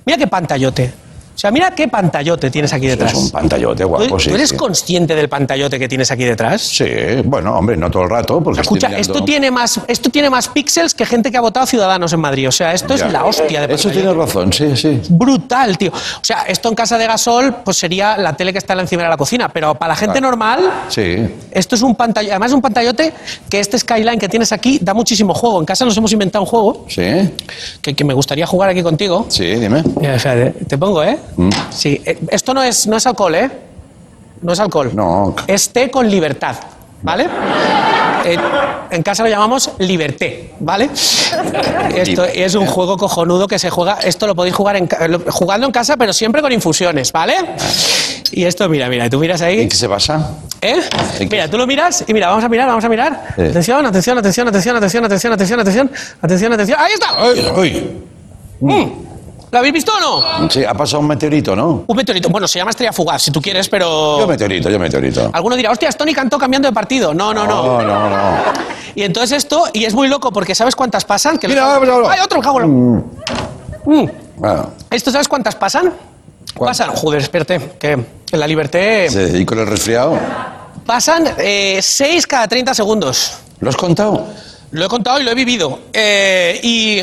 Mira 0.04 0.18
qué 0.18 0.26
pantallote. 0.26 0.92
O 1.40 1.42
sea, 1.42 1.50
mira 1.50 1.70
qué 1.74 1.88
pantallote 1.88 2.50
tienes 2.50 2.70
aquí 2.74 2.86
detrás. 2.86 3.12
Es 3.14 3.18
un 3.18 3.30
pantallote 3.30 3.84
¿Tú, 3.84 3.88
guapo, 3.88 4.04
tú 4.08 4.18
sí. 4.20 4.30
eres 4.30 4.50
sí. 4.50 4.56
consciente 4.56 5.14
del 5.14 5.30
pantallote 5.30 5.78
que 5.78 5.88
tienes 5.88 6.10
aquí 6.10 6.24
detrás? 6.24 6.60
Sí, 6.60 6.84
bueno, 7.24 7.54
hombre, 7.56 7.78
no 7.78 7.90
todo 7.90 8.02
el 8.02 8.10
rato, 8.10 8.42
porque 8.42 8.60
Escucha, 8.60 8.88
estoy 8.88 8.98
mirando- 8.98 9.12
esto 9.14 9.24
tiene 9.24 9.50
más, 9.50 9.80
esto 9.88 10.10
tiene 10.10 10.28
más 10.28 10.48
píxeles 10.48 10.92
que 10.94 11.06
gente 11.06 11.30
que 11.30 11.38
ha 11.38 11.40
votado 11.40 11.64
Ciudadanos 11.64 12.12
en 12.12 12.20
Madrid. 12.20 12.46
O 12.46 12.52
sea, 12.52 12.74
esto 12.74 12.94
Ya. 12.94 13.06
es 13.06 13.12
la 13.14 13.24
hostia 13.24 13.66
de 13.66 13.74
Eso 13.74 13.88
pantallote. 13.88 13.92
tienes 13.92 14.16
razón, 14.16 14.52
sí, 14.52 14.76
sí. 14.76 15.00
Brutal, 15.08 15.78
tío. 15.78 15.90
O 15.92 16.22
sea, 16.24 16.42
esto 16.42 16.68
en 16.68 16.74
casa 16.74 16.98
de 16.98 17.06
Gasol, 17.06 17.54
pues 17.64 17.78
sería 17.78 18.18
la 18.18 18.34
tele 18.36 18.52
que 18.52 18.58
está 18.58 18.74
encima 18.74 19.04
de 19.04 19.08
la 19.08 19.16
cocina. 19.16 19.48
Pero 19.48 19.74
para 19.76 19.94
la 19.94 19.96
gente 19.96 20.18
Claro. 20.18 20.36
normal, 20.36 20.70
Sí. 20.88 21.16
esto 21.52 21.74
es 21.74 21.80
un 21.80 21.94
pantallote. 21.94 22.32
Además, 22.32 22.50
es 22.50 22.54
un 22.54 22.60
pantallote 22.60 23.12
que 23.48 23.60
este 23.60 23.78
skyline 23.78 24.18
que 24.18 24.28
tienes 24.28 24.52
aquí 24.52 24.78
da 24.82 24.92
muchísimo 24.92 25.32
juego. 25.32 25.58
En 25.58 25.64
casa 25.64 25.86
nos 25.86 25.96
hemos 25.96 26.12
inventado 26.12 26.42
un 26.44 26.50
juego 26.50 26.84
Sí, 26.86 27.30
que, 27.80 27.94
que 27.94 28.04
me 28.04 28.12
gustaría 28.12 28.46
jugar 28.46 28.68
aquí 28.68 28.82
contigo. 28.82 29.24
sí, 29.30 29.46
dime. 29.54 29.82
Mira, 29.98 30.16
espérate, 30.16 30.64
te 30.66 30.76
pongo, 30.76 31.02
¿eh? 31.02 31.16
Mm. 31.36 31.50
Sí, 31.70 32.00
eh, 32.04 32.18
esto 32.30 32.54
no 32.54 32.62
es, 32.62 32.86
no 32.86 32.96
es 32.96 33.06
alcohol, 33.06 33.34
¿eh? 33.34 33.50
No 34.42 34.52
es 34.52 34.60
alcohol. 34.60 34.90
No. 34.94 35.34
Es 35.46 35.70
té 35.70 35.90
con 35.90 36.08
libertad, 36.08 36.56
¿vale? 37.02 37.28
Eh, 38.24 38.38
en 38.90 39.02
casa 39.02 39.22
lo 39.22 39.28
llamamos 39.28 39.70
liberté, 39.78 40.54
¿vale? 40.60 40.90
Esto 41.94 42.24
es 42.24 42.54
un 42.54 42.66
juego 42.66 42.96
cojonudo 42.96 43.46
que 43.46 43.58
se 43.58 43.70
juega. 43.70 43.94
Esto 44.02 44.26
lo 44.26 44.34
podéis 44.34 44.54
jugar 44.54 44.76
en, 44.76 44.88
jugando 45.28 45.66
en 45.66 45.72
casa, 45.72 45.96
pero 45.96 46.12
siempre 46.12 46.42
con 46.42 46.52
infusiones, 46.52 47.12
¿vale? 47.12 47.34
Y 48.32 48.44
esto, 48.44 48.68
mira, 48.68 48.88
mira, 48.88 49.08
tú 49.10 49.18
miras 49.18 49.40
¿En 49.40 49.46
ahí. 49.48 49.68
qué 49.68 49.74
se 49.76 49.86
basa? 49.86 50.36
¿Eh? 50.60 50.80
¿En? 51.18 51.28
Mira, 51.28 51.48
tú 51.48 51.56
lo 51.58 51.66
miras 51.66 52.04
y 52.06 52.12
mira, 52.12 52.28
vamos 52.28 52.44
a 52.44 52.48
mirar, 52.48 52.68
vamos 52.68 52.84
a 52.84 52.88
mirar. 52.88 53.28
Atención, 53.32 53.84
atención, 53.86 54.18
atención, 54.18 54.46
atención, 54.48 54.76
atención, 54.76 55.04
atención, 55.04 55.32
atención, 55.32 55.60
atención, 55.60 55.90
atención, 56.20 56.52
atención. 56.52 56.78
¡Ahí 56.80 56.92
está! 56.92 57.08
¡Ay, 57.18 57.52
uy! 57.56 58.02
Mm. 58.60 59.09
¿Lo 59.50 59.58
habéis 59.58 59.74
visto 59.74 59.92
o 59.92 60.00
no? 60.40 60.48
Sí, 60.50 60.64
ha 60.64 60.74
pasado 60.74 61.00
un 61.00 61.08
meteorito, 61.08 61.56
¿no? 61.56 61.84
Un 61.86 61.96
meteorito. 61.96 62.28
Bueno, 62.28 62.46
se 62.46 62.58
llama 62.60 62.70
estrella 62.70 62.92
fugaz, 62.92 63.22
si 63.22 63.30
tú 63.32 63.42
quieres, 63.42 63.68
pero. 63.68 64.20
Yo 64.20 64.26
meteorito, 64.28 64.70
yo 64.70 64.78
meteorito. 64.78 65.28
Alguno 65.32 65.56
dirá, 65.56 65.70
hostias, 65.72 65.96
Tony 65.96 66.14
cantó 66.14 66.38
cambiando 66.38 66.68
de 66.68 66.72
partido. 66.72 67.12
No, 67.12 67.34
no, 67.34 67.46
no. 67.46 67.80
No, 67.80 67.82
no, 67.82 68.10
no. 68.10 68.32
Y 68.94 69.02
entonces 69.02 69.38
esto, 69.38 69.64
y 69.72 69.84
es 69.84 69.94
muy 69.94 70.08
loco 70.08 70.32
porque 70.32 70.54
¿sabes 70.54 70.76
cuántas 70.76 71.04
pasan? 71.04 71.38
Que 71.38 71.48
Mira, 71.48 71.62
los- 71.62 71.74
vamos 71.74 71.88
a 71.88 71.94
hablar. 71.94 72.12
¡Ay, 72.12 72.20
otro! 72.24 72.38
en 72.38 72.44
la- 72.44 73.02
Mm. 73.86 74.08
Bueno, 74.36 74.70
¿Esto 74.90 75.10
sabes 75.10 75.26
cuántas 75.26 75.54
pasan? 75.56 75.92
¿Cuántas? 76.54 76.78
Pasan, 76.86 76.94
joder, 76.96 77.20
espérate, 77.22 77.58
que 77.78 77.92
en 77.92 78.40
la 78.40 78.46
liberté 78.46 79.08
sí, 79.08 79.38
¿y 79.38 79.44
con 79.46 79.58
el 79.58 79.66
resfriado? 79.66 80.18
pasan 80.86 81.24
6 81.80 82.26
cada 82.26 82.46
30 82.48 82.74
segundos. 82.74 83.38
¿Lo 83.60 83.70
has 83.70 83.76
contado? 83.76 84.26
Lo 84.72 84.84
he 84.84 84.88
contado 84.88 85.20
y 85.20 85.24
lo 85.24 85.30
he 85.30 85.34
vivido. 85.34 85.78
Eh, 85.92 86.60
y 86.62 87.00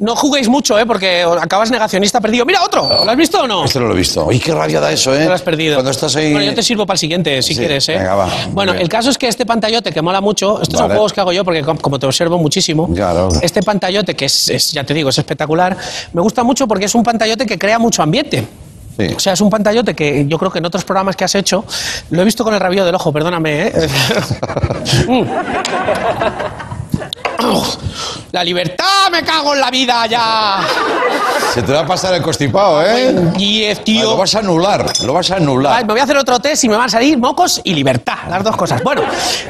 no 0.00 0.14
juguéis 0.16 0.48
mucho, 0.48 0.78
¿eh? 0.78 0.86
Porque 0.86 1.22
acabas 1.40 1.70
negacionista 1.70 2.20
perdido. 2.20 2.44
¡Mira, 2.46 2.62
otro! 2.62 3.04
¿Lo 3.04 3.10
has 3.10 3.16
visto 3.16 3.40
o 3.42 3.46
no? 3.48 3.64
Este 3.64 3.80
no 3.80 3.86
lo 3.86 3.94
he 3.94 3.98
visto. 3.98 4.24
¡Uy, 4.26 4.38
qué 4.38 4.52
rabia 4.54 4.80
da 4.80 4.92
eso, 4.92 5.14
eh! 5.14 5.18
Te 5.20 5.24
lo 5.26 5.34
has 5.34 5.42
perdido. 5.42 5.74
Cuando 5.76 5.90
estás 5.90 6.14
ahí... 6.16 6.32
Bueno, 6.32 6.46
yo 6.46 6.54
te 6.54 6.62
sirvo 6.62 6.86
para 6.86 6.94
el 6.94 6.98
siguiente, 6.98 7.42
si 7.42 7.54
Sí, 7.54 7.58
quieres, 7.60 7.88
¿eh? 7.88 7.98
venga, 7.98 8.14
va, 8.14 8.28
Bueno, 8.52 8.72
el 8.74 8.88
caso 8.88 9.10
es 9.10 9.18
que 9.18 9.26
este 9.28 9.44
pantallote 9.44 9.92
que 9.92 10.00
mola 10.02 10.20
mucho, 10.20 10.60
estos 10.62 10.78
son 10.78 10.88
Vale. 10.88 10.94
juegos 10.94 11.12
que 11.12 11.20
hago 11.20 11.32
yo 11.32 11.44
porque 11.44 11.62
com- 11.62 11.78
como 11.78 11.98
te 11.98 12.06
observo 12.06 12.38
muchísimo, 12.38 12.88
Claro. 12.94 13.28
este 13.42 13.62
pantallote 13.62 14.14
que 14.14 14.26
es, 14.26 14.48
es, 14.48 14.72
ya 14.72 14.84
te 14.84 14.94
digo, 14.94 15.08
es 15.10 15.18
espectacular, 15.18 15.76
me 16.12 16.20
gusta 16.22 16.42
mucho 16.44 16.66
porque 16.68 16.84
es 16.86 16.94
un 16.94 17.02
pantallote 17.02 17.44
que 17.46 17.58
crea 17.58 17.78
mucho 17.78 18.02
ambiente. 18.02 18.46
Sí. 18.96 19.06
O 19.16 19.20
sea, 19.20 19.32
es 19.34 19.40
un 19.40 19.48
pantallote 19.50 19.94
que 19.94 20.26
yo 20.26 20.38
creo 20.38 20.50
que 20.50 20.58
en 20.58 20.66
otros 20.66 20.84
programas 20.84 21.14
que 21.14 21.24
has 21.24 21.34
hecho, 21.36 21.64
lo 22.10 22.22
he 22.22 22.24
visto 22.24 22.42
con 22.42 22.52
el 22.54 22.58
rabillo 22.60 22.84
del 22.84 22.94
ojo, 22.96 23.12
perdóname, 23.12 23.68
¿eh? 23.68 23.72
La 28.32 28.42
libertad, 28.44 29.10
me 29.12 29.22
cago 29.22 29.54
en 29.54 29.60
la 29.60 29.70
vida 29.70 30.06
ya. 30.06 30.58
Se 31.54 31.62
te 31.62 31.72
va 31.72 31.80
a 31.80 31.86
pasar 31.86 32.12
el 32.14 32.22
constipado, 32.22 32.82
¿eh? 32.84 33.14
Y 33.38 33.62
es, 33.64 33.78
Ah, 33.78 33.82
tío. 33.84 34.02
Lo 34.10 34.16
vas 34.16 34.34
a 34.34 34.40
anular, 34.40 34.84
lo 35.04 35.12
vas 35.14 35.30
a 35.30 35.36
anular. 35.36 35.84
me 35.86 35.92
voy 35.92 36.00
a 36.00 36.04
hacer 36.04 36.16
otro 36.16 36.38
test 36.40 36.64
y 36.64 36.68
me 36.68 36.76
van 36.76 36.86
a 36.86 36.88
salir 36.88 37.16
mocos 37.16 37.60
y 37.64 37.74
libertad, 37.74 38.18
las 38.28 38.42
dos 38.44 38.56
cosas. 38.56 38.82
Bueno, 38.82 39.02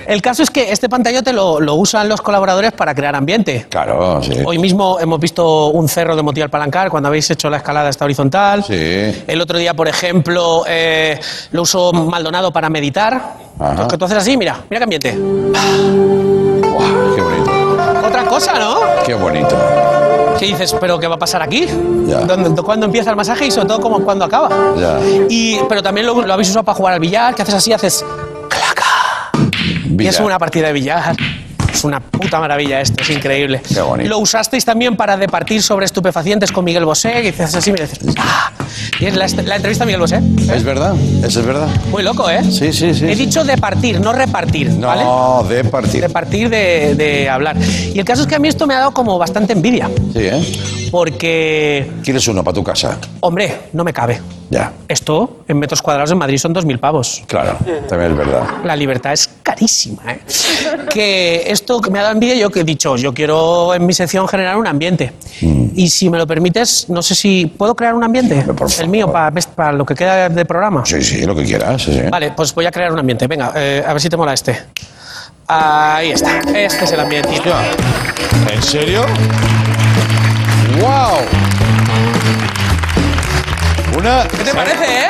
el 0.07 0.22
caso 0.22 0.43
es 0.43 0.51
que 0.51 0.70
este 0.70 0.89
pantallote 0.89 1.32
lo, 1.32 1.61
lo 1.61 1.74
usan 1.74 2.09
los 2.09 2.20
colaboradores 2.20 2.72
para 2.72 2.95
crear 2.95 3.16
ambiente. 3.16 3.66
Claro, 3.68 4.22
sí. 4.22 4.32
Hoy 4.45 4.59
mismo 4.59 4.99
hemos 5.01 5.18
visto 5.18 5.68
un 5.68 5.89
cerro 5.89 6.14
de 6.14 6.22
Motival 6.22 6.51
Palancar 6.51 6.91
cuando 6.91 7.09
habéis 7.09 7.30
hecho 7.30 7.51
la 7.51 7.57
escalada 7.59 7.89
esta 7.89 8.05
horizontal. 8.05 8.62
Sí. 8.64 8.74
El 9.26 9.41
otro 9.41 9.59
día, 9.59 9.74
por 9.74 9.89
ejemplo, 9.89 10.64
eh, 10.68 11.18
lo 11.53 11.62
usó 11.62 11.93
Maldonado 11.93 12.53
para 12.53 12.68
meditar. 12.70 13.34
Ajá. 13.59 13.89
Que 13.89 13.99
tú 13.99 14.05
haces 14.05 14.18
así, 14.18 14.36
mira, 14.36 14.61
mira 14.70 14.78
qué 14.78 14.84
ambiente. 14.84 15.18
Guau, 15.18 17.14
qué 17.16 17.22
bonito, 17.22 17.51
Otra 18.18 18.30
cosa, 18.30 18.58
¿no? 18.58 18.80
qué 19.06 19.14
bonito. 19.14 19.56
¿Qué 20.38 20.46
dices? 20.46 20.74
¿Pero 20.80 20.98
qué 20.98 21.06
va 21.06 21.14
a 21.14 21.18
pasar 21.18 21.40
aquí? 21.42 21.66
Ya. 22.06 22.20
¿Dónde- 22.20 22.62
¿Cuándo 22.62 22.86
empieza 22.86 23.10
el 23.10 23.16
masaje 23.16 23.46
y 23.46 23.50
sobre 23.50 23.68
todo 23.68 23.80
cómo, 23.80 24.00
cuándo 24.00 24.24
acaba? 24.24 24.48
Ya. 24.76 24.98
Y, 25.28 25.60
pero 25.68 25.82
también 25.82 26.06
lo, 26.06 26.20
lo 26.22 26.32
habéis 26.32 26.48
usado 26.50 26.64
para 26.64 26.76
jugar 26.76 26.94
al 26.94 27.00
billar, 27.00 27.34
que 27.34 27.42
haces 27.42 27.54
así, 27.54 27.72
haces... 27.72 28.04
Y 29.98 30.06
es 30.06 30.20
una 30.20 30.38
partida 30.38 30.66
de 30.68 30.72
billar. 30.72 31.16
Es 31.79 31.85
una 31.85 32.01
puta 32.01 32.41
maravilla 32.41 32.81
esto, 32.81 33.05
es 33.05 33.11
increíble. 33.11 33.62
Qué 33.72 33.81
bonito. 33.81 34.11
Lo 34.11 34.18
usasteis 34.18 34.64
también 34.64 34.97
para 34.97 35.16
departir 35.16 35.62
sobre 35.62 35.87
estupefacientes 35.87 36.51
con 36.51 36.64
Miguel 36.64 36.85
Bosé, 36.85 37.20
y 37.20 37.26
dices 37.26 37.55
así, 37.55 37.70
mira, 37.70 37.87
dices, 37.87 38.16
¡ah! 38.18 38.51
Y 38.99 39.07
es 39.07 39.14
la, 39.14 39.29
la 39.45 39.55
entrevista 39.55 39.85
a 39.85 39.87
Miguel 39.87 40.01
Bosé. 40.01 40.20
¿Es 40.53 40.64
verdad? 40.64 40.97
¿Eso 41.22 41.39
es 41.39 41.47
verdad? 41.47 41.68
Muy 41.93 42.03
loco, 42.03 42.29
¿eh? 42.29 42.43
Sí, 42.43 42.72
sí, 42.72 42.93
sí. 42.95 43.05
He 43.07 43.14
sí. 43.14 43.26
dicho 43.26 43.45
departir, 43.45 44.01
no 44.01 44.12
repartir, 44.12 44.70
¿vale? 44.72 45.05
No, 45.05 45.47
de 45.49 45.62
partir. 45.62 46.01
De 46.01 46.09
partir 46.09 46.51
de, 46.51 46.97
de 46.97 47.29
hablar. 47.29 47.57
Y 47.95 47.97
el 47.97 48.05
caso 48.05 48.22
es 48.22 48.26
que 48.26 48.35
a 48.35 48.41
mí 48.41 48.49
esto 48.49 48.66
me 48.66 48.74
ha 48.74 48.79
dado 48.79 48.91
como 48.91 49.16
bastante 49.16 49.53
envidia. 49.53 49.89
Sí, 50.12 50.18
¿eh? 50.22 50.88
Porque, 50.91 51.91
¿Quieres 52.03 52.26
uno 52.28 52.43
para 52.43 52.55
tu 52.55 52.64
casa? 52.64 52.99
hombre, 53.20 53.57
no 53.72 53.84
me 53.84 53.93
cabe. 53.93 54.20
Ya, 54.51 54.72
Esto 54.89 55.43
en 55.47 55.59
metros 55.59 55.82
cuadrados 55.82 56.11
en 56.11 56.16
Madrid 56.16 56.39
son 56.39 56.55
2.000 56.55 56.78
pavos. 56.78 57.22
claro, 57.26 57.59
también 57.86 58.12
es 58.12 58.16
verdad. 58.16 58.45
La 58.64 58.74
libertad 58.74 59.12
es 59.12 59.28
carísima. 59.43 60.03
¿eh? 60.11 60.20
Que 60.89 61.43
esto 61.51 61.82
que 61.82 61.91
me 61.91 61.99
ha 61.99 62.03
dado 62.03 62.14
envidia, 62.14 62.34
yo 62.34 62.49
que 62.49 62.61
he 62.61 62.64
dicho, 62.64 62.97
yo 62.97 63.12
quiero 63.12 63.74
en 63.74 63.84
mi 63.84 63.93
sección 63.93 64.26
generar 64.26 64.57
un 64.57 64.66
ambiente. 64.66 65.12
Y 65.74 65.91
si 65.91 66.09
me 66.09 66.16
lo 66.16 66.26
permites, 66.26 66.89
no 66.89 67.03
sé 67.03 67.14
si 67.14 67.47
puedo 67.47 67.76
crear 67.76 67.95
un 67.95 68.03
ambiente. 68.05 68.36
Mm. 68.36 68.55
Por 68.57 68.68
El 68.80 68.89
mío, 68.89 69.12
para, 69.12 69.30
para 69.55 69.72
lo 69.72 69.84
que 69.84 69.95
queda 69.95 70.28
de 70.30 70.45
programa. 70.47 70.84
Sí, 70.86 71.03
sí, 71.03 71.26
lo 71.26 71.34
que 71.34 71.45
quieras. 71.45 71.82
Sí, 71.82 71.93
sí. 71.93 72.01
Vale, 72.11 72.32
pues 72.32 72.55
voy 72.55 72.64
a 72.64 72.70
crear 72.70 72.91
un 72.91 72.99
ambiente. 72.99 73.26
Venga, 73.26 73.53
eh, 73.55 73.84
a 73.86 73.93
ver 73.93 74.01
si 74.01 74.09
te 74.09 74.16
mola 74.16 74.32
este. 74.32 74.59
Ahí 75.47 76.11
está. 76.11 76.41
Este 76.55 76.84
es 76.84 76.93
el 76.93 77.01
ambiente. 77.01 77.30
¿En 78.51 78.62
serio? 78.62 79.05
¡Wow! 80.81 81.67
Una, 83.99 84.22
¿Qué 84.28 84.44
te 84.44 84.55
parece, 84.55 84.84
eh? 84.84 85.09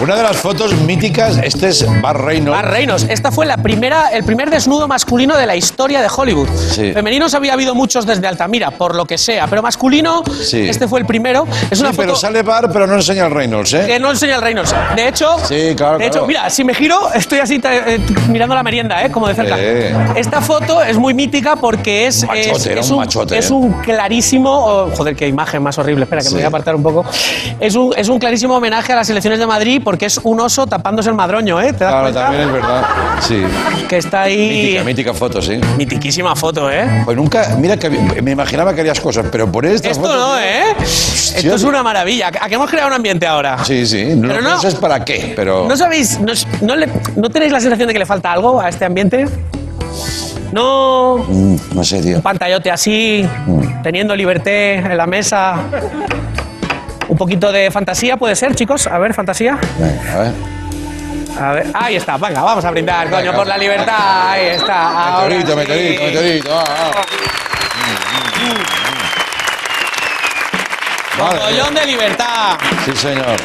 Una 0.00 0.16
de 0.16 0.22
las 0.24 0.36
fotos 0.38 0.74
míticas, 0.74 1.38
este 1.42 1.68
es 1.68 1.86
Bar 2.02 2.20
Reynolds. 2.24 2.50
Bar 2.62 2.70
Reynolds. 2.72 3.06
Esta 3.08 3.30
fue 3.30 3.46
la 3.46 3.56
primera, 3.58 4.08
el 4.08 4.24
primer 4.24 4.50
desnudo 4.50 4.88
masculino 4.88 5.36
de 5.36 5.46
la 5.46 5.54
historia 5.54 6.02
de 6.02 6.08
Hollywood. 6.14 6.48
Sí. 6.48 6.92
Femeninos 6.92 7.34
había 7.34 7.52
habido 7.52 7.76
muchos 7.76 8.06
desde 8.06 8.26
Altamira, 8.26 8.72
por 8.72 8.96
lo 8.96 9.04
que 9.06 9.18
sea, 9.18 9.46
pero 9.46 9.62
masculino, 9.62 10.24
Sí. 10.42 10.68
este 10.68 10.88
fue 10.88 10.98
el 11.00 11.06
primero. 11.06 11.46
Es 11.70 11.78
Sí, 11.78 11.84
una 11.84 11.92
pero 11.92 12.08
foto 12.10 12.20
sale 12.20 12.42
Bar, 12.42 12.70
pero 12.72 12.86
no 12.88 12.94
enseña 12.94 13.26
el 13.26 13.32
Reynolds, 13.32 13.72
¿eh? 13.74 13.84
que 13.86 14.00
no 14.00 14.10
enseña 14.10 14.36
el 14.36 14.42
Reynolds. 14.42 14.74
De 14.96 15.06
hecho, 15.08 15.36
Sí, 15.44 15.74
claro, 15.76 15.98
de 15.98 16.06
hecho, 16.06 16.12
claro. 16.14 16.26
mira, 16.26 16.50
si 16.50 16.64
me 16.64 16.74
giro, 16.74 17.12
estoy 17.14 17.38
así 17.38 17.60
eh, 17.62 18.00
mirando 18.28 18.54
la 18.56 18.62
merienda, 18.64 19.04
¿eh? 19.04 19.12
como 19.12 19.28
de 19.28 19.34
cerca. 19.36 19.56
Eh. 19.58 19.94
Esta 20.16 20.40
foto 20.40 20.82
es 20.82 20.96
muy 20.96 21.14
mítica 21.14 21.54
porque 21.56 22.06
es, 22.08 22.24
Machote, 22.24 22.78
es, 22.78 22.86
un 22.88 22.94
un, 22.94 22.98
machote, 23.00 23.38
es 23.38 23.50
un 23.50 23.72
clarísimo, 23.74 24.50
oh, 24.50 24.90
joder, 24.96 25.14
qué 25.14 25.28
imagen 25.28 25.62
más 25.62 25.78
horrible. 25.78 26.04
Espera, 26.04 26.20
que 26.22 26.28
Sí. 26.28 26.34
me 26.34 26.40
voy 26.40 26.44
a 26.44 26.48
apartar 26.48 26.74
un 26.74 26.82
poco. 26.82 27.04
Es 27.60 27.74
un, 27.76 27.92
es 27.96 28.07
un 28.08 28.18
clarísimo 28.18 28.54
homenaje 28.56 28.92
a 28.92 28.96
las 28.96 29.10
elecciones 29.10 29.38
de 29.38 29.46
Madrid 29.46 29.80
porque 29.84 30.06
es 30.06 30.18
un 30.22 30.40
oso 30.40 30.66
tapándose 30.66 31.08
el 31.10 31.14
madroño, 31.14 31.60
¿eh? 31.60 31.72
¿Te 31.72 31.84
das 31.84 31.92
Claro, 31.92 32.02
cuenta? 32.02 32.22
también 32.22 32.42
es 32.48 32.52
verdad. 32.52 32.84
Sí. 33.20 33.42
Que 33.88 33.96
está 33.98 34.22
ahí. 34.22 34.48
Mítica, 34.48 34.84
mítica 34.84 35.14
foto, 35.14 35.42
sí. 35.42 35.60
Mitiquísima 35.76 36.34
foto, 36.36 36.70
¿eh? 36.70 37.02
Pues 37.04 37.16
nunca, 37.16 37.56
mira 37.58 37.76
que 37.76 37.90
me 37.90 38.30
imaginaba 38.30 38.74
que 38.74 38.80
harías 38.80 39.00
cosas, 39.00 39.26
pero 39.30 39.50
por 39.50 39.64
esta 39.66 39.88
Esto 39.90 40.02
foto, 40.04 40.14
no, 40.16 40.38
¿eh? 40.38 40.74
Esto 40.80 41.54
es 41.54 41.62
una 41.64 41.82
maravilla. 41.82 42.28
¿A 42.40 42.48
qué 42.48 42.54
hemos 42.54 42.70
creado 42.70 42.88
un 42.88 42.94
ambiente 42.94 43.26
ahora? 43.26 43.64
Sí, 43.64 43.86
sí. 43.86 44.04
No, 44.16 44.28
Pero 44.28 44.40
no- 44.42 44.50
no 44.50 44.60
sé 44.60 44.72
para 44.72 45.04
qué, 45.04 45.32
pero. 45.36 45.66
¿No 45.68 45.76
sabéis, 45.76 46.18
no, 46.20 46.32
no 46.62 46.76
le- 46.76 46.88
no 47.16 47.28
tenéis 47.30 47.52
la 47.52 47.60
sensación 47.60 47.86
de 47.88 47.92
que 47.92 47.98
le 48.00 48.06
falta 48.06 48.32
algo 48.32 48.60
a 48.60 48.68
este 48.68 48.84
ambiente? 48.84 49.26
No, 50.52 51.18
Mm, 51.28 51.56
no 51.74 51.84
sé, 51.84 52.00
tío. 52.00 52.16
un 52.16 52.22
pantallote 52.22 52.70
así, 52.70 53.28
Mm. 53.46 53.82
teniendo 53.82 54.16
liberté 54.16 54.76
en 54.76 54.96
la 54.96 55.06
mesa. 55.06 55.56
Un 57.08 57.16
poquito 57.16 57.50
de 57.50 57.70
fantasía 57.70 58.16
puede 58.16 58.36
ser, 58.36 58.54
chicos. 58.54 58.86
A 58.86 58.98
ver, 58.98 59.14
fantasía. 59.14 59.58
Venga, 59.78 60.14
a 60.14 60.18
ver. 60.18 60.32
A 61.40 61.52
ver, 61.52 61.66
ahí 61.74 61.96
está. 61.96 62.16
Venga, 62.16 62.42
vamos 62.42 62.64
a 62.64 62.70
brindar, 62.70 63.08
coño, 63.10 63.32
por 63.34 63.46
la 63.46 63.56
libertad. 63.56 64.30
Ahí 64.30 64.46
está. 64.48 65.20
Meteorito, 65.22 65.56
meteorito, 65.56 66.02
meteorito. 66.02 66.58
ah, 66.58 66.64
ah. 66.68 67.02
Madre 71.18 71.38
Mogollón 71.38 71.74
de 71.74 71.86
libertad. 71.86 72.58
Sí, 72.84 72.92
señor. 72.94 73.36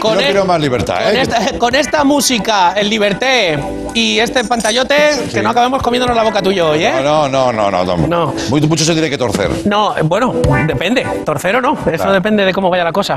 Con 0.00 0.14
no 0.14 0.20
el- 0.20 0.26
quiero 0.26 0.44
más 0.44 0.60
libertad, 0.60 1.04
Con 1.04 1.16
¿eh? 1.16 1.20
esta, 1.20 1.58
con 1.58 1.74
esta 1.74 2.04
música, 2.04 2.72
el 2.76 2.88
liberté 2.88 3.58
y 3.94 4.18
este 4.18 4.44
pantallote, 4.44 4.94
que 5.32 5.42
no 5.42 5.50
acabemos 5.50 5.82
comiéndonos 5.82 6.16
la 6.16 6.22
boca 6.22 6.40
tuyo 6.40 6.70
hoy, 6.70 6.84
¿eh? 6.84 6.92
No, 7.02 7.28
no, 7.28 7.52
no, 7.52 7.70
no, 7.70 7.84
no. 7.84 7.96
No. 8.06 8.34
Muy- 8.48 8.60
mucho 8.62 8.84
se 8.84 8.92
tiene 8.92 9.10
que 9.10 9.18
torcer. 9.18 9.50
No, 9.66 9.94
bueno, 10.04 10.34
depende. 10.66 11.04
Torcero 11.24 11.60
no. 11.60 11.72
Eso 11.72 11.96
Claro. 11.96 12.12
depende 12.12 12.44
de 12.44 12.52
cómo 12.52 12.70
vaya 12.70 12.84
la 12.84 12.92
cosa. 12.92 13.16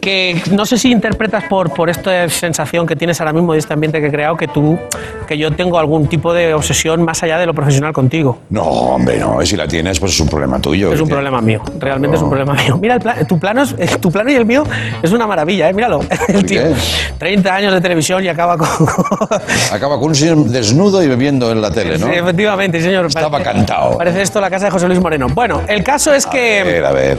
Que 0.00 0.40
no 0.52 0.64
sé 0.64 0.78
si 0.78 0.90
interpretas 0.90 1.44
por, 1.44 1.72
por 1.72 1.90
esta 1.90 2.28
sensación 2.28 2.86
que 2.86 2.96
tienes 2.96 3.20
ahora 3.20 3.32
mismo 3.32 3.52
de 3.52 3.58
este 3.58 3.74
ambiente 3.74 4.00
que 4.00 4.06
he 4.06 4.10
creado 4.10 4.36
que 4.36 4.48
tú, 4.48 4.78
que 5.26 5.36
yo 5.36 5.50
tengo 5.52 5.78
algún 5.78 6.06
tipo 6.08 6.32
de 6.32 6.54
obsesión 6.54 7.02
más 7.04 7.22
allá 7.22 7.38
de 7.38 7.46
lo 7.46 7.54
profesional 7.54 7.92
contigo. 7.92 8.38
No, 8.50 8.62
hombre, 8.62 9.18
no. 9.18 9.44
Si 9.44 9.56
la 9.56 9.66
tienes, 9.66 9.98
pues 10.00 10.12
es 10.12 10.20
un 10.20 10.28
problema 10.28 10.60
tuyo. 10.60 10.92
Es 10.92 11.00
un 11.00 11.08
¿Qué 11.08 11.14
problema 11.14 11.40
mío. 11.40 11.62
Realmente 11.78 12.16
es 12.16 12.22
un 12.22 12.28
problema 12.30 12.54
mío. 12.54 12.78
Mira, 12.80 12.94
el 12.94 13.00
plan- 13.00 13.26
tu, 13.26 13.38
plano 13.38 13.62
es- 13.62 14.00
tu 14.00 14.10
plano 14.12 14.30
y 14.30 14.34
el 14.36 14.46
mío 14.46 14.62
es 15.02 15.10
una 15.12 15.26
maravilla, 15.26 15.68
¿eh? 15.68 15.72
Míralo. 15.72 16.00
El 16.28 16.44
tío, 16.46 16.62
qué? 16.62 16.74
30 17.18 17.54
años 17.54 17.72
de 17.74 17.80
televisión 17.80 18.24
y 18.24 18.28
acaba 18.28 18.56
con... 18.56 18.68
Acaba 19.72 19.98
con 19.98 20.08
un 20.08 20.14
señor 20.14 20.44
desnudo 20.44 21.02
y 21.02 21.08
bebiendo 21.08 21.50
en 21.50 21.60
la 21.60 21.70
tele, 21.70 21.98
¿no? 21.98 22.06
Sí, 22.06 22.12
efectivamente, 22.14 22.80
señor. 22.80 23.06
Estaba 23.06 23.30
Parece- 23.38 23.50
cantado. 23.52 23.98
Parece 23.98 24.22
esto 24.22 24.40
la 24.40 24.50
casa 24.50 24.66
de 24.66 24.70
José 24.70 24.86
Luis 24.88 25.00
Moreno. 25.00 25.26
Bueno, 25.28 25.62
el 25.68 25.82
caso 25.82 26.12
es 26.14 26.26
A 26.26 26.30
que... 26.30 26.62
ver, 26.64 26.84
a 26.84 26.92
ver. 26.92 27.18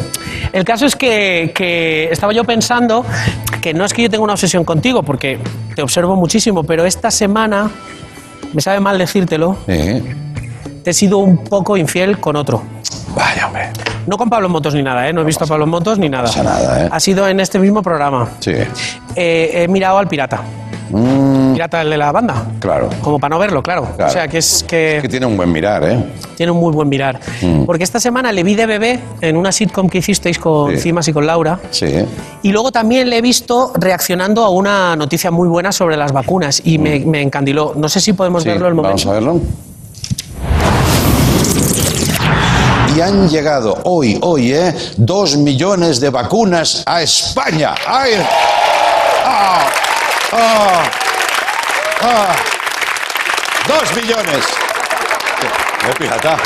El 0.51 0.63
caso 0.63 0.85
es 0.85 0.95
que, 0.95 1.51
que 1.55 2.09
estaba 2.11 2.33
yo 2.33 2.43
pensando 2.43 3.05
que 3.61 3.73
no 3.73 3.85
es 3.85 3.93
que 3.93 4.03
yo 4.03 4.09
tenga 4.09 4.23
una 4.23 4.33
obsesión 4.33 4.63
contigo, 4.63 5.03
porque 5.03 5.39
te 5.75 5.81
observo 5.81 6.15
muchísimo, 6.15 6.63
pero 6.63 6.85
esta 6.85 7.09
semana, 7.11 7.69
me 8.53 8.61
sabe 8.61 8.79
mal 8.79 8.97
decírtelo, 8.97 9.57
Eh, 9.67 10.01
te 10.83 10.89
he 10.91 10.93
sido 10.93 11.17
un 11.19 11.37
poco 11.45 11.77
infiel 11.77 12.19
con 12.19 12.35
otro. 12.35 12.61
Vaya, 13.15 13.47
hombre. 13.47 13.69
No 14.07 14.17
con 14.17 14.29
Pablo 14.29 14.49
Motos 14.49 14.73
ni 14.75 14.83
nada, 14.83 15.07
¿eh? 15.07 15.13
no 15.13 15.21
he 15.21 15.23
visto 15.25 15.43
a 15.45 15.47
Pablo 15.47 15.65
Motos 15.67 15.97
ni 15.99 16.09
nada. 16.09 16.25
pasa 16.25 16.43
nada, 16.43 16.85
¿eh? 16.85 16.89
Ha 16.91 16.99
sido 16.99 17.27
en 17.27 17.39
este 17.39 17.59
mismo 17.59 17.81
programa. 17.81 18.29
Sí. 18.39 18.53
Eh, 19.15 19.51
he 19.63 19.67
mirado 19.67 19.97
al 19.97 20.07
pirata. 20.07 20.41
Mm, 20.89 21.53
Pirata, 21.53 21.81
el 21.81 21.89
de 21.89 21.97
la 21.97 22.11
banda. 22.11 22.45
claro. 22.59 22.89
Como 23.01 23.17
para 23.17 23.33
no 23.33 23.39
verlo, 23.39 23.63
claro. 23.63 23.87
Claro. 23.95 24.11
O 24.11 24.13
sea, 24.13 24.27
que 24.27 24.37
es 24.37 24.63
que... 24.67 24.99
Que 25.01 25.07
tiene 25.09 25.25
un 25.25 25.35
buen 25.35 25.51
mirar, 25.51 25.83
¿eh? 25.85 25.97
Tiene 26.35 26.51
un 26.51 26.59
muy 26.59 26.71
buen 26.71 26.87
mirar. 26.87 27.19
Mm. 27.41 27.63
Porque 27.63 27.83
esta 27.83 27.99
semana 27.99 28.31
le 28.31 28.43
vi 28.43 28.53
de 28.53 28.65
bebé 28.67 28.99
en 29.21 29.37
una 29.37 29.51
sitcom 29.51 29.89
que 29.89 29.99
hicisteis 29.99 30.37
con 30.37 30.71
Sí. 30.75 30.81
Cimas 30.81 31.07
y 31.07 31.13
con 31.13 31.25
Laura. 31.25 31.57
Sí. 31.71 31.87
Y 32.43 32.51
luego 32.51 32.71
también 32.71 33.09
le 33.09 33.17
he 33.17 33.21
visto 33.21 33.71
reaccionando 33.75 34.43
a 34.43 34.49
una 34.49 34.95
noticia 34.95 35.31
muy 35.31 35.47
buena 35.47 35.71
sobre 35.71 35.97
las 35.97 36.11
vacunas 36.11 36.61
y 36.63 36.77
me, 36.77 36.99
me 36.99 37.21
encandiló. 37.23 37.73
No 37.75 37.89
sé 37.89 37.99
si 37.99 38.13
podemos 38.13 38.43
Sí, 38.43 38.49
verlo 38.49 38.67
el 38.67 38.75
momento. 38.75 38.97
Vamos 38.97 39.07
a 39.07 39.13
verlo. 39.13 39.39
Y 42.95 43.01
han 43.01 43.27
llegado 43.27 43.79
hoy, 43.85 44.19
hoy, 44.21 44.53
¿eh? 44.53 44.75
Dos 44.97 45.35
millones 45.35 45.99
de 45.99 46.11
vacunas 46.11 46.83
a 46.85 47.01
España. 47.01 47.73
¡Ay! 47.87 48.13
¡Ah! 49.25 49.69
¡Ah! 50.31 50.83
¡Ah! 52.01 52.35
¡Dos 53.67 53.95
millones! 53.95 54.45
¿Eh, 55.89 55.93
pirata? 55.97 56.37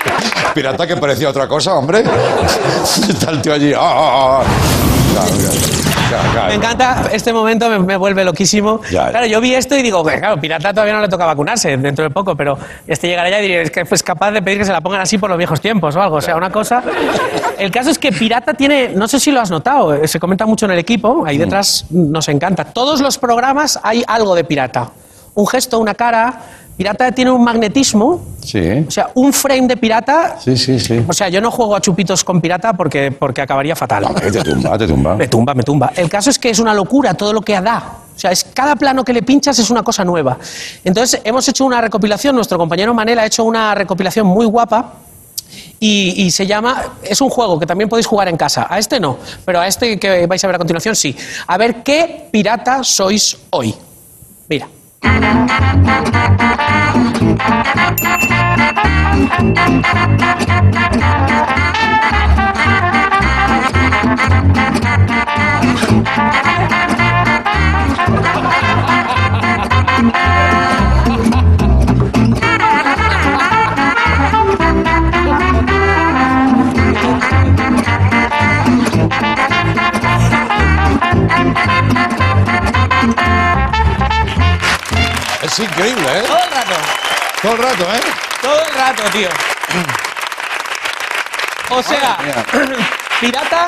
¿Pirata 0.54 0.86
que 0.86 0.96
parecía 0.96 1.28
otra 1.28 1.48
cosa, 1.48 1.74
hombre? 1.74 2.04
Está 3.08 3.32
el 3.32 3.42
tío 3.42 3.54
allí. 3.54 3.72
¡Ah, 3.72 3.80
ah, 3.80 4.42
ah! 4.42 5.95
Claro. 6.08 6.48
Me 6.48 6.54
encanta 6.54 7.08
este 7.12 7.32
momento, 7.32 7.68
me, 7.68 7.78
me 7.78 7.96
vuelve 7.96 8.24
loquísimo. 8.24 8.80
Ya, 8.84 9.06
ya. 9.06 9.10
Claro, 9.10 9.26
yo 9.26 9.40
vi 9.40 9.54
esto 9.54 9.76
y 9.76 9.82
digo, 9.82 10.04
que, 10.04 10.18
claro, 10.18 10.40
Pirata 10.40 10.72
todavía 10.72 10.94
no 10.94 11.00
le 11.00 11.08
toca 11.08 11.26
vacunarse 11.26 11.76
dentro 11.76 12.04
de 12.04 12.10
poco, 12.10 12.36
pero 12.36 12.56
este 12.86 13.08
llegará 13.08 13.30
ya 13.30 13.38
y 13.40 13.42
diré, 13.42 13.62
es 13.62 13.70
que 13.70 13.80
es 13.90 14.02
capaz 14.02 14.30
de 14.30 14.42
pedir 14.42 14.58
que 14.58 14.64
se 14.64 14.72
la 14.72 14.80
pongan 14.80 15.00
así 15.00 15.18
por 15.18 15.28
los 15.30 15.38
viejos 15.38 15.60
tiempos 15.60 15.96
o 15.96 16.02
algo. 16.02 16.16
O 16.16 16.20
sea, 16.20 16.36
una 16.36 16.50
cosa. 16.50 16.82
El 17.58 17.70
caso 17.70 17.90
es 17.90 17.98
que 17.98 18.12
Pirata 18.12 18.54
tiene, 18.54 18.90
no 18.94 19.08
sé 19.08 19.18
si 19.18 19.30
lo 19.30 19.40
has 19.40 19.50
notado, 19.50 19.94
eh, 19.94 20.06
se 20.06 20.20
comenta 20.20 20.46
mucho 20.46 20.66
en 20.66 20.72
el 20.72 20.78
equipo, 20.78 21.24
ahí 21.26 21.38
detrás 21.38 21.86
nos 21.90 22.28
encanta. 22.28 22.64
Todos 22.64 23.00
los 23.00 23.18
programas 23.18 23.78
hay 23.82 24.04
algo 24.06 24.34
de 24.34 24.44
Pirata. 24.44 24.90
Un 25.34 25.46
gesto, 25.46 25.78
una 25.78 25.94
cara. 25.94 26.40
Pirata 26.76 27.10
tiene 27.12 27.30
un 27.30 27.42
magnetismo, 27.42 28.22
Sí. 28.42 28.84
o 28.86 28.90
sea, 28.90 29.10
un 29.14 29.32
frame 29.32 29.66
de 29.66 29.76
Pirata. 29.76 30.36
Sí, 30.38 30.56
sí, 30.56 30.78
sí. 30.78 31.02
O 31.08 31.12
sea, 31.12 31.28
yo 31.30 31.40
no 31.40 31.50
juego 31.50 31.74
a 31.74 31.80
chupitos 31.80 32.22
con 32.22 32.40
Pirata 32.40 32.74
porque, 32.74 33.10
porque 33.12 33.40
acabaría 33.40 33.74
fatal. 33.74 34.06
Te 34.14 34.30
tumba, 34.42 34.76
te 34.78 34.86
tumba. 34.86 35.14
Me 35.16 35.26
tumba, 35.28 35.54
me 35.54 35.62
tumba. 35.62 35.92
El 35.96 36.08
caso 36.10 36.28
es 36.30 36.38
que 36.38 36.50
es 36.50 36.58
una 36.58 36.74
locura 36.74 37.14
todo 37.14 37.32
lo 37.32 37.40
que 37.40 37.58
da. 37.60 37.82
O 38.14 38.18
sea, 38.18 38.30
es 38.30 38.44
cada 38.44 38.76
plano 38.76 39.04
que 39.04 39.12
le 39.12 39.22
pinchas 39.22 39.58
es 39.58 39.70
una 39.70 39.82
cosa 39.82 40.04
nueva. 40.04 40.38
Entonces, 40.84 41.20
hemos 41.24 41.48
hecho 41.48 41.64
una 41.64 41.80
recopilación, 41.80 42.34
nuestro 42.34 42.56
compañero 42.58 42.92
Manel 42.94 43.18
ha 43.18 43.26
hecho 43.26 43.44
una 43.44 43.74
recopilación 43.74 44.26
muy 44.26 44.46
guapa. 44.46 44.92
Y, 45.80 46.24
y 46.24 46.30
se 46.30 46.46
llama, 46.46 46.82
es 47.02 47.20
un 47.20 47.28
juego 47.30 47.58
que 47.58 47.66
también 47.66 47.88
podéis 47.88 48.06
jugar 48.06 48.28
en 48.28 48.36
casa. 48.36 48.66
A 48.68 48.78
este 48.78 48.98
no, 49.00 49.18
pero 49.44 49.60
a 49.60 49.66
este 49.66 49.98
que 49.98 50.26
vais 50.26 50.42
a 50.42 50.46
ver 50.46 50.56
a 50.56 50.58
continuación 50.58 50.94
sí. 50.96 51.14
A 51.46 51.56
ver 51.58 51.82
qué 51.82 52.28
pirata 52.30 52.82
sois 52.84 53.36
hoy. 53.50 53.74
Mira. 54.48 54.68
Es 55.02 55.08
Todo 87.46 87.54
el 87.54 87.62
rato, 87.62 87.84
¿eh? 87.84 88.00
Todo 88.42 88.58
el 88.60 88.74
rato, 88.74 89.02
tío. 89.12 89.28
O 91.70 91.80
sea, 91.80 92.18
pirata 93.20 93.66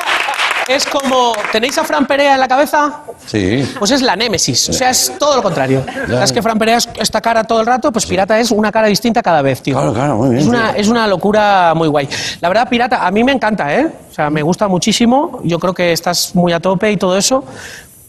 es 0.67 0.85
como. 0.85 1.31
¿Tenéis 1.49 1.77
a 1.77 1.85
Fran 1.85 2.05
Perea 2.05 2.33
en 2.33 2.41
la 2.41 2.49
cabeza? 2.49 3.03
Sí. 3.25 3.63
Pues 3.79 3.91
es 3.91 4.01
la 4.01 4.17
némesis. 4.17 4.67
O 4.67 4.73
sea, 4.73 4.89
es 4.89 5.13
todo 5.17 5.37
lo 5.37 5.43
contrario. 5.43 5.85
¿Sabes 6.09 6.33
que 6.33 6.41
Fran 6.41 6.59
Perea 6.59 6.75
es 6.75 6.89
esta 6.99 7.21
cara 7.21 7.45
todo 7.45 7.61
el 7.61 7.67
rato? 7.67 7.89
Pues 7.93 8.05
pirata 8.05 8.37
es 8.37 8.51
una 8.51 8.69
cara 8.69 8.87
distinta 8.87 9.23
cada 9.23 9.41
vez, 9.41 9.61
tío. 9.61 9.75
Claro, 9.77 9.93
claro, 9.93 10.17
muy 10.17 10.31
bien, 10.31 10.41
Es 10.41 10.47
una, 10.47 10.71
es 10.71 10.87
una 10.89 11.07
locura 11.07 11.71
muy 11.73 11.87
guay. 11.87 12.09
La 12.41 12.49
verdad, 12.49 12.67
pirata, 12.67 13.07
a 13.07 13.11
mí 13.11 13.23
me 13.23 13.31
encanta, 13.31 13.73
¿eh? 13.73 13.89
O 14.11 14.13
sea, 14.13 14.29
me 14.29 14.41
gusta 14.41 14.67
muchísimo. 14.67 15.39
Yo 15.45 15.57
creo 15.57 15.73
que 15.73 15.93
estás 15.93 16.35
muy 16.35 16.51
a 16.51 16.59
tope 16.59 16.91
y 16.91 16.97
todo 16.97 17.17
eso. 17.17 17.45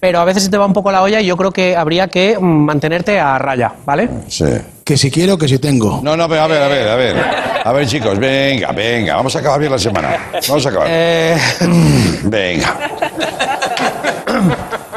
Pero 0.01 0.19
a 0.19 0.25
veces 0.25 0.43
se 0.43 0.51
te 0.51 0.59
va 0.59 0.67
un 0.67 0.73
poco 0.73 0.91
la 0.91 1.03
olla 1.03 1.21
y 1.21 1.27
yo 1.27 1.37
creo 1.37 1.53
que 1.53 1.77
habría 1.77 2.09
que 2.09 2.37
mm, 2.37 2.43
mantenerte 2.43 3.21
a 3.21 3.39
raya, 3.39 3.73
¿vale? 3.87 4.11
Sí. 4.27 4.47
Que 4.91 4.97
si 4.97 5.09
quiero, 5.09 5.39
que 5.39 5.47
si 5.47 5.61
tengo. 5.61 6.01
No, 6.03 6.17
no, 6.17 6.29
pero 6.29 6.43
a 6.43 6.47
ver, 6.49 6.61
a 6.61 6.67
ver, 6.67 6.89
a 6.89 6.97
ver. 6.97 7.17
A 7.63 7.73
ver, 7.73 7.87
chicos, 7.87 8.19
venga, 8.19 8.73
venga. 8.73 9.15
Vamos 9.15 9.37
a 9.37 9.39
acabar 9.39 9.61
bien 9.61 9.71
la 9.71 9.79
semana. 9.79 10.31
Vamos 10.49 10.67
a 10.67 10.69
acabar. 10.69 10.89
Eh, 10.91 11.37
Venga. 12.25 12.75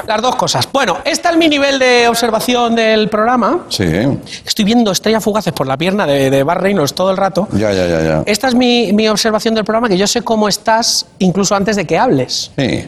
las 0.07 0.19
dos 0.19 0.35
cosas. 0.35 0.67
Bueno, 0.73 0.97
está 1.05 1.29
es 1.29 1.37
mi 1.37 1.47
nivel 1.47 1.77
de 1.77 2.07
observación 2.07 2.75
del 2.75 3.07
programa. 3.07 3.65
Sí. 3.69 3.85
Estoy 4.43 4.65
viendo 4.65 4.91
estrellas 4.91 5.23
fugaces 5.23 5.53
por 5.53 5.67
la 5.67 5.77
pierna 5.77 6.07
de, 6.07 6.31
de 6.31 6.41
Bar 6.41 6.59
Reynolds 6.59 6.95
todo 6.95 7.11
el 7.11 7.17
rato. 7.17 7.47
Ya, 7.51 7.71
ya, 7.71 7.85
ya, 7.85 8.01
ya. 8.01 8.23
Esta 8.25 8.47
es 8.47 8.55
mi, 8.55 8.93
mi 8.93 9.07
observación 9.09 9.53
del 9.53 9.63
programa, 9.63 9.89
que 9.89 9.97
yo 9.99 10.07
sé 10.07 10.23
cómo 10.23 10.49
estás 10.49 11.05
incluso 11.19 11.53
antes 11.53 11.75
de 11.75 11.85
que 11.85 11.99
hables. 11.99 12.49
Sí. 12.57 12.87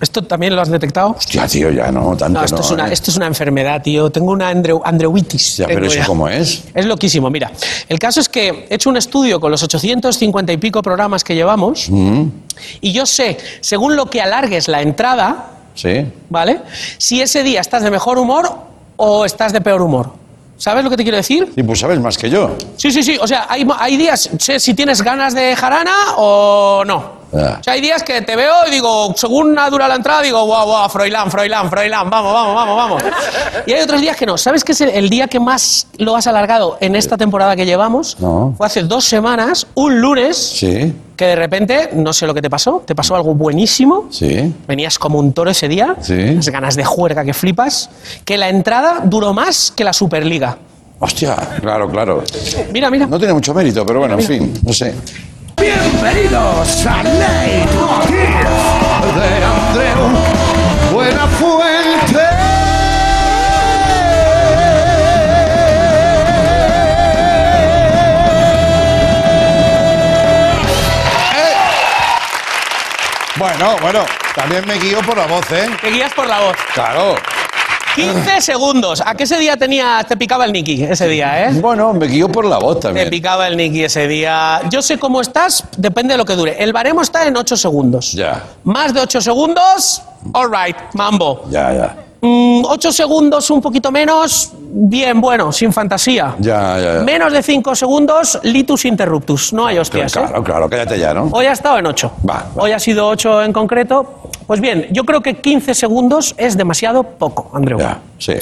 ¿Esto 0.00 0.22
también 0.22 0.54
lo 0.54 0.60
has 0.62 0.68
detectado? 0.68 1.14
Hostia, 1.18 1.46
tío, 1.48 1.70
ya 1.70 1.90
no, 1.90 2.16
tanto 2.16 2.38
No, 2.40 2.44
esto, 2.44 2.56
no, 2.56 2.62
es 2.62 2.70
una, 2.70 2.88
¿eh? 2.88 2.92
esto 2.92 3.10
es 3.10 3.16
una 3.16 3.26
enfermedad, 3.26 3.80
tío. 3.82 4.10
Tengo 4.10 4.32
una 4.32 4.48
andreu, 4.48 4.82
andreuitis. 4.84 5.56
Ya, 5.58 5.66
pero 5.66 5.86
eso 5.86 5.96
ya. 5.96 6.04
cómo 6.06 6.28
es. 6.28 6.64
Es 6.74 6.84
loquísimo. 6.84 7.30
Mira, 7.30 7.50
el 7.88 7.98
caso 7.98 8.20
es 8.20 8.28
que 8.28 8.66
he 8.68 8.74
hecho 8.74 8.90
un 8.90 8.96
estudio 8.98 9.40
con 9.40 9.50
los 9.50 9.62
850 9.62 10.52
y 10.52 10.56
pico 10.58 10.82
programas 10.82 11.24
que 11.24 11.34
llevamos 11.34 11.88
Mm, 11.88 12.24
y 12.80 12.92
yo 12.92 13.06
sé, 13.06 13.38
según 13.60 13.96
lo 13.96 14.06
que 14.06 14.20
alargues 14.20 14.68
la 14.68 14.82
entrada, 14.82 15.50
Sí. 15.74 16.06
¿vale? 16.30 16.60
Si 16.98 17.20
ese 17.20 17.42
día 17.42 17.60
estás 17.60 17.82
de 17.82 17.90
mejor 17.90 18.18
humor 18.18 18.50
o 18.96 19.24
estás 19.24 19.52
de 19.52 19.60
peor 19.60 19.82
humor. 19.82 20.12
¿Sabes 20.58 20.82
lo 20.84 20.88
que 20.90 20.96
te 20.96 21.02
quiero 21.02 21.18
decir? 21.18 21.52
Sí, 21.54 21.62
pues 21.62 21.80
sabes 21.80 22.00
más 22.00 22.16
que 22.16 22.30
yo. 22.30 22.56
Sí, 22.78 22.90
sí, 22.90 23.02
sí. 23.02 23.18
O 23.20 23.26
sea, 23.26 23.46
hay, 23.48 23.66
hay 23.78 23.96
días, 23.98 24.30
sé 24.38 24.58
si 24.58 24.72
tienes 24.72 25.02
ganas 25.02 25.34
de 25.34 25.54
jarana 25.54 25.92
o 26.16 26.82
no. 26.86 27.25
Ya. 27.36 27.58
O 27.60 27.62
sea, 27.62 27.72
hay 27.74 27.80
días 27.80 28.02
que 28.02 28.22
te 28.22 28.34
veo 28.36 28.52
y 28.66 28.70
digo, 28.70 29.12
según 29.16 29.56
dura 29.70 29.88
la 29.88 29.96
entrada, 29.96 30.22
digo, 30.22 30.44
guau, 30.44 30.66
guau, 30.66 30.88
Froilán, 30.88 31.30
Froilán, 31.30 31.68
Froilán, 31.70 32.08
vamos, 32.08 32.32
vamos, 32.32 32.54
vamos, 32.54 32.76
vamos. 32.76 33.02
Y 33.66 33.72
hay 33.72 33.82
otros 33.82 34.00
días 34.00 34.16
que 34.16 34.26
no. 34.26 34.38
¿Sabes 34.38 34.64
qué 34.64 34.72
es 34.72 34.80
el, 34.80 34.90
el 34.90 35.10
día 35.10 35.28
que 35.28 35.40
más 35.40 35.86
lo 35.98 36.16
has 36.16 36.26
alargado 36.26 36.78
en 36.80 36.94
esta 36.96 37.16
temporada 37.16 37.56
que 37.56 37.66
llevamos? 37.66 38.16
No. 38.20 38.54
Fue 38.56 38.66
hace 38.66 38.82
dos 38.82 39.04
semanas, 39.04 39.66
un 39.74 40.00
lunes, 40.00 40.36
Sí, 40.36 40.94
que 41.16 41.24
de 41.26 41.36
repente, 41.36 41.90
no 41.94 42.12
sé 42.12 42.26
lo 42.26 42.34
que 42.34 42.42
te 42.42 42.50
pasó, 42.50 42.82
te 42.86 42.94
pasó 42.94 43.16
algo 43.16 43.34
buenísimo. 43.34 44.06
sí. 44.10 44.54
Venías 44.68 44.98
como 44.98 45.18
un 45.18 45.32
toro 45.32 45.50
ese 45.50 45.68
día, 45.68 45.96
Sí. 46.00 46.34
las 46.34 46.48
ganas 46.48 46.76
de 46.76 46.84
juerga 46.84 47.24
que 47.24 47.32
flipas, 47.34 47.90
que 48.24 48.36
la 48.36 48.48
entrada 48.48 49.00
duró 49.04 49.32
más 49.32 49.72
que 49.74 49.84
la 49.84 49.92
Superliga. 49.92 50.58
Hostia, 50.98 51.36
claro, 51.60 51.90
claro. 51.90 52.24
Mira, 52.72 52.90
mira. 52.90 53.06
No 53.06 53.18
tiene 53.18 53.34
mucho 53.34 53.52
mérito, 53.52 53.84
pero 53.84 53.98
bueno, 54.00 54.14
en 54.18 54.22
fin, 54.22 54.54
no 54.62 54.72
sé. 54.72 54.94
Bienvenidos 55.58 56.86
a 56.86 57.02
Leitmotiv 57.02 58.14
de 59.16 59.44
Andreu 59.44 60.10
Buenafuente. 60.92 62.26
Bueno, 73.36 73.76
bueno, 73.80 74.04
también 74.34 74.66
me 74.66 74.74
guío 74.74 75.00
por 75.02 75.16
la 75.16 75.26
voz, 75.26 75.50
¿eh? 75.52 75.68
Te 75.80 75.90
guías 75.90 76.12
por 76.12 76.26
la 76.26 76.40
voz. 76.40 76.56
Claro. 76.74 77.14
15 77.96 78.40
segundos. 78.42 79.02
¿A 79.04 79.14
qué 79.14 79.24
ese 79.24 79.38
día 79.38 79.56
tenía, 79.56 80.04
te 80.06 80.16
picaba 80.16 80.44
el 80.44 80.52
Nicky 80.52 80.84
ese 80.84 81.08
día, 81.08 81.48
eh? 81.48 81.52
Bueno, 81.60 81.92
me 81.94 82.06
guío 82.06 82.28
por 82.28 82.44
la 82.44 82.58
voz 82.58 82.76
Te 82.76 82.88
también. 82.88 83.10
picaba 83.10 83.46
el 83.48 83.56
Nicky 83.56 83.84
ese 83.84 84.06
día. 84.06 84.60
Yo 84.70 84.82
sé 84.82 84.98
cómo 84.98 85.20
estás, 85.20 85.64
depende 85.76 86.14
de 86.14 86.18
lo 86.18 86.24
que 86.24 86.34
dure. 86.34 86.62
El 86.62 86.72
baremo 86.72 87.02
está 87.02 87.26
en 87.26 87.36
8 87.36 87.56
segundos. 87.56 88.12
Ya, 88.12 88.44
Más 88.64 88.92
de 88.94 89.00
8 89.00 89.20
segundos, 89.20 90.02
all 90.32 90.50
right, 90.52 90.76
mambo. 90.94 91.44
ya, 91.50 91.72
ya. 91.72 91.96
8 92.64 92.92
segundos, 92.92 93.50
un 93.50 93.60
poquito 93.60 93.90
menos, 93.92 94.52
bien, 94.60 95.20
bueno, 95.20 95.52
sin 95.52 95.72
fantasía. 95.72 96.34
Ya, 96.38 96.78
ya, 96.78 96.94
ya. 96.98 97.00
Menos 97.02 97.32
de 97.32 97.42
5 97.42 97.74
segundos, 97.74 98.38
litus 98.42 98.84
interruptus. 98.84 99.52
No 99.52 99.66
hay 99.66 99.78
hostias, 99.78 100.14
¿eh? 100.16 100.20
Claro, 100.20 100.44
claro, 100.44 100.68
cállate 100.70 100.98
ya, 100.98 101.14
¿no? 101.14 101.28
Hoy 101.32 101.46
ha 101.46 101.52
estado 101.52 101.78
en 101.78 101.86
8. 101.86 102.12
Va, 102.28 102.34
va. 102.34 102.62
Hoy 102.62 102.72
ha 102.72 102.78
sido 102.78 103.06
8 103.08 103.42
en 103.44 103.52
concreto. 103.52 104.22
Pues 104.46 104.60
bien, 104.60 104.86
yo 104.92 105.04
creo 105.04 105.20
que 105.22 105.34
15 105.34 105.74
segundos 105.74 106.34
es 106.38 106.56
demasiado 106.56 107.02
poco, 107.02 107.50
Andreu. 107.54 107.78
Ya, 107.78 107.98
sí. 108.18 108.34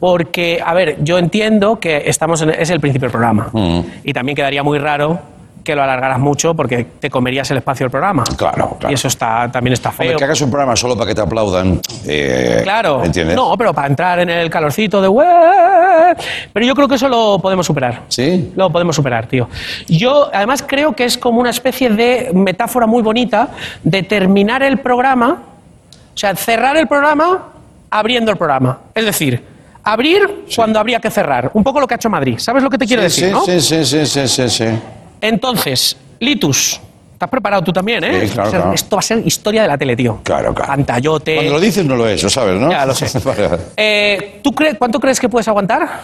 Porque, 0.00 0.62
a 0.64 0.74
ver, 0.74 1.02
yo 1.02 1.18
entiendo 1.18 1.80
que 1.80 2.04
estamos 2.06 2.40
en- 2.42 2.50
es 2.50 2.70
el 2.70 2.80
principio 2.80 3.06
del 3.06 3.12
programa. 3.12 3.48
Mm. 3.52 3.80
Y 4.04 4.12
también 4.12 4.36
quedaría 4.36 4.62
muy 4.62 4.78
raro 4.78 5.18
que 5.68 5.76
lo 5.76 5.82
alargaras 5.82 6.18
mucho 6.18 6.54
porque 6.54 6.82
te 6.98 7.10
comerías 7.10 7.50
el 7.50 7.58
espacio 7.58 7.84
del 7.84 7.90
programa. 7.90 8.24
Claro, 8.38 8.76
claro. 8.80 8.90
Y 8.90 8.94
eso 8.94 9.06
está, 9.06 9.50
también 9.52 9.74
está 9.74 9.90
Hombre, 9.90 10.08
feo. 10.08 10.16
que 10.18 10.24
hagas 10.24 10.40
un 10.40 10.50
programa 10.50 10.74
solo 10.76 10.94
para 10.96 11.08
que 11.08 11.14
te 11.14 11.20
aplaudan. 11.20 11.78
eh, 12.06 12.60
Claro. 12.62 13.04
¿Entiendes? 13.04 13.36
No, 13.36 13.54
pero 13.58 13.74
para 13.74 13.86
entrar 13.88 14.18
en 14.20 14.30
el 14.30 14.48
calorcito 14.48 15.02
de... 15.02 16.14
Pero 16.54 16.64
yo 16.64 16.74
creo 16.74 16.88
que 16.88 16.94
eso 16.94 17.06
lo 17.06 17.38
podemos 17.38 17.66
superar. 17.66 18.00
¿Sí? 18.08 18.50
Lo 18.56 18.70
podemos 18.72 18.96
superar, 18.96 19.26
tío. 19.26 19.46
Yo, 19.88 20.30
además, 20.32 20.64
creo 20.66 20.96
que 20.96 21.04
es 21.04 21.18
como 21.18 21.38
una 21.40 21.50
especie 21.50 21.90
de 21.90 22.30
metáfora 22.32 22.86
muy 22.86 23.02
bonita 23.02 23.48
de 23.82 24.02
terminar 24.04 24.62
el 24.62 24.78
programa, 24.78 25.42
o 26.14 26.16
sea, 26.18 26.34
cerrar 26.34 26.78
el 26.78 26.86
programa 26.86 27.48
abriendo 27.90 28.30
el 28.30 28.38
programa. 28.38 28.78
Es 28.94 29.04
decir, 29.04 29.44
abrir 29.84 30.44
cuando 30.56 30.80
habría 30.80 30.98
que 30.98 31.10
cerrar. 31.10 31.50
Un 31.52 31.62
poco 31.62 31.78
lo 31.78 31.86
que 31.86 31.92
ha 31.92 31.96
hecho 31.96 32.08
Madrid. 32.08 32.36
¿Sabes 32.38 32.62
lo 32.62 32.70
que 32.70 32.78
te 32.78 32.86
quiero 32.86 33.02
sí, 33.02 33.22
decir, 33.22 33.26
sí, 33.26 33.30
no? 33.32 33.40
sí, 33.44 33.60
sí, 33.60 33.84
sí, 33.84 34.06
sí, 34.06 34.28
sí, 34.28 34.48
sí. 34.48 34.64
Entonces, 35.20 35.96
Litus, 36.20 36.80
¿estás 37.12 37.28
preparado 37.28 37.62
tú 37.62 37.72
también, 37.72 38.02
eh? 38.04 38.26
Sí, 38.26 38.32
claro, 38.32 38.48
O 38.48 38.50
sea, 38.50 38.60
claro. 38.60 38.74
Esto 38.74 38.96
va 38.96 39.00
a 39.00 39.02
ser 39.02 39.26
historia 39.26 39.62
de 39.62 39.68
la 39.68 39.78
tele, 39.78 39.96
tío. 39.96 40.20
Claro, 40.22 40.54
claro. 40.54 40.72
Pantallote. 40.72 41.34
Cuando 41.34 41.52
lo 41.54 41.60
dices 41.60 41.84
no 41.84 41.96
lo 41.96 42.08
es, 42.08 42.22
lo 42.22 42.30
sabes, 42.30 42.60
¿no? 42.60 42.70
Ya 42.70 42.86
lo 42.86 42.94
sé. 42.94 43.06
Eh, 43.76 44.40
¿tú 44.42 44.52
crees, 44.52 44.76
¿Cuánto 44.78 44.98
crees 45.00 45.18
que 45.20 45.28
puedes 45.28 45.48
aguantar? 45.48 46.02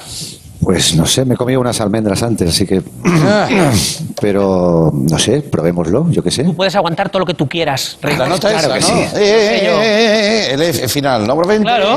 Pues 0.64 0.94
no 0.96 1.04
sé, 1.06 1.24
me 1.24 1.34
he 1.34 1.36
comido 1.36 1.60
unas 1.60 1.80
almendras 1.80 2.22
antes, 2.22 2.48
así 2.48 2.66
que. 2.66 2.82
Pero 4.20 4.90
no 4.92 5.18
sé, 5.18 5.42
probémoslo, 5.42 6.06
yo 6.10 6.22
qué 6.22 6.30
sé. 6.30 6.44
Tú 6.44 6.54
puedes 6.56 6.74
aguantar 6.74 7.10
todo 7.10 7.20
lo 7.20 7.26
que 7.26 7.34
tú 7.34 7.48
quieras. 7.48 7.98
Rey. 8.00 8.16
La 8.16 8.26
nota 8.26 8.48
Claro 8.50 8.74
esa, 8.74 8.74
que 8.74 8.80
¿no? 8.80 8.86
sí. 8.86 9.02
Eh, 9.16 9.60
eh, 9.62 9.68
eh, 9.70 10.48
el 10.54 10.62
F 10.62 10.88
final, 10.88 11.26
¿no? 11.26 11.36
profe? 11.36 11.60
Claro. 11.60 11.96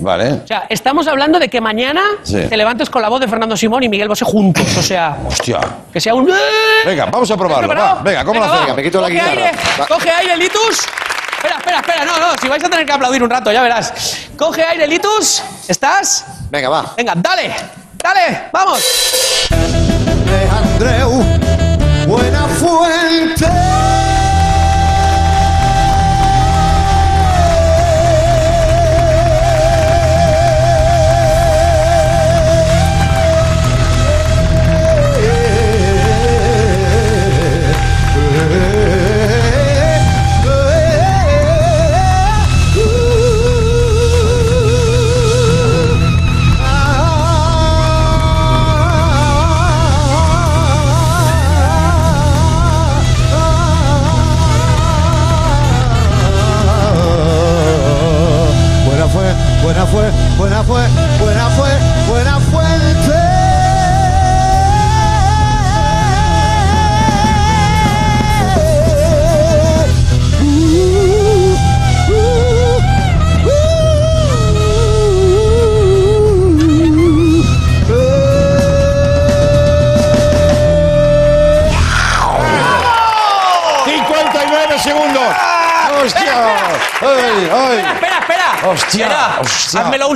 Vale. 0.00 0.32
O 0.42 0.46
sea, 0.46 0.66
estamos 0.68 1.06
hablando 1.06 1.38
de 1.38 1.48
que 1.48 1.60
mañana 1.60 2.02
Sí. 2.22 2.40
te 2.48 2.56
levantes 2.56 2.90
con 2.90 3.00
la 3.02 3.08
voz 3.08 3.20
de 3.20 3.28
Fernando 3.28 3.56
Simón 3.56 3.82
y 3.84 3.88
Miguel 3.88 4.08
Bosé 4.08 4.24
juntos. 4.24 4.66
O 4.76 4.82
sea, 4.82 5.16
Hostia. 5.26 5.60
que 5.92 6.00
sea 6.00 6.14
un. 6.14 6.28
Venga, 6.84 7.06
vamos 7.06 7.30
a 7.30 7.36
probarlo. 7.36 7.68
Va, 7.74 8.02
venga, 8.02 8.24
¿cómo 8.24 8.40
lo 8.40 8.46
hacemos? 8.46 8.76
Me 8.76 8.82
quito 8.82 9.00
la 9.00 9.06
coge 9.08 9.14
guitarra. 9.14 9.30
Aire, 9.46 9.50
Va. 9.80 9.86
coge 9.86 10.10
aire, 10.10 10.36
Litus. 10.36 10.80
Espera, 11.44 11.58
espera, 11.58 11.78
espera. 11.80 12.04
No, 12.06 12.18
no, 12.18 12.38
si 12.40 12.48
vais 12.48 12.64
a 12.64 12.70
tener 12.70 12.86
que 12.86 12.92
aplaudir 12.92 13.22
un 13.22 13.28
rato, 13.28 13.52
ya 13.52 13.60
verás. 13.60 13.92
Coge 14.36 14.64
aire, 14.64 14.86
Litus. 14.86 15.42
¿Estás? 15.68 16.24
Venga, 16.50 16.70
va. 16.70 16.94
Venga, 16.96 17.12
dale. 17.16 17.54
Dale, 18.02 18.48
vamos. 18.52 18.82
de 19.50 20.48
Andreu 20.50 21.22
Buenafuente. 22.06 23.44
segundos. 23.46 23.93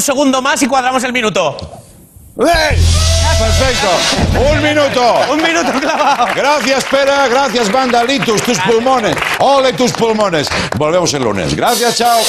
Segundo 0.08 0.40
más 0.40 0.62
y 0.62 0.66
cuadramos 0.66 1.04
el 1.04 1.12
minuto. 1.12 1.54
¡Ey! 2.38 2.78
Perfecto. 3.38 4.50
Un 4.50 4.62
minuto. 4.62 5.20
Un 5.30 5.42
minuto 5.42 5.70
clavado. 5.78 6.28
Gracias, 6.34 6.84
Pera. 6.84 7.28
Gracias, 7.28 7.70
Banda 7.70 8.02
Litus, 8.04 8.42
tus 8.42 8.58
pulmones. 8.60 9.14
Ole 9.38 9.74
tus 9.74 9.92
pulmones. 9.92 10.48
Volvemos 10.78 11.12
el 11.12 11.22
lunes. 11.24 11.54
Gracias, 11.54 11.98
chao. 11.98 12.20